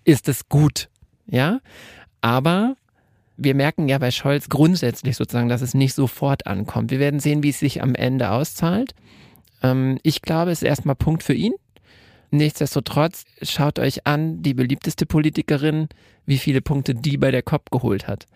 ist 0.04 0.28
es 0.28 0.50
gut, 0.50 0.90
ja? 1.28 1.62
Aber 2.20 2.76
wir 3.38 3.56
merken 3.56 3.88
ja 3.88 3.98
bei 4.00 4.12
Scholz 4.12 4.50
grundsätzlich 4.50 5.16
sozusagen, 5.16 5.48
dass 5.48 5.62
es 5.62 5.74
nicht 5.74 5.94
sofort 5.94 6.46
ankommt. 6.46 6.92
Wir 6.92 7.00
werden 7.00 7.22
sehen, 7.22 7.42
wie 7.42 7.50
es 7.50 7.60
sich 7.60 7.82
am 7.82 7.96
Ende 7.96 8.32
auszahlt. 8.32 8.94
Ähm, 9.64 9.98
ich 10.04 10.22
glaube, 10.22 10.52
es 10.52 10.62
ist 10.62 10.68
erstmal 10.68 10.96
Punkt 10.96 11.24
für 11.24 11.34
ihn. 11.34 11.54
Nichtsdestotrotz, 12.32 13.24
schaut 13.42 13.80
euch 13.80 14.06
an, 14.06 14.44
die 14.44 14.54
beliebteste 14.54 15.06
Politikerin, 15.06 15.88
wie 16.30 16.38
viele 16.38 16.62
Punkte 16.62 16.96
die 16.96 17.18
bei 17.18 17.32
der 17.32 17.42
COP 17.42 17.72
geholt 17.72 18.08
hat 18.08 18.28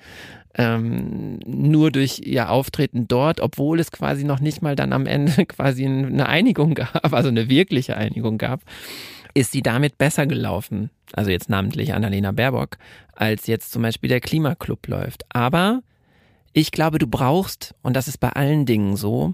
ähm, 0.55 1.39
nur 1.45 1.91
durch 1.91 2.19
ihr 2.19 2.49
Auftreten 2.49 3.07
dort, 3.07 3.39
obwohl 3.39 3.79
es 3.79 3.91
quasi 3.91 4.23
noch 4.23 4.39
nicht 4.39 4.61
mal 4.61 4.75
dann 4.75 4.93
am 4.93 5.05
Ende 5.05 5.45
quasi 5.47 5.85
eine 5.85 6.27
Einigung 6.27 6.75
gab, 6.75 7.13
also 7.13 7.29
eine 7.29 7.49
wirkliche 7.49 7.97
Einigung 7.97 8.37
gab, 8.37 8.61
ist 9.33 9.51
sie 9.51 9.63
damit 9.63 9.97
besser 9.97 10.27
gelaufen, 10.27 10.91
also 11.13 11.31
jetzt 11.31 11.49
namentlich 11.49 11.93
Annalena 11.93 12.31
Baerbock, 12.31 12.77
als 13.13 13.47
jetzt 13.47 13.71
zum 13.71 13.81
Beispiel 13.81 14.09
der 14.09 14.21
Klimaclub 14.21 14.87
läuft. 14.87 15.23
Aber 15.29 15.81
ich 16.53 16.71
glaube, 16.71 16.99
du 16.99 17.07
brauchst, 17.07 17.73
und 17.81 17.95
das 17.95 18.07
ist 18.07 18.19
bei 18.19 18.29
allen 18.29 18.67
Dingen 18.67 18.95
so, 18.95 19.33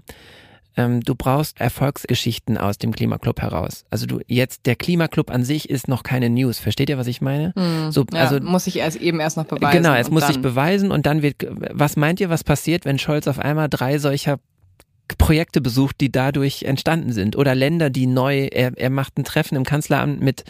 ähm, 0.76 1.00
du 1.00 1.14
brauchst 1.14 1.60
Erfolgsgeschichten 1.60 2.58
aus 2.58 2.78
dem 2.78 2.92
Klimaclub 2.92 3.40
heraus. 3.40 3.84
Also 3.90 4.06
du 4.06 4.20
jetzt 4.26 4.66
der 4.66 4.76
Klimaclub 4.76 5.30
an 5.30 5.44
sich 5.44 5.68
ist 5.68 5.88
noch 5.88 6.02
keine 6.02 6.30
News. 6.30 6.58
Versteht 6.58 6.88
ihr, 6.90 6.98
was 6.98 7.06
ich 7.06 7.20
meine? 7.20 7.52
Mhm. 7.56 7.90
So, 7.90 8.04
ja, 8.12 8.20
also 8.20 8.40
muss 8.40 8.64
sich 8.64 8.76
erst 8.76 8.96
eben 8.98 9.20
erst 9.20 9.36
noch 9.36 9.46
beweisen. 9.46 9.82
Genau, 9.82 9.94
es 9.94 10.10
muss 10.10 10.26
sich 10.26 10.40
beweisen 10.40 10.90
und 10.90 11.06
dann 11.06 11.22
wird. 11.22 11.46
Was 11.72 11.96
meint 11.96 12.20
ihr, 12.20 12.30
was 12.30 12.44
passiert, 12.44 12.84
wenn 12.84 12.98
Scholz 12.98 13.26
auf 13.26 13.38
einmal 13.38 13.68
drei 13.68 13.98
solcher 13.98 14.38
Projekte 15.18 15.60
besucht, 15.60 16.00
die 16.00 16.10
dadurch 16.10 16.64
entstanden 16.64 17.12
sind 17.12 17.36
oder 17.36 17.54
Länder, 17.54 17.90
die 17.90 18.06
neu, 18.06 18.48
er, 18.52 18.72
er 18.76 18.90
macht 18.90 19.18
ein 19.18 19.24
Treffen 19.24 19.56
im 19.56 19.64
Kanzleramt 19.64 20.20
mit 20.20 20.44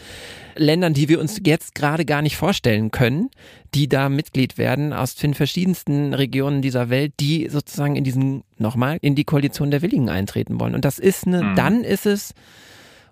Ländern, 0.55 0.93
die 0.93 1.09
wir 1.09 1.19
uns 1.19 1.39
jetzt 1.45 1.75
gerade 1.75 2.05
gar 2.05 2.21
nicht 2.21 2.35
vorstellen 2.35 2.91
können, 2.91 3.29
die 3.73 3.87
da 3.87 4.09
Mitglied 4.09 4.57
werden 4.57 4.93
aus 4.93 5.15
den 5.15 5.33
verschiedensten 5.33 6.13
Regionen 6.13 6.61
dieser 6.61 6.89
Welt, 6.89 7.13
die 7.19 7.47
sozusagen 7.49 7.95
in 7.95 8.03
diesen, 8.03 8.43
nochmal, 8.57 8.97
in 9.01 9.15
die 9.15 9.23
Koalition 9.23 9.71
der 9.71 9.81
Willigen 9.81 10.09
eintreten 10.09 10.59
wollen. 10.59 10.75
Und 10.75 10.85
das 10.85 10.99
ist 10.99 11.27
eine, 11.27 11.43
mhm. 11.43 11.55
dann 11.55 11.83
ist 11.83 12.05
es, 12.05 12.33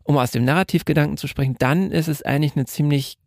um 0.03 0.17
aus 0.17 0.31
dem 0.31 0.43
Narrativgedanken 0.43 1.17
zu 1.17 1.27
sprechen, 1.27 1.55
dann 1.59 1.91
ist 1.91 2.07
es 2.07 2.21
eigentlich 2.23 2.55
eine 2.55 2.65
ziemlich 2.65 3.17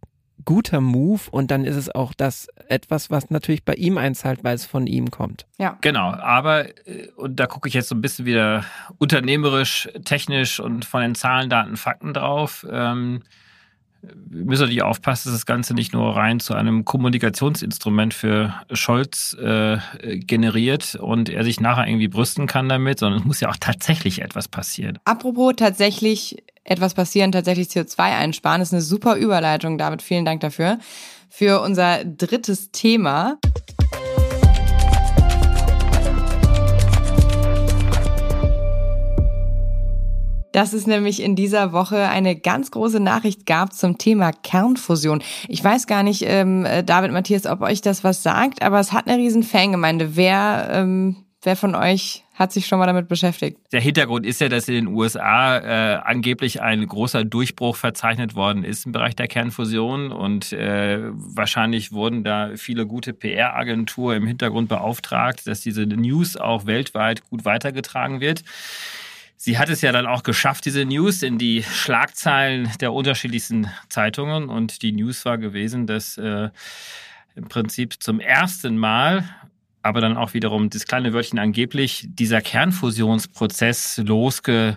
guter 0.44 0.80
Move 0.80 1.22
und 1.30 1.50
dann 1.50 1.64
ist 1.64 1.76
es 1.76 1.94
auch 1.94 2.14
das 2.14 2.48
etwas, 2.68 3.10
was 3.10 3.30
natürlich 3.30 3.64
bei 3.64 3.74
ihm 3.74 3.98
einzahlt, 3.98 4.44
weil 4.44 4.54
es 4.54 4.66
von 4.66 4.86
ihm 4.86 5.10
kommt. 5.10 5.46
Ja. 5.58 5.78
Genau, 5.80 6.10
aber 6.12 6.68
äh, 6.86 7.08
und 7.16 7.36
da 7.36 7.46
gucke 7.46 7.68
ich 7.68 7.74
jetzt 7.74 7.88
so 7.88 7.94
ein 7.94 8.00
bisschen 8.00 8.26
wieder 8.26 8.64
unternehmerisch, 8.98 9.88
technisch 10.04 10.60
und 10.60 10.84
von 10.84 11.02
den 11.02 11.14
Zahlen, 11.14 11.50
Daten, 11.50 11.76
Fakten 11.76 12.14
drauf. 12.14 12.66
Ähm, 12.70 13.22
wir 14.02 14.44
müssen 14.44 14.62
natürlich 14.62 14.82
aufpassen, 14.82 15.28
dass 15.28 15.38
das 15.38 15.46
Ganze 15.46 15.74
nicht 15.74 15.92
nur 15.92 16.16
rein 16.16 16.40
zu 16.40 16.54
einem 16.54 16.84
Kommunikationsinstrument 16.84 18.14
für 18.14 18.54
Scholz 18.72 19.34
äh, 19.34 19.78
generiert 20.18 20.96
und 20.96 21.28
er 21.28 21.44
sich 21.44 21.60
nachher 21.60 21.86
irgendwie 21.86 22.08
brüsten 22.08 22.46
kann 22.46 22.68
damit, 22.68 22.98
sondern 22.98 23.20
es 23.20 23.26
muss 23.26 23.40
ja 23.40 23.48
auch 23.48 23.56
tatsächlich 23.58 24.20
etwas 24.22 24.48
passieren. 24.48 24.98
Apropos 25.04 25.54
tatsächlich 25.56 26.42
etwas 26.64 26.94
passieren, 26.94 27.32
tatsächlich 27.32 27.68
CO2 27.68 27.98
einsparen, 27.98 28.60
das 28.60 28.68
ist 28.68 28.74
eine 28.74 28.82
super 28.82 29.16
Überleitung, 29.16 29.78
David. 29.78 30.02
Vielen 30.02 30.24
Dank 30.24 30.40
dafür. 30.40 30.78
Für 31.28 31.60
unser 31.60 32.04
drittes 32.04 32.72
Thema. 32.72 33.38
Dass 40.52 40.72
es 40.72 40.86
nämlich 40.86 41.22
in 41.22 41.36
dieser 41.36 41.72
Woche 41.72 42.08
eine 42.08 42.36
ganz 42.36 42.70
große 42.70 43.00
Nachricht 43.00 43.46
gab 43.46 43.72
zum 43.72 43.98
Thema 43.98 44.32
Kernfusion. 44.32 45.22
Ich 45.48 45.62
weiß 45.62 45.86
gar 45.86 46.02
nicht, 46.02 46.22
ähm, 46.26 46.66
David 46.84 47.12
Matthias, 47.12 47.46
ob 47.46 47.62
euch 47.62 47.80
das 47.80 48.04
was 48.04 48.22
sagt, 48.22 48.62
aber 48.62 48.80
es 48.80 48.92
hat 48.92 49.08
eine 49.08 49.18
riesen 49.18 49.42
Fangemeinde. 49.42 50.16
Wer, 50.16 50.68
ähm, 50.72 51.16
wer 51.42 51.56
von 51.56 51.74
euch 51.74 52.24
hat 52.34 52.52
sich 52.52 52.66
schon 52.66 52.78
mal 52.78 52.86
damit 52.86 53.08
beschäftigt? 53.08 53.58
Der 53.72 53.80
Hintergrund 53.80 54.26
ist 54.26 54.40
ja, 54.40 54.48
dass 54.48 54.68
in 54.68 54.74
den 54.74 54.86
USA 54.88 55.58
äh, 55.58 56.00
angeblich 56.02 56.62
ein 56.62 56.86
großer 56.86 57.24
Durchbruch 57.24 57.76
verzeichnet 57.76 58.34
worden 58.34 58.64
ist 58.64 58.86
im 58.86 58.92
Bereich 58.92 59.14
der 59.14 59.28
Kernfusion 59.28 60.12
und 60.12 60.52
äh, 60.52 60.98
wahrscheinlich 61.12 61.92
wurden 61.92 62.24
da 62.24 62.50
viele 62.56 62.86
gute 62.86 63.12
PR-Agenturen 63.12 64.18
im 64.18 64.26
Hintergrund 64.26 64.68
beauftragt, 64.68 65.46
dass 65.46 65.60
diese 65.60 65.86
News 65.86 66.36
auch 66.36 66.66
weltweit 66.66 67.28
gut 67.28 67.44
weitergetragen 67.44 68.20
wird. 68.20 68.44
Sie 69.44 69.58
hat 69.58 69.68
es 69.70 69.80
ja 69.80 69.90
dann 69.90 70.06
auch 70.06 70.22
geschafft, 70.22 70.66
diese 70.66 70.84
News 70.84 71.24
in 71.24 71.36
die 71.36 71.64
Schlagzeilen 71.64 72.70
der 72.80 72.92
unterschiedlichsten 72.92 73.68
Zeitungen. 73.88 74.48
Und 74.48 74.82
die 74.82 74.92
News 74.92 75.24
war 75.24 75.36
gewesen, 75.36 75.88
dass 75.88 76.16
äh, 76.16 76.50
im 77.34 77.48
Prinzip 77.48 78.00
zum 78.00 78.20
ersten 78.20 78.78
Mal, 78.78 79.24
aber 79.82 80.00
dann 80.00 80.16
auch 80.16 80.34
wiederum 80.34 80.70
das 80.70 80.86
kleine 80.86 81.12
Wörtchen 81.12 81.40
angeblich, 81.40 82.06
dieser 82.08 82.40
Kernfusionsprozess 82.40 84.00
losge 84.06 84.76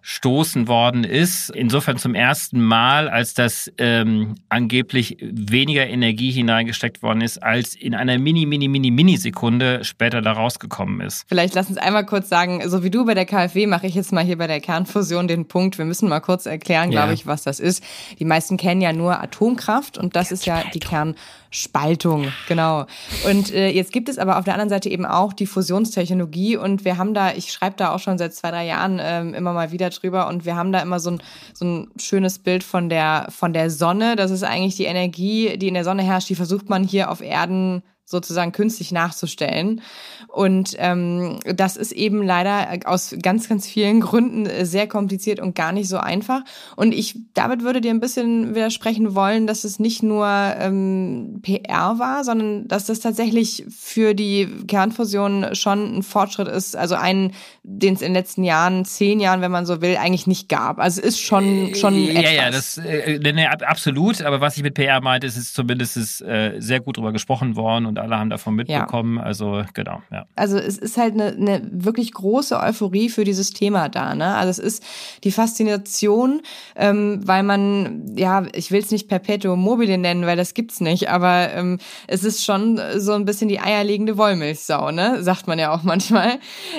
stoßen 0.00 0.68
worden 0.68 1.04
ist. 1.04 1.50
Insofern 1.50 1.98
zum 1.98 2.14
ersten 2.14 2.60
Mal, 2.60 3.08
als 3.08 3.34
das 3.34 3.70
ähm, 3.78 4.36
angeblich 4.48 5.18
weniger 5.20 5.86
Energie 5.86 6.30
hineingesteckt 6.30 7.02
worden 7.02 7.20
ist, 7.20 7.42
als 7.42 7.74
in 7.74 7.94
einer 7.94 8.18
mini, 8.18 8.46
mini, 8.46 8.68
mini, 8.68 8.90
mini 8.90 9.16
Sekunde 9.16 9.84
später 9.84 10.22
da 10.22 10.32
rausgekommen 10.32 11.00
ist. 11.00 11.24
Vielleicht 11.28 11.54
lass 11.54 11.68
uns 11.68 11.78
einmal 11.78 12.06
kurz 12.06 12.28
sagen, 12.28 12.68
so 12.68 12.82
wie 12.82 12.90
du 12.90 13.04
bei 13.04 13.14
der 13.14 13.26
KfW 13.26 13.66
mache 13.66 13.86
ich 13.86 13.94
jetzt 13.94 14.12
mal 14.12 14.24
hier 14.24 14.38
bei 14.38 14.46
der 14.46 14.60
Kernfusion 14.60 15.28
den 15.28 15.46
Punkt. 15.46 15.78
Wir 15.78 15.84
müssen 15.84 16.08
mal 16.08 16.20
kurz 16.20 16.46
erklären, 16.46 16.90
glaube 16.90 17.08
ja. 17.08 17.14
ich, 17.14 17.26
was 17.26 17.42
das 17.42 17.60
ist. 17.60 17.82
Die 18.18 18.24
meisten 18.24 18.56
kennen 18.56 18.80
ja 18.80 18.92
nur 18.92 19.20
Atomkraft 19.22 19.98
und 19.98 20.16
das 20.16 20.32
ist 20.32 20.46
ja 20.46 20.62
die 20.72 20.80
Kern 20.80 21.16
Spaltung, 21.50 22.32
genau. 22.46 22.86
Und 23.28 23.52
äh, 23.52 23.70
jetzt 23.70 23.92
gibt 23.92 24.08
es 24.08 24.18
aber 24.18 24.38
auf 24.38 24.44
der 24.44 24.54
anderen 24.54 24.68
Seite 24.68 24.90
eben 24.90 25.06
auch 25.06 25.32
die 25.32 25.46
Fusionstechnologie 25.46 26.56
und 26.56 26.84
wir 26.84 26.98
haben 26.98 27.14
da, 27.14 27.32
ich 27.32 27.52
schreibe 27.52 27.76
da 27.76 27.94
auch 27.94 27.98
schon 27.98 28.18
seit 28.18 28.34
zwei, 28.34 28.50
drei 28.50 28.66
Jahren 28.66 29.00
ähm, 29.02 29.34
immer 29.34 29.52
mal 29.52 29.72
wieder 29.72 29.90
drüber 29.90 30.28
und 30.28 30.44
wir 30.44 30.56
haben 30.56 30.72
da 30.72 30.80
immer 30.80 31.00
so 31.00 31.12
ein, 31.12 31.22
so 31.54 31.64
ein 31.64 31.90
schönes 31.98 32.38
Bild 32.38 32.64
von 32.64 32.88
der, 32.88 33.26
von 33.30 33.52
der 33.52 33.70
Sonne. 33.70 34.16
Das 34.16 34.30
ist 34.30 34.42
eigentlich 34.42 34.76
die 34.76 34.84
Energie, 34.84 35.56
die 35.56 35.68
in 35.68 35.74
der 35.74 35.84
Sonne 35.84 36.02
herrscht, 36.02 36.28
die 36.28 36.34
versucht 36.34 36.68
man 36.68 36.84
hier 36.84 37.10
auf 37.10 37.20
Erden 37.20 37.82
sozusagen 38.08 38.52
künstlich 38.52 38.90
nachzustellen. 38.90 39.82
Und 40.28 40.74
ähm, 40.78 41.40
das 41.44 41.76
ist 41.76 41.92
eben 41.92 42.22
leider 42.22 42.78
aus 42.86 43.14
ganz, 43.20 43.48
ganz 43.48 43.66
vielen 43.66 44.00
Gründen 44.00 44.48
sehr 44.64 44.88
kompliziert 44.88 45.40
und 45.40 45.54
gar 45.54 45.72
nicht 45.72 45.88
so 45.88 45.98
einfach. 45.98 46.42
Und 46.74 46.92
ich 46.92 47.20
damit 47.34 47.62
würde 47.62 47.82
dir 47.82 47.90
ein 47.90 48.00
bisschen 48.00 48.54
widersprechen 48.54 49.14
wollen, 49.14 49.46
dass 49.46 49.64
es 49.64 49.78
nicht 49.78 50.02
nur 50.02 50.26
ähm, 50.26 51.40
PR 51.42 51.98
war, 51.98 52.24
sondern 52.24 52.66
dass 52.66 52.86
das 52.86 53.00
tatsächlich 53.00 53.66
für 53.68 54.14
die 54.14 54.48
Kernfusion 54.66 55.54
schon 55.54 55.98
ein 55.98 56.02
Fortschritt 56.02 56.48
ist. 56.48 56.76
Also 56.76 56.94
einen, 56.94 57.32
den 57.70 57.94
es 57.94 58.00
in 58.00 58.08
den 58.08 58.14
letzten 58.14 58.44
Jahren, 58.44 58.86
zehn 58.86 59.20
Jahren, 59.20 59.42
wenn 59.42 59.50
man 59.50 59.66
so 59.66 59.82
will, 59.82 59.96
eigentlich 59.98 60.26
nicht 60.26 60.48
gab. 60.48 60.78
Also 60.78 61.02
es 61.02 61.08
ist 61.08 61.20
schon 61.20 61.74
schon 61.74 61.94
ja, 61.94 62.20
etwas. 62.20 62.34
ja, 62.34 62.50
das 62.50 62.78
äh, 62.78 63.18
ne, 63.18 63.50
absolut. 63.68 64.22
Aber 64.22 64.40
was 64.40 64.56
ich 64.56 64.62
mit 64.62 64.72
PR 64.74 65.02
meinte, 65.02 65.26
ist, 65.26 65.36
ist 65.36 65.54
zumindest 65.54 65.98
ist, 65.98 66.22
äh, 66.22 66.54
sehr 66.58 66.80
gut 66.80 66.96
drüber 66.96 67.12
gesprochen 67.12 67.56
worden 67.56 67.84
und 67.84 67.98
alle 67.98 68.18
haben 68.18 68.30
davon 68.30 68.54
mitbekommen. 68.54 69.18
Ja. 69.18 69.24
Also 69.24 69.64
genau, 69.74 70.02
ja. 70.10 70.24
Also 70.34 70.56
es 70.56 70.78
ist 70.78 70.96
halt 70.96 71.12
eine, 71.12 71.26
eine 71.26 71.68
wirklich 71.70 72.12
große 72.12 72.58
Euphorie 72.58 73.10
für 73.10 73.24
dieses 73.24 73.50
Thema 73.50 73.90
da. 73.90 74.14
Ne? 74.14 74.34
Also 74.34 74.50
es 74.50 74.58
ist 74.58 74.84
die 75.24 75.30
Faszination, 75.30 76.40
ähm, 76.74 77.20
weil 77.24 77.42
man, 77.42 78.16
ja, 78.16 78.46
ich 78.54 78.70
will 78.70 78.80
es 78.80 78.90
nicht 78.90 79.08
Perpetuum 79.08 79.60
mobile 79.60 79.98
nennen, 79.98 80.24
weil 80.24 80.38
das 80.38 80.54
gibt's 80.54 80.80
nicht, 80.80 81.10
aber 81.10 81.52
ähm, 81.52 81.78
es 82.06 82.24
ist 82.24 82.44
schon 82.44 82.80
so 82.96 83.12
ein 83.12 83.26
bisschen 83.26 83.48
die 83.48 83.60
eierlegende 83.60 84.16
Wollmilchsau, 84.16 84.90
ne? 84.90 85.22
sagt 85.22 85.46
man 85.46 85.58
ja 85.58 85.70
auch 85.70 85.82
manchmal. 85.82 86.38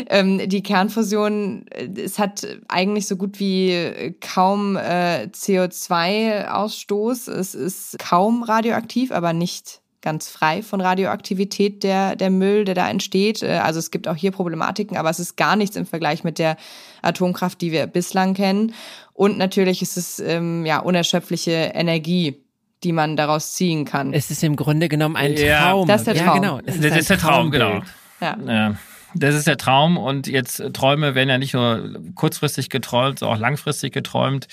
Ähm, 0.10 0.50
die 0.50 0.64
Kernfusion, 0.80 1.66
es 1.98 2.20
hat 2.20 2.48
eigentlich 2.70 3.06
so 3.06 3.18
gut 3.18 3.40
wie 3.40 4.16
kaum 4.22 4.78
äh, 4.78 5.28
CO2-Ausstoß. 5.34 7.30
Es 7.30 7.54
ist 7.54 8.00
kaum 8.00 8.44
radioaktiv, 8.44 9.12
aber 9.12 9.34
nicht 9.34 9.82
ganz 10.02 10.30
frei 10.30 10.64
von 10.64 10.80
Radioaktivität, 10.80 11.84
der, 11.84 12.16
der 12.16 12.30
Müll, 12.30 12.64
der 12.64 12.76
da 12.76 12.90
entsteht. 12.90 13.44
Äh, 13.44 13.60
also 13.62 13.80
es 13.80 13.92
gibt 13.92 14.08
auch 14.08 14.16
hier 14.16 14.32
Problematiken, 14.32 14.96
aber 14.96 15.10
es 15.10 15.20
ist 15.20 15.36
gar 15.36 15.58
nichts 15.58 15.76
im 15.76 15.86
Vergleich 15.86 16.24
mit 16.24 16.40
der 16.40 16.56
Atomkraft, 17.02 17.60
die 17.60 17.74
wir 17.74 17.86
bislang 17.86 18.34
kennen. 18.34 18.74
Und 19.12 19.38
natürlich 19.38 19.82
ist 19.82 19.98
es 19.98 20.20
ähm, 20.20 20.66
ja 20.66 20.80
unerschöpfliche 20.80 21.72
Energie, 21.74 22.42
die 22.86 22.94
man 22.94 23.18
daraus 23.18 23.52
ziehen 23.52 23.84
kann. 23.84 24.14
Es 24.14 24.32
ist 24.32 24.46
im 24.46 24.56
Grunde 24.56 24.88
genommen 24.88 25.18
ein 25.18 25.36
Traum. 25.36 25.90
Ja, 25.90 25.94
das 25.94 26.02
ist 26.02 26.08
der 26.08 26.16
Traum. 26.16 26.28
Ja, 26.28 26.34
genau. 26.36 26.62
Das 26.62 26.76
ist, 26.76 26.84
das 26.86 26.98
ist 26.98 27.10
der 27.10 27.18
Traum, 27.18 27.52
genau. 27.52 27.82
Ja. 28.22 28.38
ja. 28.48 28.76
Das 29.16 29.36
ist 29.36 29.48
der 29.48 29.58
Traum 29.58 29.98
und 29.98 30.28
jetzt 30.28 30.62
Träume 30.74 31.16
werden 31.16 31.30
ja 31.30 31.38
nicht 31.38 31.54
nur 31.54 32.00
kurzfristig 32.16 32.70
geträumt, 32.70 33.20
sondern 33.20 33.38
auch 33.38 33.42
langfristig 33.42 33.94
geträumt. 33.94 34.48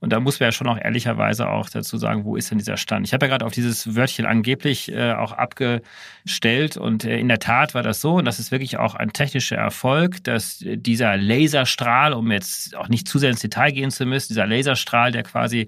Und 0.00 0.12
da 0.12 0.20
muss 0.20 0.38
man 0.38 0.48
ja 0.48 0.52
schon 0.52 0.68
auch 0.68 0.78
ehrlicherweise 0.78 1.48
auch 1.48 1.68
dazu 1.68 1.96
sagen, 1.96 2.24
wo 2.24 2.36
ist 2.36 2.50
denn 2.50 2.58
dieser 2.58 2.76
Stand? 2.76 3.04
Ich 3.04 3.12
habe 3.12 3.26
ja 3.26 3.30
gerade 3.30 3.44
auf 3.44 3.52
dieses 3.52 3.96
Wörtchen 3.96 4.26
angeblich 4.26 4.92
äh, 4.92 5.12
auch 5.12 5.32
abgestellt 5.32 6.76
und 6.76 7.04
äh, 7.04 7.18
in 7.18 7.26
der 7.26 7.40
Tat 7.40 7.74
war 7.74 7.82
das 7.82 8.00
so 8.00 8.14
und 8.14 8.24
das 8.24 8.38
ist 8.38 8.52
wirklich 8.52 8.78
auch 8.78 8.94
ein 8.94 9.12
technischer 9.12 9.56
Erfolg, 9.56 10.22
dass 10.22 10.62
dieser 10.64 11.16
Laserstrahl, 11.16 12.12
um 12.12 12.30
jetzt 12.30 12.76
auch 12.76 12.88
nicht 12.88 13.08
zu 13.08 13.18
sehr 13.18 13.30
ins 13.30 13.40
Detail 13.40 13.72
gehen 13.72 13.90
zu 13.90 14.06
müssen, 14.06 14.28
dieser 14.28 14.46
Laserstrahl, 14.46 15.10
der 15.10 15.24
quasi 15.24 15.66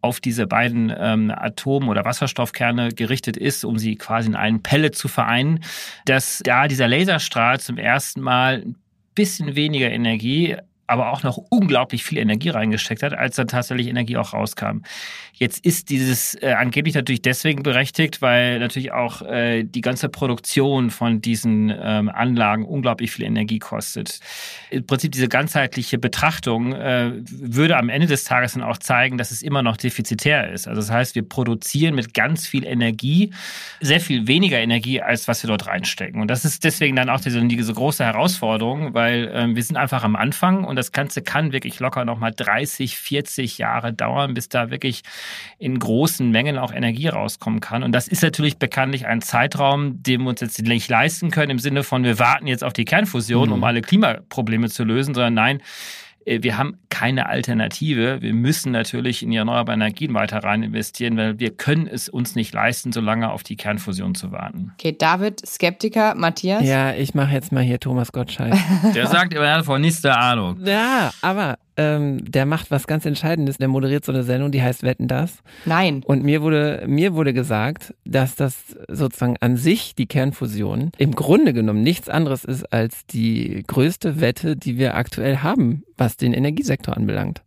auf 0.00 0.20
diese 0.20 0.46
beiden 0.46 0.92
ähm, 0.96 1.30
Atom- 1.30 1.88
oder 1.88 2.04
Wasserstoffkerne 2.04 2.90
gerichtet 2.90 3.36
ist, 3.36 3.64
um 3.64 3.78
sie 3.78 3.96
quasi 3.96 4.28
in 4.28 4.36
einen 4.36 4.62
Pellet 4.62 4.94
zu 4.94 5.08
vereinen, 5.08 5.60
dass 6.06 6.40
da 6.44 6.68
dieser 6.68 6.88
Laserstrahl 6.88 7.60
zum 7.60 7.76
ersten 7.76 8.20
Mal 8.20 8.62
ein 8.64 8.76
bisschen 9.14 9.56
weniger 9.56 9.90
Energie 9.90 10.56
aber 10.90 11.12
auch 11.12 11.22
noch 11.22 11.36
unglaublich 11.50 12.02
viel 12.02 12.18
Energie 12.18 12.48
reingesteckt 12.48 13.04
hat, 13.04 13.14
als 13.14 13.36
dann 13.36 13.46
tatsächlich 13.46 13.86
Energie 13.86 14.16
auch 14.16 14.32
rauskam. 14.32 14.80
Jetzt 15.40 15.64
ist 15.64 15.88
dieses 15.88 16.34
äh, 16.42 16.52
angeblich 16.52 16.94
natürlich 16.94 17.22
deswegen 17.22 17.62
berechtigt, 17.62 18.20
weil 18.20 18.58
natürlich 18.58 18.92
auch 18.92 19.22
äh, 19.22 19.64
die 19.64 19.80
ganze 19.80 20.10
Produktion 20.10 20.90
von 20.90 21.22
diesen 21.22 21.74
ähm, 21.82 22.10
Anlagen 22.10 22.66
unglaublich 22.66 23.10
viel 23.10 23.24
Energie 23.24 23.58
kostet. 23.58 24.20
Im 24.68 24.84
Prinzip 24.84 25.12
diese 25.12 25.28
ganzheitliche 25.28 25.96
Betrachtung 25.96 26.74
äh, 26.74 27.12
würde 27.30 27.78
am 27.78 27.88
Ende 27.88 28.06
des 28.06 28.24
Tages 28.24 28.52
dann 28.52 28.62
auch 28.62 28.76
zeigen, 28.76 29.16
dass 29.16 29.30
es 29.30 29.40
immer 29.40 29.62
noch 29.62 29.78
defizitär 29.78 30.52
ist. 30.52 30.68
Also 30.68 30.82
das 30.82 30.90
heißt, 30.90 31.14
wir 31.14 31.26
produzieren 31.26 31.94
mit 31.94 32.12
ganz 32.12 32.46
viel 32.46 32.66
Energie 32.66 33.32
sehr 33.80 34.00
viel 34.00 34.26
weniger 34.26 34.58
Energie, 34.58 35.00
als 35.00 35.26
was 35.26 35.42
wir 35.42 35.48
dort 35.48 35.66
reinstecken. 35.66 36.20
Und 36.20 36.28
das 36.28 36.44
ist 36.44 36.64
deswegen 36.64 36.96
dann 36.96 37.08
auch 37.08 37.20
diese, 37.20 37.42
diese 37.46 37.72
große 37.72 38.04
Herausforderung, 38.04 38.92
weil 38.92 39.30
ähm, 39.32 39.56
wir 39.56 39.62
sind 39.62 39.78
einfach 39.78 40.04
am 40.04 40.16
Anfang 40.16 40.64
und 40.64 40.76
das 40.76 40.92
Ganze 40.92 41.22
kann 41.22 41.52
wirklich 41.52 41.80
locker 41.80 42.04
nochmal 42.04 42.34
30, 42.36 42.98
40 42.98 43.56
Jahre 43.56 43.94
dauern, 43.94 44.34
bis 44.34 44.50
da 44.50 44.70
wirklich 44.70 45.02
in 45.58 45.78
großen 45.78 46.30
Mengen 46.30 46.58
auch 46.58 46.72
Energie 46.72 47.08
rauskommen 47.08 47.60
kann. 47.60 47.82
Und 47.82 47.92
das 47.92 48.08
ist 48.08 48.22
natürlich 48.22 48.58
bekanntlich 48.58 49.06
ein 49.06 49.22
Zeitraum, 49.22 50.02
den 50.02 50.22
wir 50.22 50.30
uns 50.30 50.40
jetzt 50.40 50.60
nicht 50.62 50.88
leisten 50.88 51.30
können, 51.30 51.50
im 51.50 51.58
Sinne 51.58 51.82
von, 51.82 52.04
wir 52.04 52.18
warten 52.18 52.46
jetzt 52.46 52.64
auf 52.64 52.72
die 52.72 52.84
Kernfusion, 52.84 53.48
mhm. 53.48 53.54
um 53.54 53.64
alle 53.64 53.82
Klimaprobleme 53.82 54.68
zu 54.68 54.84
lösen, 54.84 55.14
sondern 55.14 55.34
nein, 55.34 55.62
äh, 56.24 56.42
wir 56.42 56.58
haben 56.58 56.78
keine 56.88 57.26
Alternative. 57.26 58.22
Wir 58.22 58.34
müssen 58.34 58.72
natürlich 58.72 59.22
in 59.22 59.30
die 59.30 59.36
erneuerbaren 59.36 59.80
Energien 59.80 60.14
weiter 60.14 60.38
rein 60.38 60.62
investieren, 60.62 61.16
weil 61.16 61.38
wir 61.38 61.50
können 61.50 61.86
es 61.86 62.08
uns 62.08 62.34
nicht 62.34 62.52
leisten, 62.52 62.92
so 62.92 63.00
lange 63.00 63.30
auf 63.30 63.42
die 63.42 63.56
Kernfusion 63.56 64.14
zu 64.14 64.32
warten. 64.32 64.72
Okay, 64.78 64.96
David, 64.96 65.46
Skeptiker, 65.46 66.14
Matthias? 66.14 66.64
Ja, 66.64 66.92
ich 66.94 67.14
mache 67.14 67.32
jetzt 67.32 67.52
mal 67.52 67.62
hier 67.62 67.80
Thomas 67.80 68.12
Gottschalk. 68.12 68.54
Der 68.94 69.06
sagt, 69.06 69.32
er 69.34 69.56
hat 69.56 69.64
von 69.64 69.80
nichts 69.80 70.02
der 70.02 70.18
Ahnung. 70.18 70.60
Ja, 70.64 71.10
aber 71.22 71.58
ähm, 71.80 72.30
der 72.30 72.44
macht 72.44 72.70
was 72.70 72.86
ganz 72.86 73.06
Entscheidendes. 73.06 73.56
Der 73.56 73.68
moderiert 73.68 74.04
so 74.04 74.12
eine 74.12 74.22
Sendung, 74.22 74.50
die 74.50 74.62
heißt 74.62 74.82
Wetten 74.82 75.08
das. 75.08 75.38
Nein. 75.64 76.02
Und 76.04 76.22
mir 76.22 76.42
wurde, 76.42 76.84
mir 76.86 77.14
wurde 77.14 77.32
gesagt, 77.32 77.94
dass 78.04 78.36
das 78.36 78.76
sozusagen 78.88 79.36
an 79.40 79.56
sich 79.56 79.94
die 79.94 80.06
Kernfusion 80.06 80.92
im 80.98 81.14
Grunde 81.14 81.54
genommen 81.54 81.82
nichts 81.82 82.10
anderes 82.10 82.44
ist 82.44 82.70
als 82.70 83.06
die 83.06 83.64
größte 83.66 84.20
Wette, 84.20 84.56
die 84.56 84.76
wir 84.76 84.94
aktuell 84.94 85.38
haben, 85.38 85.84
was 85.96 86.18
den 86.18 86.34
Energiesektor 86.34 86.94
anbelangt. 86.94 87.42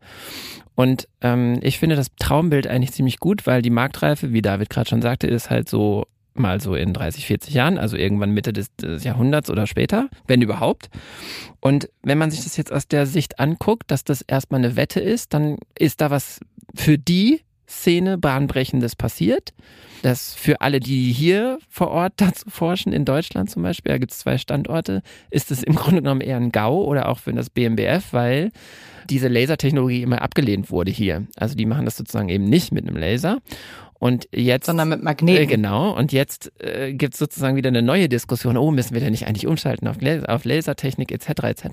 Und 0.74 1.08
ähm, 1.22 1.60
ich 1.62 1.78
finde 1.78 1.96
das 1.96 2.08
Traumbild 2.18 2.66
eigentlich 2.66 2.94
ziemlich 2.94 3.20
gut, 3.20 3.46
weil 3.46 3.62
die 3.62 3.70
Marktreife, 3.70 4.34
wie 4.34 4.42
David 4.42 4.72
gerade 4.72 4.90
schon 4.90 5.04
sagte, 5.04 5.28
ist 5.28 5.52
halt 5.52 5.70
so 5.70 6.08
mal 6.34 6.60
so 6.62 6.76
in 6.76 6.94
30, 6.94 7.26
40 7.26 7.54
Jahren, 7.54 7.78
also 7.78 7.96
irgendwann 7.96 8.32
Mitte 8.32 8.54
des, 8.54 8.76
des, 8.76 9.04
Jahrhunderts 9.04 9.50
oder 9.50 9.68
später, 9.68 10.10
wenn 10.28 10.42
überhaupt. 10.42 10.90
Und 11.60 11.90
wenn 12.02 12.18
man 12.18 12.32
sich 12.32 12.44
das 12.44 12.58
jetzt 12.58 12.72
aus 12.72 12.88
der 12.88 13.06
Sicht 13.06 13.40
anguckt, 13.40 13.92
dass 13.92 14.04
das 14.04 14.22
erstmal 14.22 14.60
eine 14.64 14.76
Wette 14.76 15.00
ist, 15.00 15.34
dann 15.34 15.58
ist 15.78 16.02
da 16.02 16.10
was 16.10 16.40
für 16.76 16.98
die 16.98 17.42
Szene 17.68 18.18
bahnbrechendes 18.18 18.96
passiert. 18.96 19.54
Das 20.02 20.34
für 20.34 20.60
alle, 20.62 20.80
die 20.80 21.12
hier 21.12 21.60
vor 21.70 21.90
Ort 21.90 22.14
dazu 22.18 22.50
forschen, 22.50 22.94
in 22.94 23.06
Deutschland 23.06 23.50
zum 23.50 23.64
Beispiel, 23.64 23.92
da 23.92 23.98
gibt 23.98 24.12
es 24.12 24.20
zwei 24.20 24.38
Standorte, 24.38 25.02
ist 25.32 25.52
es 25.52 25.64
im 25.64 25.76
Grunde 25.76 26.02
genommen 26.02 26.22
eher 26.22 26.38
ein 26.38 26.52
GAU 26.52 26.84
oder 26.84 27.10
auch 27.10 27.20
für 27.20 27.34
das 27.34 27.50
BMBF, 27.50 28.12
weil 28.12 28.52
diese 29.10 29.28
Lasertechnologie 29.28 30.02
immer 30.02 30.22
abgelehnt 30.22 30.72
wurde 30.72 30.92
hier. 30.92 31.28
Also 31.36 31.56
die 31.56 31.66
machen 31.66 31.86
das 31.86 31.98
sozusagen 31.98 32.30
eben 32.30 32.46
nicht 32.46 32.72
mit 32.72 32.88
einem 32.88 32.98
Laser. 32.98 33.40
Und 34.04 34.28
jetzt. 34.34 34.66
Sondern 34.66 34.90
mit 34.90 35.02
Magneten. 35.02 35.44
Äh, 35.44 35.46
genau. 35.46 35.98
Und 35.98 36.12
jetzt 36.12 36.52
äh, 36.60 36.92
gibt 36.94 37.14
es 37.14 37.20
sozusagen 37.20 37.56
wieder 37.56 37.70
eine 37.70 37.82
neue 37.82 38.10
Diskussion. 38.10 38.58
Oh, 38.58 38.70
müssen 38.70 38.94
wir 38.94 39.00
denn 39.00 39.12
nicht 39.12 39.28
eigentlich 39.28 39.48
umschalten 39.48 39.88
auf, 39.88 40.02
Laser, 40.02 40.28
auf 40.28 40.44
Lasertechnik 40.44 41.10
etc. 41.10 41.44
etc. 41.44 41.66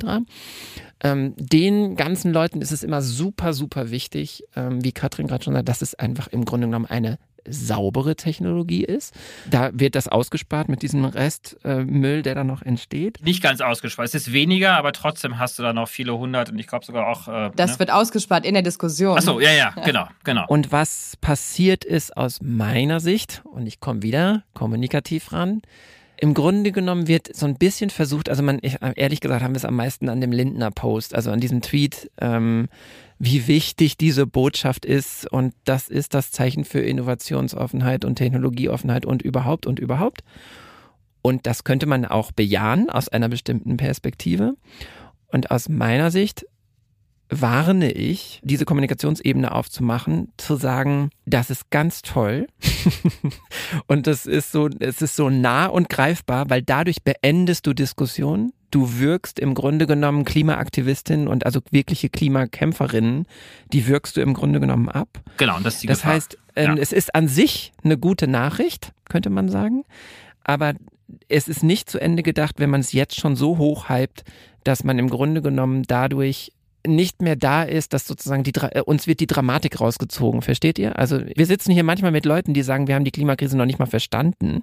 Ähm, 1.02 1.34
den 1.36 1.96
ganzen 1.96 2.32
Leuten 2.32 2.62
ist 2.62 2.70
es 2.70 2.84
immer 2.84 3.02
super, 3.02 3.52
super 3.52 3.90
wichtig, 3.90 4.44
ähm, 4.54 4.84
wie 4.84 4.92
Katrin 4.92 5.26
gerade 5.26 5.42
schon 5.42 5.54
sagt, 5.54 5.68
das 5.68 5.82
ist 5.82 5.98
einfach 5.98 6.28
im 6.28 6.44
Grunde 6.44 6.68
genommen 6.68 6.86
eine 6.86 7.18
saubere 7.52 8.16
Technologie 8.16 8.84
ist. 8.84 9.14
Da 9.48 9.70
wird 9.72 9.94
das 9.94 10.08
ausgespart 10.08 10.68
mit 10.68 10.82
diesem 10.82 11.04
Restmüll, 11.04 12.18
äh, 12.18 12.22
der 12.22 12.34
da 12.34 12.44
noch 12.44 12.62
entsteht. 12.62 13.18
Nicht 13.22 13.42
ganz 13.42 13.60
ausgespart. 13.60 14.08
Es 14.08 14.14
ist 14.14 14.32
weniger, 14.32 14.76
aber 14.76 14.92
trotzdem 14.92 15.38
hast 15.38 15.58
du 15.58 15.62
da 15.62 15.72
noch 15.72 15.88
viele 15.88 16.16
hundert 16.16 16.50
und 16.50 16.58
ich 16.58 16.66
glaube 16.66 16.84
sogar 16.84 17.06
auch. 17.06 17.28
Äh, 17.28 17.50
das 17.56 17.72
ne? 17.72 17.78
wird 17.80 17.90
ausgespart 17.90 18.44
in 18.44 18.54
der 18.54 18.62
Diskussion. 18.62 19.16
Achso, 19.16 19.40
ja, 19.40 19.52
ja, 19.52 19.70
genau, 19.84 20.06
genau. 20.24 20.44
Und 20.48 20.72
was 20.72 21.16
passiert 21.20 21.84
ist 21.84 22.16
aus 22.16 22.40
meiner 22.42 23.00
Sicht, 23.00 23.42
und 23.44 23.66
ich 23.66 23.80
komme 23.80 24.02
wieder 24.02 24.42
kommunikativ 24.54 25.32
ran, 25.32 25.62
im 26.20 26.34
Grunde 26.34 26.70
genommen 26.70 27.08
wird 27.08 27.34
so 27.34 27.46
ein 27.46 27.56
bisschen 27.56 27.88
versucht, 27.88 28.28
also 28.28 28.42
man, 28.42 28.58
ich, 28.60 28.76
ehrlich 28.96 29.20
gesagt, 29.20 29.42
haben 29.42 29.54
wir 29.54 29.58
es 29.58 29.64
am 29.64 29.76
meisten 29.76 30.10
an 30.10 30.20
dem 30.20 30.32
Lindner 30.32 30.70
Post, 30.70 31.14
also 31.14 31.30
an 31.30 31.40
diesem 31.40 31.62
Tweet, 31.62 32.10
ähm, 32.20 32.68
wie 33.18 33.46
wichtig 33.46 33.96
diese 33.96 34.26
Botschaft 34.26 34.84
ist 34.84 35.30
und 35.32 35.54
das 35.64 35.88
ist 35.88 36.12
das 36.12 36.30
Zeichen 36.30 36.64
für 36.64 36.80
Innovationsoffenheit 36.80 38.04
und 38.04 38.16
Technologieoffenheit 38.16 39.06
und 39.06 39.22
überhaupt 39.22 39.66
und 39.66 39.78
überhaupt. 39.78 40.22
Und 41.22 41.46
das 41.46 41.64
könnte 41.64 41.86
man 41.86 42.04
auch 42.04 42.32
bejahen 42.32 42.90
aus 42.90 43.08
einer 43.08 43.28
bestimmten 43.28 43.76
Perspektive. 43.76 44.54
Und 45.28 45.50
aus 45.50 45.68
meiner 45.68 46.10
Sicht 46.10 46.46
warne 47.30 47.92
ich, 47.92 48.40
diese 48.42 48.64
Kommunikationsebene 48.64 49.52
aufzumachen, 49.52 50.32
zu 50.36 50.56
sagen, 50.56 51.10
das 51.26 51.48
ist 51.50 51.70
ganz 51.70 52.02
toll. 52.02 52.48
und 53.86 54.06
das 54.06 54.26
ist 54.26 54.52
so, 54.52 54.68
es 54.80 55.00
ist 55.00 55.16
so 55.16 55.30
nah 55.30 55.66
und 55.66 55.88
greifbar, 55.88 56.50
weil 56.50 56.62
dadurch 56.62 57.02
beendest 57.02 57.66
du 57.66 57.72
Diskussionen. 57.72 58.52
Du 58.72 58.98
wirkst 58.98 59.40
im 59.40 59.54
Grunde 59.54 59.86
genommen 59.86 60.24
Klimaaktivistinnen 60.24 61.26
und 61.26 61.44
also 61.44 61.60
wirkliche 61.70 62.08
Klimakämpferinnen, 62.08 63.26
die 63.72 63.86
wirkst 63.88 64.16
du 64.16 64.20
im 64.20 64.34
Grunde 64.34 64.60
genommen 64.60 64.88
ab. 64.88 65.08
Genau, 65.38 65.56
und 65.56 65.66
das 65.66 65.74
ist 65.74 65.82
die 65.82 65.86
Das 65.88 66.00
Gefahr. 66.00 66.14
heißt, 66.14 66.38
ähm, 66.54 66.76
ja. 66.76 66.82
es 66.82 66.92
ist 66.92 67.14
an 67.14 67.26
sich 67.26 67.72
eine 67.82 67.98
gute 67.98 68.28
Nachricht, 68.28 68.92
könnte 69.08 69.30
man 69.30 69.48
sagen. 69.48 69.84
Aber 70.44 70.74
es 71.28 71.48
ist 71.48 71.62
nicht 71.64 71.90
zu 71.90 72.00
Ende 72.00 72.22
gedacht, 72.22 72.56
wenn 72.58 72.70
man 72.70 72.80
es 72.80 72.92
jetzt 72.92 73.18
schon 73.18 73.34
so 73.34 73.58
hoch 73.58 73.88
hypt, 73.88 74.24
dass 74.62 74.84
man 74.84 74.98
im 74.98 75.08
Grunde 75.10 75.42
genommen 75.42 75.82
dadurch 75.86 76.52
nicht 76.86 77.22
mehr 77.22 77.36
da 77.36 77.62
ist, 77.62 77.92
dass 77.92 78.06
sozusagen 78.06 78.42
die, 78.42 78.52
äh, 78.54 78.82
uns 78.82 79.06
wird 79.06 79.20
die 79.20 79.26
Dramatik 79.26 79.80
rausgezogen, 79.80 80.42
versteht 80.42 80.78
ihr? 80.78 80.98
Also 80.98 81.20
wir 81.34 81.46
sitzen 81.46 81.72
hier 81.72 81.84
manchmal 81.84 82.10
mit 82.10 82.24
Leuten, 82.24 82.54
die 82.54 82.62
sagen, 82.62 82.88
wir 82.88 82.94
haben 82.94 83.04
die 83.04 83.10
Klimakrise 83.10 83.56
noch 83.56 83.66
nicht 83.66 83.78
mal 83.78 83.86
verstanden. 83.86 84.62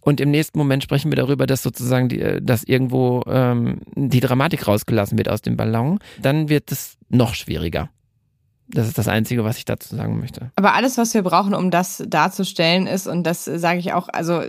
Und 0.00 0.20
im 0.20 0.30
nächsten 0.30 0.58
Moment 0.58 0.82
sprechen 0.82 1.10
wir 1.10 1.16
darüber, 1.16 1.46
dass 1.46 1.62
sozusagen 1.62 2.08
die, 2.08 2.20
äh, 2.20 2.42
dass 2.42 2.64
irgendwo 2.64 3.22
ähm, 3.26 3.80
die 3.94 4.20
Dramatik 4.20 4.66
rausgelassen 4.66 5.18
wird 5.18 5.28
aus 5.28 5.42
dem 5.42 5.56
Ballon. 5.56 5.98
Dann 6.20 6.48
wird 6.48 6.72
es 6.72 6.96
noch 7.08 7.34
schwieriger. 7.34 7.90
Das 8.68 8.88
ist 8.88 8.96
das 8.96 9.08
Einzige, 9.08 9.44
was 9.44 9.58
ich 9.58 9.64
dazu 9.64 9.94
sagen 9.94 10.18
möchte. 10.18 10.50
Aber 10.56 10.74
alles, 10.74 10.96
was 10.96 11.12
wir 11.14 11.22
brauchen, 11.22 11.54
um 11.54 11.70
das 11.70 12.02
darzustellen, 12.06 12.86
ist, 12.86 13.06
und 13.06 13.24
das 13.24 13.44
sage 13.44 13.78
ich 13.78 13.92
auch, 13.92 14.08
also 14.08 14.42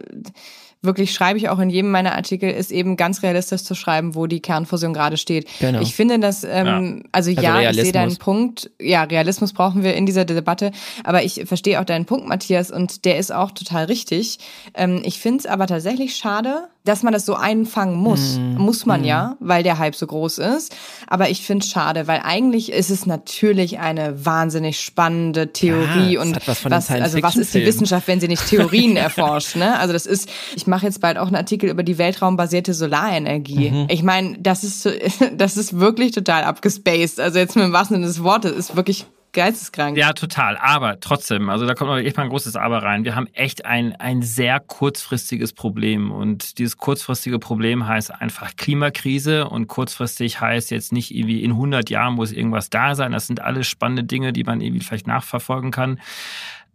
wirklich 0.84 1.13
schreibe 1.13 1.38
ich 1.38 1.49
auch 1.49 1.59
in 1.59 1.69
jedem 1.69 1.91
meiner 1.91 2.13
Artikel, 2.13 2.49
ist 2.49 2.71
eben 2.71 2.97
ganz 2.97 3.23
realistisch 3.23 3.63
zu 3.63 3.75
schreiben, 3.75 4.15
wo 4.15 4.27
die 4.27 4.41
Kernfusion 4.41 4.93
gerade 4.93 5.17
steht. 5.17 5.47
Genau. 5.59 5.81
Ich 5.81 5.95
finde 5.95 6.19
das, 6.19 6.43
ähm, 6.43 6.65
ja. 6.65 6.77
also, 7.11 7.31
also 7.31 7.31
ja, 7.31 7.55
Realismus. 7.57 7.77
ich 7.77 7.84
sehe 7.84 7.91
deinen 7.93 8.17
Punkt. 8.17 8.71
Ja, 8.79 9.03
Realismus 9.03 9.53
brauchen 9.53 9.84
wir 9.84 9.95
in 9.95 10.05
dieser 10.05 10.25
Debatte, 10.25 10.71
aber 11.03 11.23
ich 11.23 11.43
verstehe 11.45 11.79
auch 11.79 11.86
deinen 11.86 12.05
Punkt, 12.05 12.27
Matthias, 12.27 12.71
und 12.71 13.05
der 13.05 13.17
ist 13.17 13.34
auch 13.34 13.51
total 13.51 13.86
richtig. 13.86 14.39
Ähm, 14.73 15.01
ich 15.03 15.19
finde 15.19 15.39
es 15.39 15.45
aber 15.45 15.67
tatsächlich 15.67 16.15
schade, 16.15 16.67
dass 16.86 17.01
man 17.01 17.13
das 17.13 17.25
so 17.25 17.36
einfangen 17.36 17.95
muss. 17.95 18.38
Mm. 18.38 18.55
Muss 18.55 18.86
man 18.86 19.01
mm. 19.01 19.05
ja, 19.05 19.38
weil 19.39 19.63
der 19.63 19.79
Hype 19.79 19.95
so 19.95 20.05
groß 20.05 20.39
ist. 20.39 20.75
Aber 21.07 21.29
ich 21.29 21.45
finde 21.45 21.63
es 21.63 21.71
schade, 21.71 22.07
weil 22.07 22.21
eigentlich 22.23 22.71
ist 22.71 22.89
es 22.89 23.05
natürlich 23.05 23.79
eine 23.79 24.25
wahnsinnig 24.25 24.81
spannende 24.81 25.53
Theorie 25.53 26.13
ja, 26.13 26.21
und 26.21 26.36
was, 26.45 26.65
was 26.69 26.91
also 26.91 27.21
was 27.21 27.38
ist 27.38 27.53
die 27.53 27.65
Wissenschaft, 27.65 28.07
wenn 28.07 28.19
sie 28.19 28.27
nicht 28.27 28.47
Theorien 28.47 28.97
erforscht? 28.97 29.55
Ne? 29.55 29.79
Also 29.79 29.93
das 29.93 30.05
ist, 30.05 30.29
ich 30.55 30.67
mache 30.67 30.86
jetzt 30.86 30.99
bald 30.99 31.17
auch 31.17 31.27
einen 31.27 31.38
Artikel 31.38 31.69
über 31.69 31.84
die 31.84 31.97
weltraumbasierte 31.97 32.73
Solarenergie. 32.73 33.71
Mhm. 33.71 33.88
Ich 33.89 34.03
meine, 34.03 34.38
das 34.39 34.63
ist 34.63 34.89
das 35.38 35.57
ist 35.57 35.79
wirklich 35.79 36.11
total 36.11 36.43
abgespaced. 36.43 37.19
Also 37.19 37.39
jetzt 37.39 37.55
mit 37.55 37.65
dem 37.65 37.73
wahrsten 37.73 37.95
Sinne 37.95 38.07
des 38.07 38.23
Wortes 38.23 38.51
ist 38.51 38.75
wirklich 38.75 39.05
geisteskrank. 39.34 39.97
Ja, 39.97 40.13
total. 40.13 40.57
Aber 40.57 40.99
trotzdem, 40.99 41.49
also 41.49 41.65
da 41.65 41.73
kommt 41.73 41.91
noch 41.91 41.97
echt 41.97 42.17
mal 42.17 42.23
ein 42.23 42.29
großes 42.29 42.55
Aber 42.55 42.84
rein. 42.84 43.03
Wir 43.03 43.15
haben 43.15 43.27
echt 43.34 43.65
ein, 43.65 43.95
ein 43.95 44.21
sehr 44.21 44.59
kurzfristiges 44.59 45.53
Problem. 45.53 46.11
Und 46.11 46.57
dieses 46.59 46.77
kurzfristige 46.77 47.39
Problem 47.39 47.88
heißt 47.88 48.13
einfach 48.13 48.55
Klimakrise. 48.55 49.49
Und 49.49 49.67
kurzfristig 49.67 50.39
heißt 50.39 50.71
jetzt 50.71 50.93
nicht 50.93 51.13
irgendwie 51.13 51.43
in 51.43 51.51
100 51.51 51.89
Jahren 51.89 52.13
muss 52.13 52.31
irgendwas 52.31 52.69
da 52.69 52.95
sein. 52.95 53.11
Das 53.11 53.27
sind 53.27 53.41
alles 53.41 53.67
spannende 53.67 54.03
Dinge, 54.03 54.34
die 54.34 54.43
man 54.43 54.61
irgendwie 54.61 54.84
vielleicht 54.84 55.07
nachverfolgen 55.07 55.71
kann. 55.71 55.99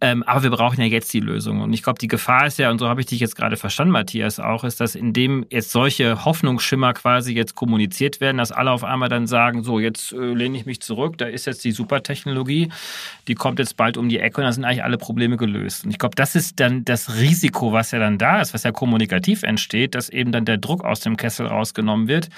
Ähm, 0.01 0.23
aber 0.23 0.43
wir 0.43 0.49
brauchen 0.51 0.79
ja 0.79 0.87
jetzt 0.87 1.13
die 1.13 1.19
Lösung. 1.19 1.61
Und 1.61 1.73
ich 1.73 1.83
glaube, 1.83 1.99
die 1.99 2.07
Gefahr 2.07 2.47
ist 2.47 2.57
ja, 2.57 2.71
und 2.71 2.79
so 2.79 2.87
habe 2.87 3.01
ich 3.01 3.07
dich 3.07 3.19
jetzt 3.19 3.35
gerade 3.35 3.57
verstanden, 3.57 3.91
Matthias, 3.91 4.39
auch, 4.39 4.63
ist, 4.63 4.79
dass 4.79 4.95
indem 4.95 5.45
jetzt 5.49 5.71
solche 5.71 6.23
Hoffnungsschimmer 6.23 6.93
quasi 6.93 7.33
jetzt 7.33 7.55
kommuniziert 7.55 8.21
werden, 8.21 8.37
dass 8.37 8.53
alle 8.53 8.71
auf 8.71 8.85
einmal 8.85 9.09
dann 9.09 9.27
sagen, 9.27 9.61
so, 9.61 9.77
jetzt 9.77 10.13
äh, 10.13 10.33
lehne 10.33 10.57
ich 10.57 10.65
mich 10.65 10.81
zurück, 10.81 11.17
da 11.17 11.25
ist 11.25 11.47
jetzt 11.47 11.65
die 11.65 11.73
Supertechnologie, 11.73 12.69
die 13.27 13.35
kommt 13.35 13.59
jetzt 13.59 13.75
bald 13.75 13.97
um 13.97 14.07
die 14.07 14.19
Ecke 14.19 14.37
und 14.37 14.45
dann 14.45 14.53
sind 14.53 14.63
eigentlich 14.63 14.85
alle 14.85 14.97
Probleme 14.97 15.35
gelöst. 15.35 15.83
Und 15.83 15.91
ich 15.91 15.99
glaube, 15.99 16.15
das 16.15 16.33
ist 16.33 16.61
dann 16.61 16.85
das 16.85 17.17
Risiko, 17.17 17.73
was 17.73 17.91
ja 17.91 17.99
dann 17.99 18.17
da 18.17 18.39
ist, 18.39 18.53
was 18.53 18.63
ja 18.63 18.71
kommunikativ 18.71 19.43
entsteht, 19.43 19.95
dass 19.95 20.07
eben 20.07 20.31
dann 20.31 20.45
der 20.45 20.57
Druck 20.57 20.85
aus 20.85 21.01
dem 21.01 21.17
Kessel 21.17 21.45
rausgenommen 21.47 22.07
wird 22.07 22.29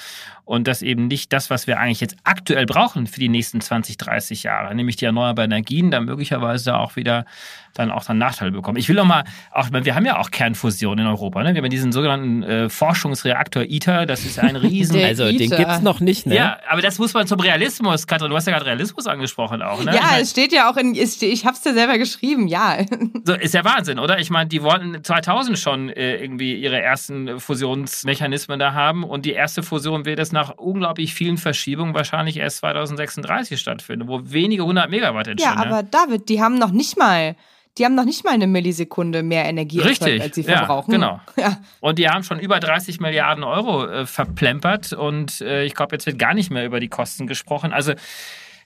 und 0.46 0.68
dass 0.68 0.82
eben 0.82 1.08
nicht 1.08 1.32
das, 1.32 1.50
was 1.50 1.68
wir 1.68 1.80
eigentlich 1.80 2.02
jetzt 2.02 2.18
aktuell 2.24 2.66
brauchen 2.66 3.08
für 3.08 3.20
die 3.20 3.30
nächsten 3.30 3.62
20, 3.62 3.98
30 3.98 4.44
Jahre, 4.44 4.74
nämlich 4.76 4.96
die 4.96 5.06
erneuerbaren 5.06 5.52
Energien, 5.52 5.92
dann 5.92 6.06
möglicherweise 6.06 6.78
auch 6.78 6.96
wieder 6.96 7.26
dann 7.74 7.92
auch 7.92 8.04
dann 8.04 8.18
Nachteile 8.18 8.52
bekommen. 8.52 8.78
Ich 8.78 8.90
will 8.90 9.00
auch 9.00 9.06
mal, 9.06 9.24
auch, 9.52 9.68
wir 9.72 9.96
haben 9.96 10.06
ja 10.06 10.20
auch 10.20 10.32
Kernfusion 10.32 11.00
in 11.00 11.08
Europa. 11.08 11.42
Ne? 11.44 11.50
Wir 11.50 11.58
haben 11.58 11.66
ja 11.66 11.70
diesen 11.70 11.92
sogenannten 11.92 12.44
äh, 12.44 12.70
Forschungsreaktor 12.70 13.64
ITER. 13.64 14.06
Das 14.06 14.26
ist 14.26 14.40
ein 14.40 14.56
riesen... 14.58 15.02
also 15.04 15.26
den 15.26 15.50
gibt's 15.50 15.82
noch 15.82 16.00
nicht, 16.00 16.26
ne? 16.26 16.36
Ja, 16.36 16.58
aber 16.70 16.82
das 16.82 17.00
muss 17.00 17.14
man 17.14 17.28
zum 17.28 17.40
Realismus, 17.40 18.08
Katrin. 18.08 18.30
Du 18.30 18.36
hast 18.36 18.48
ja 18.48 18.54
gerade 18.54 18.66
Realismus 18.66 19.08
angesprochen 19.08 19.62
auch, 19.62 19.84
ne? 19.84 19.92
Ja, 19.92 19.98
ich 19.98 20.02
mein, 20.02 20.22
es 20.22 20.32
steht 20.32 20.52
ja 20.54 20.70
auch 20.70 20.78
in... 20.78 20.96
Ich 20.96 21.46
hab's 21.46 21.62
dir 21.62 21.74
selber 21.74 21.98
geschrieben, 21.98 22.48
ja. 22.48 22.78
So, 23.24 23.34
ist 23.34 23.54
ja 23.54 23.64
Wahnsinn, 23.64 24.00
oder? 24.00 24.20
Ich 24.20 24.30
meine, 24.30 24.50
die 24.50 24.64
wollten 24.64 25.04
2000 25.04 25.58
schon 25.58 25.90
äh, 25.90 26.16
irgendwie 26.16 26.56
ihre 26.56 26.82
ersten 26.82 27.40
Fusionsmechanismen 27.40 28.60
da 28.60 28.74
haben 28.74 29.04
und 29.04 29.26
die 29.26 29.32
erste 29.32 29.64
Fusion 29.64 30.06
wird 30.06 30.20
jetzt 30.20 30.34
nach 30.34 30.58
unglaublich 30.58 31.14
vielen 31.14 31.38
Verschiebungen 31.38 31.94
wahrscheinlich 31.94 32.38
erst 32.38 32.58
2036 32.58 33.60
stattfinden, 33.60 34.08
wo 34.08 34.22
wenige 34.24 34.64
hundert 34.66 34.90
Megawatt 34.90 35.28
entstehen. 35.28 35.54
Ja, 35.56 35.62
aber 35.62 35.84
David, 35.84 36.30
die 36.30 36.42
haben 36.42 36.58
noch 36.58 36.72
nicht 36.72 36.98
mal 36.98 37.36
die 37.78 37.86
haben 37.86 37.96
noch 37.96 38.06
nicht 38.06 38.26
mal 38.26 38.34
eine 38.34 38.48
Millisekunde 38.48 39.24
mehr 39.24 39.46
Energie 39.46 39.80
Richtig, 39.80 40.22
als 40.22 40.36
sie 40.36 40.44
verbrauchen. 40.44 40.92
Ja, 40.92 40.98
genau. 40.98 41.22
Ja. 41.38 41.58
Und 41.80 41.98
die 41.98 42.10
haben 42.10 42.24
schon 42.24 42.40
über 42.40 42.60
30 42.60 43.00
Milliarden 43.00 43.44
Euro 43.44 43.86
äh, 43.86 44.06
verplempert 44.06 44.94
und 44.94 45.42
äh, 45.42 45.64
ich 45.64 45.74
glaube, 45.74 45.96
jetzt 45.96 46.06
wird 46.06 46.20
gar 46.20 46.34
nicht 46.34 46.52
mehr 46.52 46.66
über 46.66 46.80
die 46.80 46.90
Kosten 46.90 47.26
gesprochen. 47.26 47.72
Also 47.74 47.94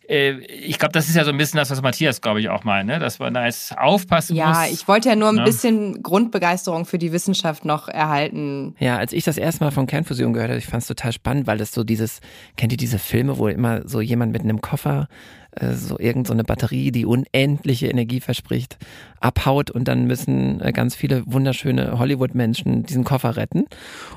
äh, 0.07 0.31
ich 0.45 0.79
glaube, 0.79 0.91
das 0.91 1.07
ist 1.07 1.15
ja 1.15 1.23
so 1.23 1.31
ein 1.31 1.37
bisschen 1.37 1.57
das, 1.57 1.69
was 1.69 1.81
Matthias, 1.81 2.21
glaube 2.21 2.39
ich, 2.39 2.49
auch 2.49 2.63
meint, 2.63 2.87
ne? 2.87 2.99
dass 2.99 3.19
man 3.19 3.33
da 3.33 3.45
jetzt 3.45 3.77
aufpassen 3.77 4.35
ja, 4.35 4.49
muss. 4.49 4.57
Ja, 4.57 4.67
ich 4.71 4.87
wollte 4.87 5.09
ja 5.09 5.15
nur 5.15 5.29
ein 5.29 5.35
ne? 5.35 5.43
bisschen 5.43 6.03
Grundbegeisterung 6.03 6.85
für 6.85 6.97
die 6.97 7.11
Wissenschaft 7.11 7.65
noch 7.65 7.87
erhalten. 7.87 8.75
Ja, 8.79 8.97
als 8.97 9.13
ich 9.13 9.23
das 9.23 9.37
erste 9.37 9.63
Mal 9.63 9.71
von 9.71 9.87
Kernfusion 9.87 10.33
gehört 10.33 10.49
habe, 10.49 10.59
ich 10.59 10.67
fand 10.67 10.81
es 10.81 10.87
total 10.87 11.11
spannend, 11.11 11.47
weil 11.47 11.57
das 11.57 11.71
so 11.71 11.83
dieses, 11.83 12.21
kennt 12.57 12.71
ihr 12.71 12.77
diese 12.77 12.99
Filme, 12.99 13.37
wo 13.37 13.47
immer 13.47 13.87
so 13.87 14.01
jemand 14.01 14.31
mit 14.31 14.41
einem 14.41 14.61
Koffer 14.61 15.07
äh, 15.55 15.73
so 15.73 15.99
irgendeine 15.99 16.41
so 16.41 16.47
Batterie, 16.47 16.91
die 16.91 17.05
unendliche 17.05 17.87
Energie 17.87 18.19
verspricht, 18.19 18.77
abhaut 19.19 19.71
und 19.71 19.87
dann 19.87 20.05
müssen 20.05 20.61
äh, 20.61 20.71
ganz 20.71 20.95
viele 20.95 21.23
wunderschöne 21.25 21.97
Hollywood-Menschen 21.97 22.83
diesen 22.83 23.03
Koffer 23.03 23.37
retten. 23.37 23.65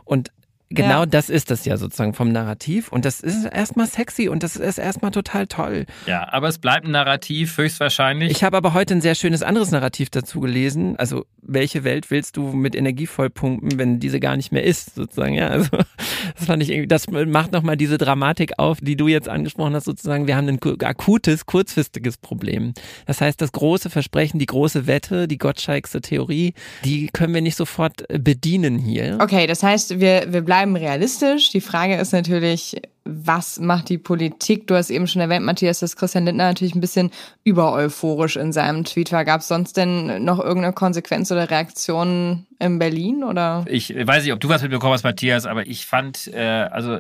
Und 0.05 0.31
Genau 0.71 1.01
ja. 1.01 1.07
das 1.07 1.31
ist 1.31 1.51
es 1.51 1.65
ja 1.65 1.79
sozusagen 1.79 2.13
vom 2.13 2.31
Narrativ 2.31 2.93
und 2.93 3.07
das 3.07 3.21
ist 3.21 3.47
erstmal 3.47 3.87
sexy 3.87 4.29
und 4.29 4.43
das 4.43 4.57
ist 4.57 4.77
erstmal 4.77 5.11
total 5.13 5.47
toll. 5.47 5.87
Ja, 6.07 6.29
aber 6.31 6.49
es 6.49 6.59
bleibt 6.59 6.85
ein 6.85 6.91
Narrativ, 6.91 7.57
höchstwahrscheinlich. 7.57 8.31
Ich 8.31 8.45
habe 8.45 8.57
aber 8.57 8.75
heute 8.75 8.95
ein 8.95 9.01
sehr 9.01 9.15
schönes 9.15 9.43
anderes 9.43 9.71
Narrativ 9.71 10.11
dazu 10.11 10.41
gelesen. 10.41 10.97
Also, 10.99 11.25
welche 11.41 11.85
Welt 11.85 12.11
willst 12.11 12.37
du 12.37 12.53
mit 12.53 12.75
Energie 12.75 13.07
vollpumpen, 13.07 13.79
wenn 13.79 13.99
diese 13.99 14.21
gar 14.21 14.37
nicht 14.37 14.53
mehr 14.53 14.63
ist, 14.63 14.95
sozusagen, 14.95 15.35
ja? 15.35 15.49
Also, 15.49 15.71
das 16.37 16.45
fand 16.45 16.63
ich 16.63 16.69
irgendwie, 16.69 16.89
das 16.89 17.09
macht 17.09 17.53
nochmal 17.53 17.79
diese 17.79 17.97
Dramatik 17.97 18.59
auf, 18.59 18.81
die 18.83 18.97
du 18.97 19.09
jetzt 19.09 19.29
angesprochen 19.29 19.75
hast, 19.75 19.85
sozusagen. 19.85 20.27
Wir 20.27 20.37
haben 20.37 20.49
ein 20.49 20.61
akutes, 20.83 21.47
kurzfristiges 21.47 22.19
Problem. 22.19 22.75
Das 23.07 23.23
heißt, 23.23 23.41
das 23.41 23.53
große 23.53 23.89
Versprechen, 23.89 24.39
die 24.39 24.47
große 24.47 24.87
Wette, 24.87 25.29
die 25.29 25.39
Gottscheigste 25.39 26.03
Theorie, 26.03 26.53
die 26.85 27.07
können 27.07 27.33
wir 27.33 27.41
nicht 27.41 27.57
sofort 27.57 28.05
bedienen 28.09 28.79
hier. 28.79 29.19
Okay, 29.23 29.47
das 29.47 29.63
heißt, 29.63 29.99
wir, 30.01 30.27
wir 30.31 30.43
bleiben 30.43 30.58
bleiben 30.59 30.77
realistisch. 30.77 31.51
Die 31.51 31.61
Frage 31.61 31.97
ist 31.97 32.13
natürlich, 32.13 32.81
was 33.11 33.59
macht 33.59 33.89
die 33.89 33.97
Politik? 33.97 34.67
Du 34.67 34.75
hast 34.75 34.91
eben 34.91 35.07
schon 35.07 35.23
erwähnt, 35.23 35.45
Matthias, 35.45 35.81
dass 35.81 35.97
Christian 35.97 36.27
Lindner 36.27 36.49
natürlich 36.49 36.75
ein 36.75 36.81
bisschen 36.83 37.11
übereuphorisch 37.43 38.37
in 38.37 38.53
seinem 38.53 38.85
Tweet 38.85 39.13
war. 39.13 39.25
Gab 39.25 39.41
es 39.41 39.49
sonst 39.49 39.79
denn 39.79 40.25
noch 40.25 40.39
irgendeine 40.39 40.75
Konsequenz 40.75 41.33
oder 41.33 41.51
Reaktion 41.51 42.47
in 42.59 42.79
Berlin 42.79 43.25
oder? 43.25 43.65
Ich 43.67 43.95
weiß 43.95 44.25
nicht, 44.25 44.33
ob 44.33 44.41
du 44.41 44.51
was 44.51 44.61
mitbekommen 44.61 44.93
hast, 44.93 45.05
Matthias, 45.05 45.47
aber 45.47 45.67
ich 45.67 45.87
fand, 45.87 46.27
äh, 46.35 46.69
also 46.71 46.99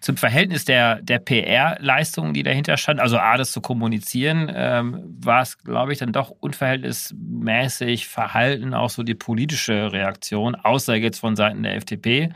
zum 0.00 0.16
Verhältnis 0.16 0.64
der, 0.64 1.00
der 1.00 1.20
PR-Leistungen, 1.20 2.34
die 2.34 2.42
dahinter 2.42 2.76
stand, 2.76 2.98
also 2.98 3.18
A, 3.18 3.36
das 3.36 3.52
zu 3.52 3.60
kommunizieren, 3.60 4.50
ähm, 4.52 5.16
war 5.20 5.42
es, 5.42 5.58
glaube 5.58 5.92
ich, 5.92 5.98
dann 6.00 6.12
doch 6.12 6.30
unverhältnismäßig 6.30 8.08
verhalten, 8.08 8.74
auch 8.74 8.90
so 8.90 9.04
die 9.04 9.14
politische 9.14 9.92
Reaktion, 9.92 10.56
außer 10.56 10.96
jetzt 10.96 11.20
von 11.20 11.36
Seiten 11.36 11.62
der 11.62 11.76
FDP 11.76 12.30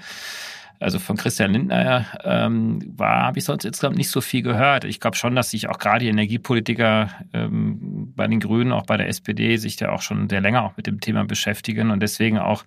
also 0.81 0.99
von 0.99 1.19
Christian 1.19 1.53
Lindner 1.53 2.07
ähm, 2.25 2.81
war, 2.97 3.25
habe 3.27 3.39
ich 3.39 3.45
sonst 3.45 3.67
insgesamt 3.67 3.99
nicht 3.99 4.11
so 4.11 4.23
viel 4.23 4.41
gehört. 4.41 4.85
Ich 4.85 4.99
glaube 4.99 5.17
schon, 5.17 5.37
dass 5.37 5.51
sich 5.51 5.69
auch 5.69 5.79
gerade 5.79 6.05
die 6.05 6.11
Energiepolitiker 6.11 7.11
ähm, 7.35 8.13
bei 8.17 8.27
den 8.27 8.41
Grünen, 8.41 8.73
auch 8.73 8.87
bei 8.87 8.97
der 8.97 9.09
SPD, 9.09 9.59
sich 9.59 9.77
da 9.77 9.91
auch 9.91 10.01
schon 10.01 10.31
sehr 10.31 10.41
länger 10.41 10.65
auch 10.65 10.79
mit 10.79 10.87
dem 10.87 11.01
Thema 11.01 11.25
beschäftigen 11.25 11.91
und 11.91 12.01
deswegen 12.01 12.39
auch 12.39 12.65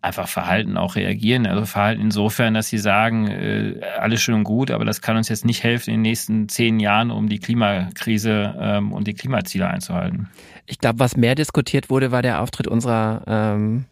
einfach 0.00 0.26
Verhalten 0.26 0.76
auch 0.76 0.96
reagieren. 0.96 1.46
Also 1.46 1.64
Verhalten 1.66 2.02
insofern, 2.02 2.54
dass 2.54 2.68
sie 2.68 2.78
sagen, 2.78 3.28
äh, 3.28 3.80
alles 4.00 4.20
schön 4.20 4.34
und 4.34 4.44
gut, 4.44 4.72
aber 4.72 4.84
das 4.84 5.00
kann 5.00 5.16
uns 5.16 5.28
jetzt 5.28 5.44
nicht 5.44 5.62
helfen 5.62 5.90
in 5.90 5.96
den 5.98 6.02
nächsten 6.02 6.48
zehn 6.48 6.80
Jahren, 6.80 7.12
um 7.12 7.28
die 7.28 7.38
Klimakrise 7.38 8.56
ähm, 8.58 8.92
und 8.92 9.06
die 9.06 9.14
Klimaziele 9.14 9.68
einzuhalten. 9.68 10.28
Ich 10.66 10.80
glaube, 10.80 10.98
was 10.98 11.16
mehr 11.16 11.36
diskutiert 11.36 11.90
wurde, 11.90 12.10
war 12.10 12.22
der 12.22 12.42
Auftritt 12.42 12.66
unserer 12.66 13.22
ähm, 13.28 13.84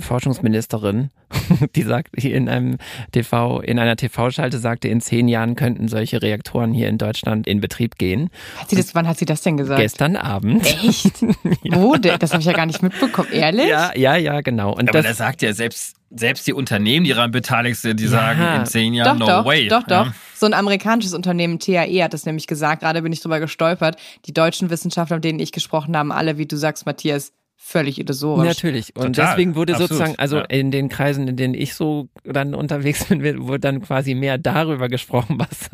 Forschungsministerin, 0.00 1.10
die 1.76 1.82
sagt 1.82 2.10
hier 2.16 2.34
in 2.34 2.48
einem 2.48 2.78
TV, 3.12 3.60
in 3.60 3.78
einer 3.78 3.96
TV-Schalte 3.96 4.58
sagte, 4.58 4.88
in 4.88 5.00
zehn 5.00 5.28
Jahren 5.28 5.54
könnten 5.54 5.88
solche 5.88 6.22
Reaktoren 6.22 6.72
hier 6.72 6.88
in 6.88 6.98
Deutschland 6.98 7.46
in 7.46 7.60
Betrieb 7.60 7.96
gehen. 7.98 8.30
Hat 8.58 8.70
sie 8.70 8.76
das, 8.76 8.94
wann 8.94 9.06
hat 9.06 9.18
sie 9.18 9.24
das 9.24 9.42
denn 9.42 9.56
gesagt? 9.56 9.80
Gestern 9.80 10.16
Abend. 10.16 10.66
Echt? 10.66 11.22
ja. 11.62 11.76
Wo? 11.76 11.96
Das 11.96 12.32
habe 12.32 12.40
ich 12.40 12.46
ja 12.46 12.52
gar 12.52 12.66
nicht 12.66 12.82
mitbekommen. 12.82 13.28
Ehrlich? 13.32 13.68
Ja, 13.68 13.92
ja, 13.96 14.16
ja, 14.16 14.40
genau. 14.40 14.74
Und 14.74 14.88
Aber 14.88 15.02
das, 15.02 15.18
sagt 15.18 15.42
ja 15.42 15.52
selbst, 15.52 15.96
selbst 16.10 16.46
die 16.46 16.52
Unternehmen, 16.52 17.04
die 17.04 17.10
daran 17.10 17.30
beteiligt 17.30 17.78
sind, 17.80 18.00
die 18.00 18.04
ja. 18.04 18.10
sagen 18.10 18.60
in 18.60 18.66
zehn 18.66 18.94
Jahren 18.94 19.18
doch, 19.18 19.26
no 19.26 19.32
doch, 19.38 19.44
way. 19.44 19.68
Doch, 19.68 19.84
doch. 19.84 20.06
Ja. 20.06 20.14
So 20.34 20.46
ein 20.46 20.54
amerikanisches 20.54 21.14
Unternehmen, 21.14 21.58
TAE, 21.58 22.02
hat 22.02 22.14
das 22.14 22.26
nämlich 22.26 22.46
gesagt. 22.46 22.82
Gerade 22.82 23.02
bin 23.02 23.12
ich 23.12 23.20
drüber 23.20 23.40
gestolpert. 23.40 23.96
Die 24.24 24.32
deutschen 24.32 24.70
Wissenschaftler, 24.70 25.16
mit 25.16 25.24
denen 25.24 25.38
ich 25.38 25.52
gesprochen 25.52 25.96
habe, 25.96 26.14
alle, 26.14 26.38
wie 26.38 26.46
du 26.46 26.56
sagst, 26.56 26.86
Matthias, 26.86 27.32
völlig 27.62 28.00
illusorisch. 28.00 28.48
Natürlich. 28.48 28.96
Und 28.96 29.14
Total. 29.14 29.30
deswegen 29.30 29.54
wurde 29.54 29.74
Absolut. 29.74 29.90
sozusagen, 29.90 30.18
also 30.18 30.38
ja. 30.38 30.44
in 30.44 30.70
den 30.70 30.88
Kreisen, 30.88 31.28
in 31.28 31.36
denen 31.36 31.54
ich 31.54 31.74
so 31.74 32.08
dann 32.24 32.54
unterwegs 32.54 33.04
bin, 33.08 33.22
wurde 33.46 33.60
dann 33.60 33.82
quasi 33.82 34.14
mehr 34.14 34.38
darüber 34.38 34.88
gesprochen, 34.88 35.38
was 35.38 35.70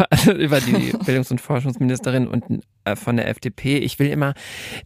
also 0.10 0.32
über 0.32 0.60
die 0.60 0.92
Bildungs- 1.04 1.30
und 1.30 1.40
Forschungsministerin 1.40 2.28
und 2.28 2.62
äh, 2.84 2.96
von 2.96 3.16
der 3.16 3.28
FDP. 3.28 3.78
Ich 3.78 3.98
will 3.98 4.08
immer, 4.08 4.34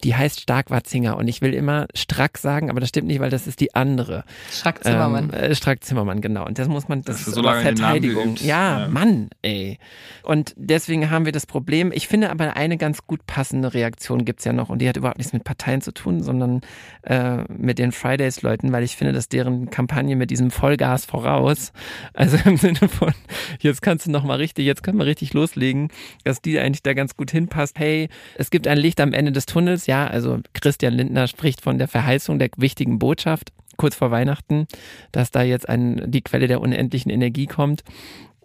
die 0.05 0.14
heißt 0.14 0.40
Stark-Watzinger 0.40 1.16
und 1.16 1.28
ich 1.28 1.42
will 1.42 1.53
immer 1.53 1.88
Strack 1.94 2.38
sagen, 2.38 2.70
aber 2.70 2.80
das 2.80 2.88
stimmt 2.90 3.09
nicht, 3.09 3.20
weil 3.20 3.30
das 3.30 3.47
ist 3.47 3.61
die 3.61 3.74
andere. 3.74 4.24
Strack-Zimmermann. 4.51 5.30
Ähm, 5.34 5.51
äh, 5.51 5.55
Strack-Zimmermann, 5.55 6.20
genau. 6.20 6.47
Und 6.47 6.59
das 6.59 6.68
muss 6.68 6.88
man, 6.88 7.03
das, 7.03 7.18
das 7.18 7.28
ist 7.28 7.34
so 7.34 7.42
lange 7.42 7.62
Verteidigung. 7.62 8.36
Ja, 8.36 8.80
ja, 8.80 8.88
Mann, 8.88 9.28
ey. 9.42 9.78
Und 10.22 10.55
deswegen 10.57 11.11
haben 11.11 11.24
wir 11.26 11.32
das 11.32 11.44
Problem. 11.44 11.90
Ich 11.92 12.09
finde 12.09 12.30
aber 12.30 12.57
eine 12.57 12.78
ganz 12.78 13.07
gut 13.07 13.26
passende 13.26 13.74
Reaktion 13.74 14.24
gibt's 14.24 14.44
ja 14.44 14.53
noch 14.53 14.70
und 14.70 14.80
die 14.80 14.88
hat 14.88 14.97
überhaupt 14.97 15.18
nichts 15.18 15.32
mit 15.32 15.44
Parteien 15.44 15.80
zu 15.80 15.92
tun, 15.92 16.22
sondern 16.22 16.36
sondern 16.41 16.61
äh, 17.03 17.45
mit 17.53 17.78
den 17.78 17.93
Fridays-Leuten, 17.93 18.72
weil 18.72 18.84
ich 18.84 18.97
finde, 18.97 19.12
dass 19.12 19.28
deren 19.28 19.70
Kampagne 19.70 20.16
mit 20.16 20.30
diesem 20.30 20.51
Vollgas 20.51 21.05
voraus, 21.05 21.72
also 22.14 22.37
im 22.45 22.57
Sinne 22.57 22.89
von, 22.89 23.12
jetzt 23.61 23.82
kannst 23.82 24.07
du 24.07 24.11
noch 24.11 24.24
mal 24.24 24.37
richtig, 24.37 24.66
jetzt 24.66 24.82
können 24.82 24.99
wir 24.99 25.07
richtig 25.07 25.32
loslegen, 25.34 25.89
dass 26.24 26.43
die 26.43 26.59
eigentlich 26.59 26.82
da 26.82 26.95
ganz 26.95 27.16
gut 27.16 27.30
hinpasst. 27.30 27.78
Hey, 27.78 28.09
es 28.37 28.51
gibt 28.51 28.66
ein 28.66 28.78
Licht 28.78 29.01
am 29.01 29.12
Ende 29.12 29.32
des 29.32 29.47
Tunnels, 29.47 29.87
ja, 29.87 30.07
also 30.07 30.41
Christian 30.53 30.95
Lindner 30.95 31.28
spricht 31.28 31.61
von 31.61 31.78
der 31.78 31.89
Verheißung 31.89 32.39
der 32.39 32.51
wichtigen 32.57 32.99
Botschaft 32.99 33.53
kurz 33.76 33.95
vor 33.95 34.11
Weihnachten, 34.11 34.66
dass 35.12 35.30
da 35.30 35.43
jetzt 35.43 35.68
ein, 35.68 36.03
die 36.07 36.22
Quelle 36.22 36.49
der 36.49 36.61
unendlichen 36.61 37.11
Energie 37.11 37.47
kommt. 37.47 37.84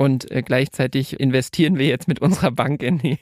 Und 0.01 0.31
äh, 0.31 0.41
gleichzeitig 0.41 1.19
investieren 1.19 1.77
wir 1.77 1.85
jetzt 1.85 2.07
mit 2.07 2.23
unserer 2.23 2.49
Bank 2.49 2.81
in, 2.81 2.97
die, 2.97 3.19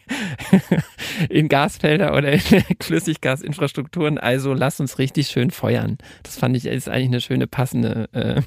in 1.30 1.50
Gasfelder 1.50 2.16
oder 2.16 2.32
in 2.32 2.40
Flüssiggasinfrastrukturen. 2.82 4.18
Also 4.18 4.54
lass 4.54 4.80
uns 4.80 4.98
richtig 4.98 5.28
schön 5.28 5.52
feuern. 5.52 5.98
Das 6.24 6.38
fand 6.38 6.56
ich 6.56 6.66
ist 6.66 6.88
eigentlich 6.88 7.08
eine 7.10 7.20
schöne 7.20 7.48
passende, 7.48 8.08
äh, 8.14 8.42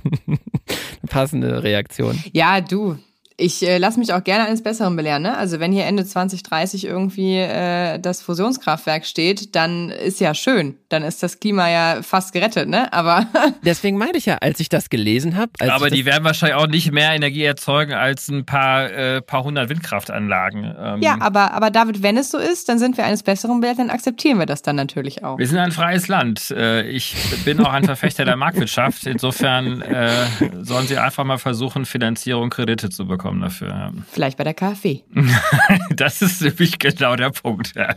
passende 1.09 1.63
Reaktion. 1.63 2.25
Ja, 2.33 2.63
du, 2.63 2.97
ich 3.37 3.69
äh, 3.69 3.77
lasse 3.77 3.99
mich 3.99 4.15
auch 4.15 4.25
gerne 4.25 4.47
eines 4.47 4.63
Besseren 4.63 4.97
belehren. 4.97 5.25
Ne? 5.25 5.37
Also 5.37 5.61
wenn 5.61 5.71
hier 5.71 5.85
Ende 5.85 6.07
2030 6.07 6.87
irgendwie 6.87 7.37
äh, 7.37 7.99
das 7.99 8.23
Fusionskraftwerk 8.23 9.05
steht, 9.05 9.55
dann 9.55 9.91
ist 9.91 10.21
ja 10.21 10.33
schön. 10.33 10.79
Dann 10.93 11.03
ist 11.03 11.23
das 11.23 11.41
Klima 11.41 11.69
ja 11.71 12.03
fast 12.03 12.33
gerettet, 12.33 12.69
ne? 12.69 12.93
Aber 12.93 13.27
deswegen 13.65 13.99
meinte 13.99 14.19
ich 14.19 14.27
ja, 14.27 14.37
als 14.37 14.61
ich 14.61 14.69
das 14.69 14.91
gelesen 14.91 15.37
habe. 15.37 15.53
Aber 15.59 15.91
die 15.91 16.05
werden 16.05 16.25
wahrscheinlich 16.25 16.57
auch 16.57 16.67
nicht 16.67 16.93
mehr 16.93 17.13
Energie 17.13 17.45
erzeugen 17.45 17.95
als 17.95 18.29
ein 18.29 18.45
paar 18.45 18.91
äh, 18.91 19.23
paar 19.23 19.45
hundert 19.45 19.69
Windkraftanlagen. 19.69 20.75
Ähm 20.79 21.03
ja, 21.03 21.17
aber 21.21 21.53
aber 21.55 21.71
David, 21.71 22.03
wenn 22.03 22.17
es 22.17 22.31
so 22.31 22.39
ist, 22.39 22.69
dann 22.69 22.79
sind 22.79 22.97
wir 22.97 23.05
eines 23.05 23.23
Besseren 23.23 23.61
belehrt, 23.61 23.79
dann 23.79 23.91
akzeptieren 23.91 24.39
wir 24.39 24.47
das 24.47 24.63
dann 24.63 24.77
natürlich 24.77 25.25
auch. 25.25 25.39
Wir 25.39 25.47
sind 25.49 25.59
ein 25.59 25.73
freies 25.73 26.09
Land. 26.09 26.51
Äh, 26.51 26.83
ich 26.89 27.17
bin 27.45 27.61
auch 27.65 27.73
ein 27.73 27.85
Verfechter 27.85 28.25
der 28.25 28.37
Marktwirtschaft. 28.37 29.07
Insofern 29.07 29.81
äh, 29.83 30.27
sollen 30.61 30.87
Sie 30.87 30.99
einfach 30.99 31.25
mal 31.25 31.39
versuchen, 31.39 31.87
Finanzierung, 31.87 32.51
Kredite 32.51 32.91
zu 32.91 33.07
bekommen 33.07 33.23
bekommen 33.23 33.41
dafür. 33.41 33.93
Vielleicht 34.11 34.39
bei 34.39 34.45
der 34.45 34.55
KfW. 34.55 35.01
das 35.97 36.23
ist 36.23 36.43
nämlich 36.43 36.79
genau 36.79 37.17
der 37.17 37.31
Punkt. 37.31 37.75
Ja. 37.77 37.95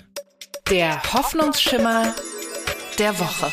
Der 0.70 1.02
Hoffnungsschimmer 1.14 2.14
der 3.00 3.20
Woche. 3.20 3.52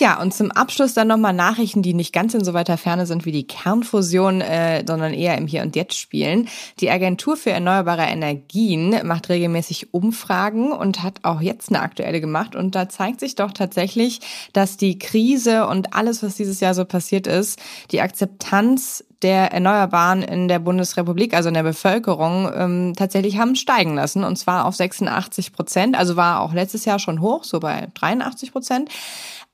Ja, 0.00 0.18
und 0.18 0.32
zum 0.32 0.50
Abschluss 0.50 0.94
dann 0.94 1.08
nochmal 1.08 1.34
Nachrichten, 1.34 1.82
die 1.82 1.92
nicht 1.92 2.14
ganz 2.14 2.32
in 2.32 2.42
so 2.42 2.54
weiter 2.54 2.78
Ferne 2.78 3.04
sind 3.04 3.26
wie 3.26 3.32
die 3.32 3.46
Kernfusion, 3.46 4.40
äh, 4.40 4.82
sondern 4.86 5.12
eher 5.12 5.36
im 5.36 5.46
Hier 5.46 5.60
und 5.60 5.76
Jetzt 5.76 5.98
spielen. 5.98 6.48
Die 6.80 6.90
Agentur 6.90 7.36
für 7.36 7.50
erneuerbare 7.50 8.04
Energien 8.04 8.96
macht 9.06 9.28
regelmäßig 9.28 9.92
Umfragen 9.92 10.72
und 10.72 11.02
hat 11.02 11.16
auch 11.22 11.42
jetzt 11.42 11.68
eine 11.68 11.82
aktuelle 11.82 12.22
gemacht. 12.22 12.56
Und 12.56 12.74
da 12.74 12.88
zeigt 12.88 13.20
sich 13.20 13.34
doch 13.34 13.52
tatsächlich, 13.52 14.20
dass 14.54 14.78
die 14.78 14.98
Krise 14.98 15.66
und 15.66 15.92
alles, 15.92 16.22
was 16.22 16.34
dieses 16.34 16.60
Jahr 16.60 16.72
so 16.72 16.86
passiert 16.86 17.26
ist, 17.26 17.58
die 17.90 18.00
Akzeptanz 18.00 19.04
der 19.22 19.52
Erneuerbaren 19.52 20.22
in 20.22 20.48
der 20.48 20.58
Bundesrepublik, 20.58 21.34
also 21.34 21.48
in 21.48 21.54
der 21.54 21.62
Bevölkerung, 21.62 22.50
ähm, 22.54 22.94
tatsächlich 22.96 23.38
haben 23.38 23.54
steigen 23.54 23.94
lassen. 23.94 24.24
Und 24.24 24.36
zwar 24.36 24.64
auf 24.64 24.74
86 24.74 25.52
Prozent. 25.52 25.96
Also 25.96 26.16
war 26.16 26.40
auch 26.40 26.52
letztes 26.52 26.84
Jahr 26.84 26.98
schon 26.98 27.20
hoch, 27.20 27.44
so 27.44 27.60
bei 27.60 27.88
83 27.94 28.52
Prozent 28.52 28.90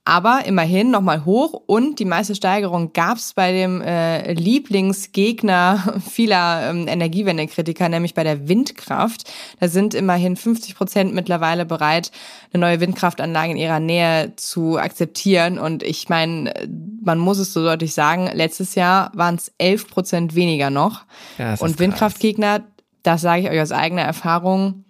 aber 0.07 0.45
immerhin 0.47 0.93
nochmal 0.93 1.25
hoch 1.25 1.53
und 1.67 1.99
die 1.99 2.05
meiste 2.05 2.37
Steigerung 2.37 2.93
gab 2.93 3.19
es 3.19 3.35
bei 3.35 3.51
dem 3.51 3.83
äh, 3.83 4.35
Lieblingsgegner 4.35 6.01
vieler 6.09 6.71
ähm, 6.71 6.87
Energiewendekritiker, 6.87 7.89
nämlich 7.89 8.15
bei 8.15 8.23
der 8.23 8.49
Windkraft. 8.49 9.29
Da 9.59 9.67
sind 9.67 9.95
immerhin 9.95 10.37
50 10.37 10.77
Prozent 10.77 11.13
mittlerweile 11.13 11.67
bereit, 11.67 12.13
eine 12.53 12.61
neue 12.61 12.81
Windkraftanlage 12.81 13.51
in 13.51 13.57
ihrer 13.57 13.81
Nähe 13.81 14.33
zu 14.37 14.79
akzeptieren. 14.79 15.59
Und 15.59 15.83
ich 15.83 16.09
meine, 16.09 16.55
man 17.03 17.19
muss 17.19 17.39
es 17.39 17.53
so 17.53 17.65
deutlich 17.65 17.93
sagen, 17.93 18.31
letztes 18.33 18.77
Jahr 18.77 19.11
waren 19.13 19.35
es 19.35 19.53
11 19.59 19.91
Prozent 19.91 20.35
weniger 20.37 20.71
noch. 20.71 21.03
Ja, 21.37 21.57
und 21.59 21.81
Windkraftgegner, 21.81 22.61
das 23.03 23.23
sage 23.23 23.43
ich 23.43 23.51
euch 23.51 23.61
aus 23.61 23.73
eigener 23.73 24.03
Erfahrung, 24.03 24.85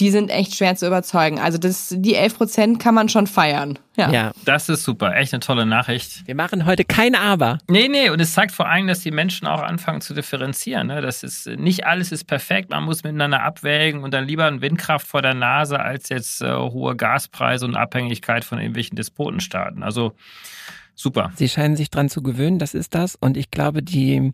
die 0.00 0.10
sind 0.10 0.30
echt 0.30 0.54
schwer 0.54 0.76
zu 0.76 0.86
überzeugen. 0.86 1.40
Also 1.40 1.58
das, 1.58 1.92
die 1.96 2.14
11 2.14 2.36
Prozent 2.36 2.80
kann 2.80 2.94
man 2.94 3.08
schon 3.08 3.26
feiern. 3.26 3.78
Ja. 3.96 4.10
ja. 4.12 4.32
Das 4.44 4.68
ist 4.68 4.84
super. 4.84 5.16
Echt 5.16 5.32
eine 5.34 5.40
tolle 5.40 5.66
Nachricht. 5.66 6.24
Wir 6.26 6.36
machen 6.36 6.66
heute 6.66 6.84
kein 6.84 7.16
Aber. 7.16 7.58
Nee, 7.68 7.88
nee. 7.88 8.08
Und 8.10 8.20
es 8.20 8.32
zeigt 8.32 8.52
vor 8.52 8.68
allem, 8.68 8.86
dass 8.86 9.00
die 9.00 9.10
Menschen 9.10 9.48
auch 9.48 9.60
anfangen 9.60 10.00
zu 10.00 10.14
differenzieren. 10.14 10.86
Ne? 10.86 11.00
Das 11.00 11.24
ist, 11.24 11.48
nicht 11.48 11.84
alles 11.84 12.12
ist 12.12 12.24
perfekt. 12.24 12.70
Man 12.70 12.84
muss 12.84 13.02
miteinander 13.02 13.42
abwägen 13.42 14.04
und 14.04 14.14
dann 14.14 14.24
lieber 14.24 14.46
ein 14.46 14.60
Windkraft 14.60 15.06
vor 15.06 15.20
der 15.20 15.34
Nase 15.34 15.80
als 15.80 16.08
jetzt 16.10 16.42
äh, 16.42 16.54
hohe 16.54 16.94
Gaspreise 16.94 17.64
und 17.64 17.74
Abhängigkeit 17.74 18.44
von 18.44 18.58
irgendwelchen 18.58 18.94
Despotenstaaten. 18.94 19.82
Also 19.82 20.12
super. 20.94 21.32
Sie 21.34 21.48
scheinen 21.48 21.74
sich 21.74 21.90
dran 21.90 22.08
zu 22.08 22.22
gewöhnen. 22.22 22.60
Das 22.60 22.74
ist 22.74 22.94
das. 22.94 23.16
Und 23.16 23.36
ich 23.36 23.50
glaube, 23.50 23.82
die, 23.82 24.32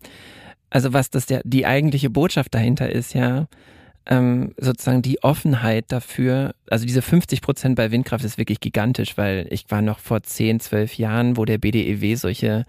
also 0.69 0.93
was 0.93 1.09
das 1.09 1.25
der, 1.25 1.41
die 1.45 1.65
eigentliche 1.65 2.11
Botschaft 2.11 2.55
dahinter 2.55 2.91
ist, 2.91 3.15
ja, 3.15 3.47
ähm, 4.07 4.55
sozusagen 4.59 5.01
die 5.01 5.23
Offenheit 5.23 5.87
dafür, 5.89 6.55
also 6.69 6.85
diese 6.85 7.01
50 7.01 7.41
Prozent 7.41 7.77
bei 7.77 7.91
Windkraft 7.91 8.25
ist 8.25 8.37
wirklich 8.37 8.61
gigantisch, 8.61 9.17
weil 9.17 9.47
ich 9.51 9.65
war 9.71 9.81
noch 9.81 9.99
vor 9.99 10.23
10, 10.23 10.61
12 10.61 10.99
Jahren, 10.99 11.37
wo 11.39 11.47
der 11.47 11.57
BDEW 11.57 12.17
solche 12.17 12.67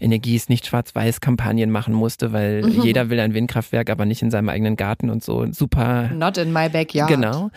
Energie 0.00 0.34
ist 0.34 0.48
nicht 0.48 0.66
schwarz-weiß 0.66 1.20
Kampagnen 1.20 1.70
machen 1.70 1.94
musste, 1.94 2.32
weil 2.32 2.62
mhm. 2.62 2.82
jeder 2.82 3.10
will 3.10 3.20
ein 3.20 3.32
Windkraftwerk, 3.32 3.90
aber 3.90 4.06
nicht 4.06 4.22
in 4.22 4.32
seinem 4.32 4.48
eigenen 4.48 4.74
Garten 4.74 5.08
und 5.08 5.22
so. 5.22 5.46
Super. 5.52 6.08
Not 6.08 6.36
in 6.38 6.52
my 6.52 6.68
backyard. 6.68 7.08
Genau. 7.08 7.50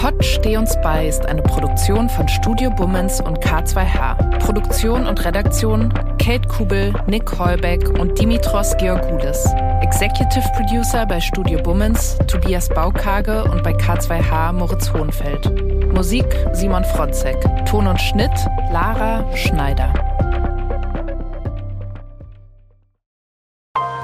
Pod 0.01 0.25
Steh 0.25 0.57
uns 0.57 0.75
bei 0.83 1.07
ist 1.09 1.27
eine 1.27 1.43
Produktion 1.43 2.09
von 2.09 2.27
Studio 2.27 2.71
Bummens 2.71 3.21
und 3.21 3.39
K2H. 3.45 4.39
Produktion 4.39 5.07
und 5.07 5.23
Redaktion 5.23 5.93
Kate 6.19 6.49
Kubel, 6.49 6.95
Nick 7.07 7.39
Heubeck 7.39 7.87
und 7.99 8.19
Dimitros 8.19 8.75
Georgoulis. 8.79 9.45
Executive 9.83 10.49
Producer 10.57 11.05
bei 11.05 11.21
Studio 11.21 11.61
Bummens 11.61 12.17
Tobias 12.27 12.71
Baukage 12.71 13.45
und 13.45 13.63
bei 13.63 13.73
K2H 13.73 14.55
Moritz 14.55 14.91
Hohenfeld. 14.91 15.93
Musik 15.93 16.25
Simon 16.55 16.85
Fronzek. 16.85 17.37
Ton 17.67 17.87
und 17.87 18.01
Schnitt 18.01 18.33
Lara 18.73 19.27
Schneider. 19.37 20.10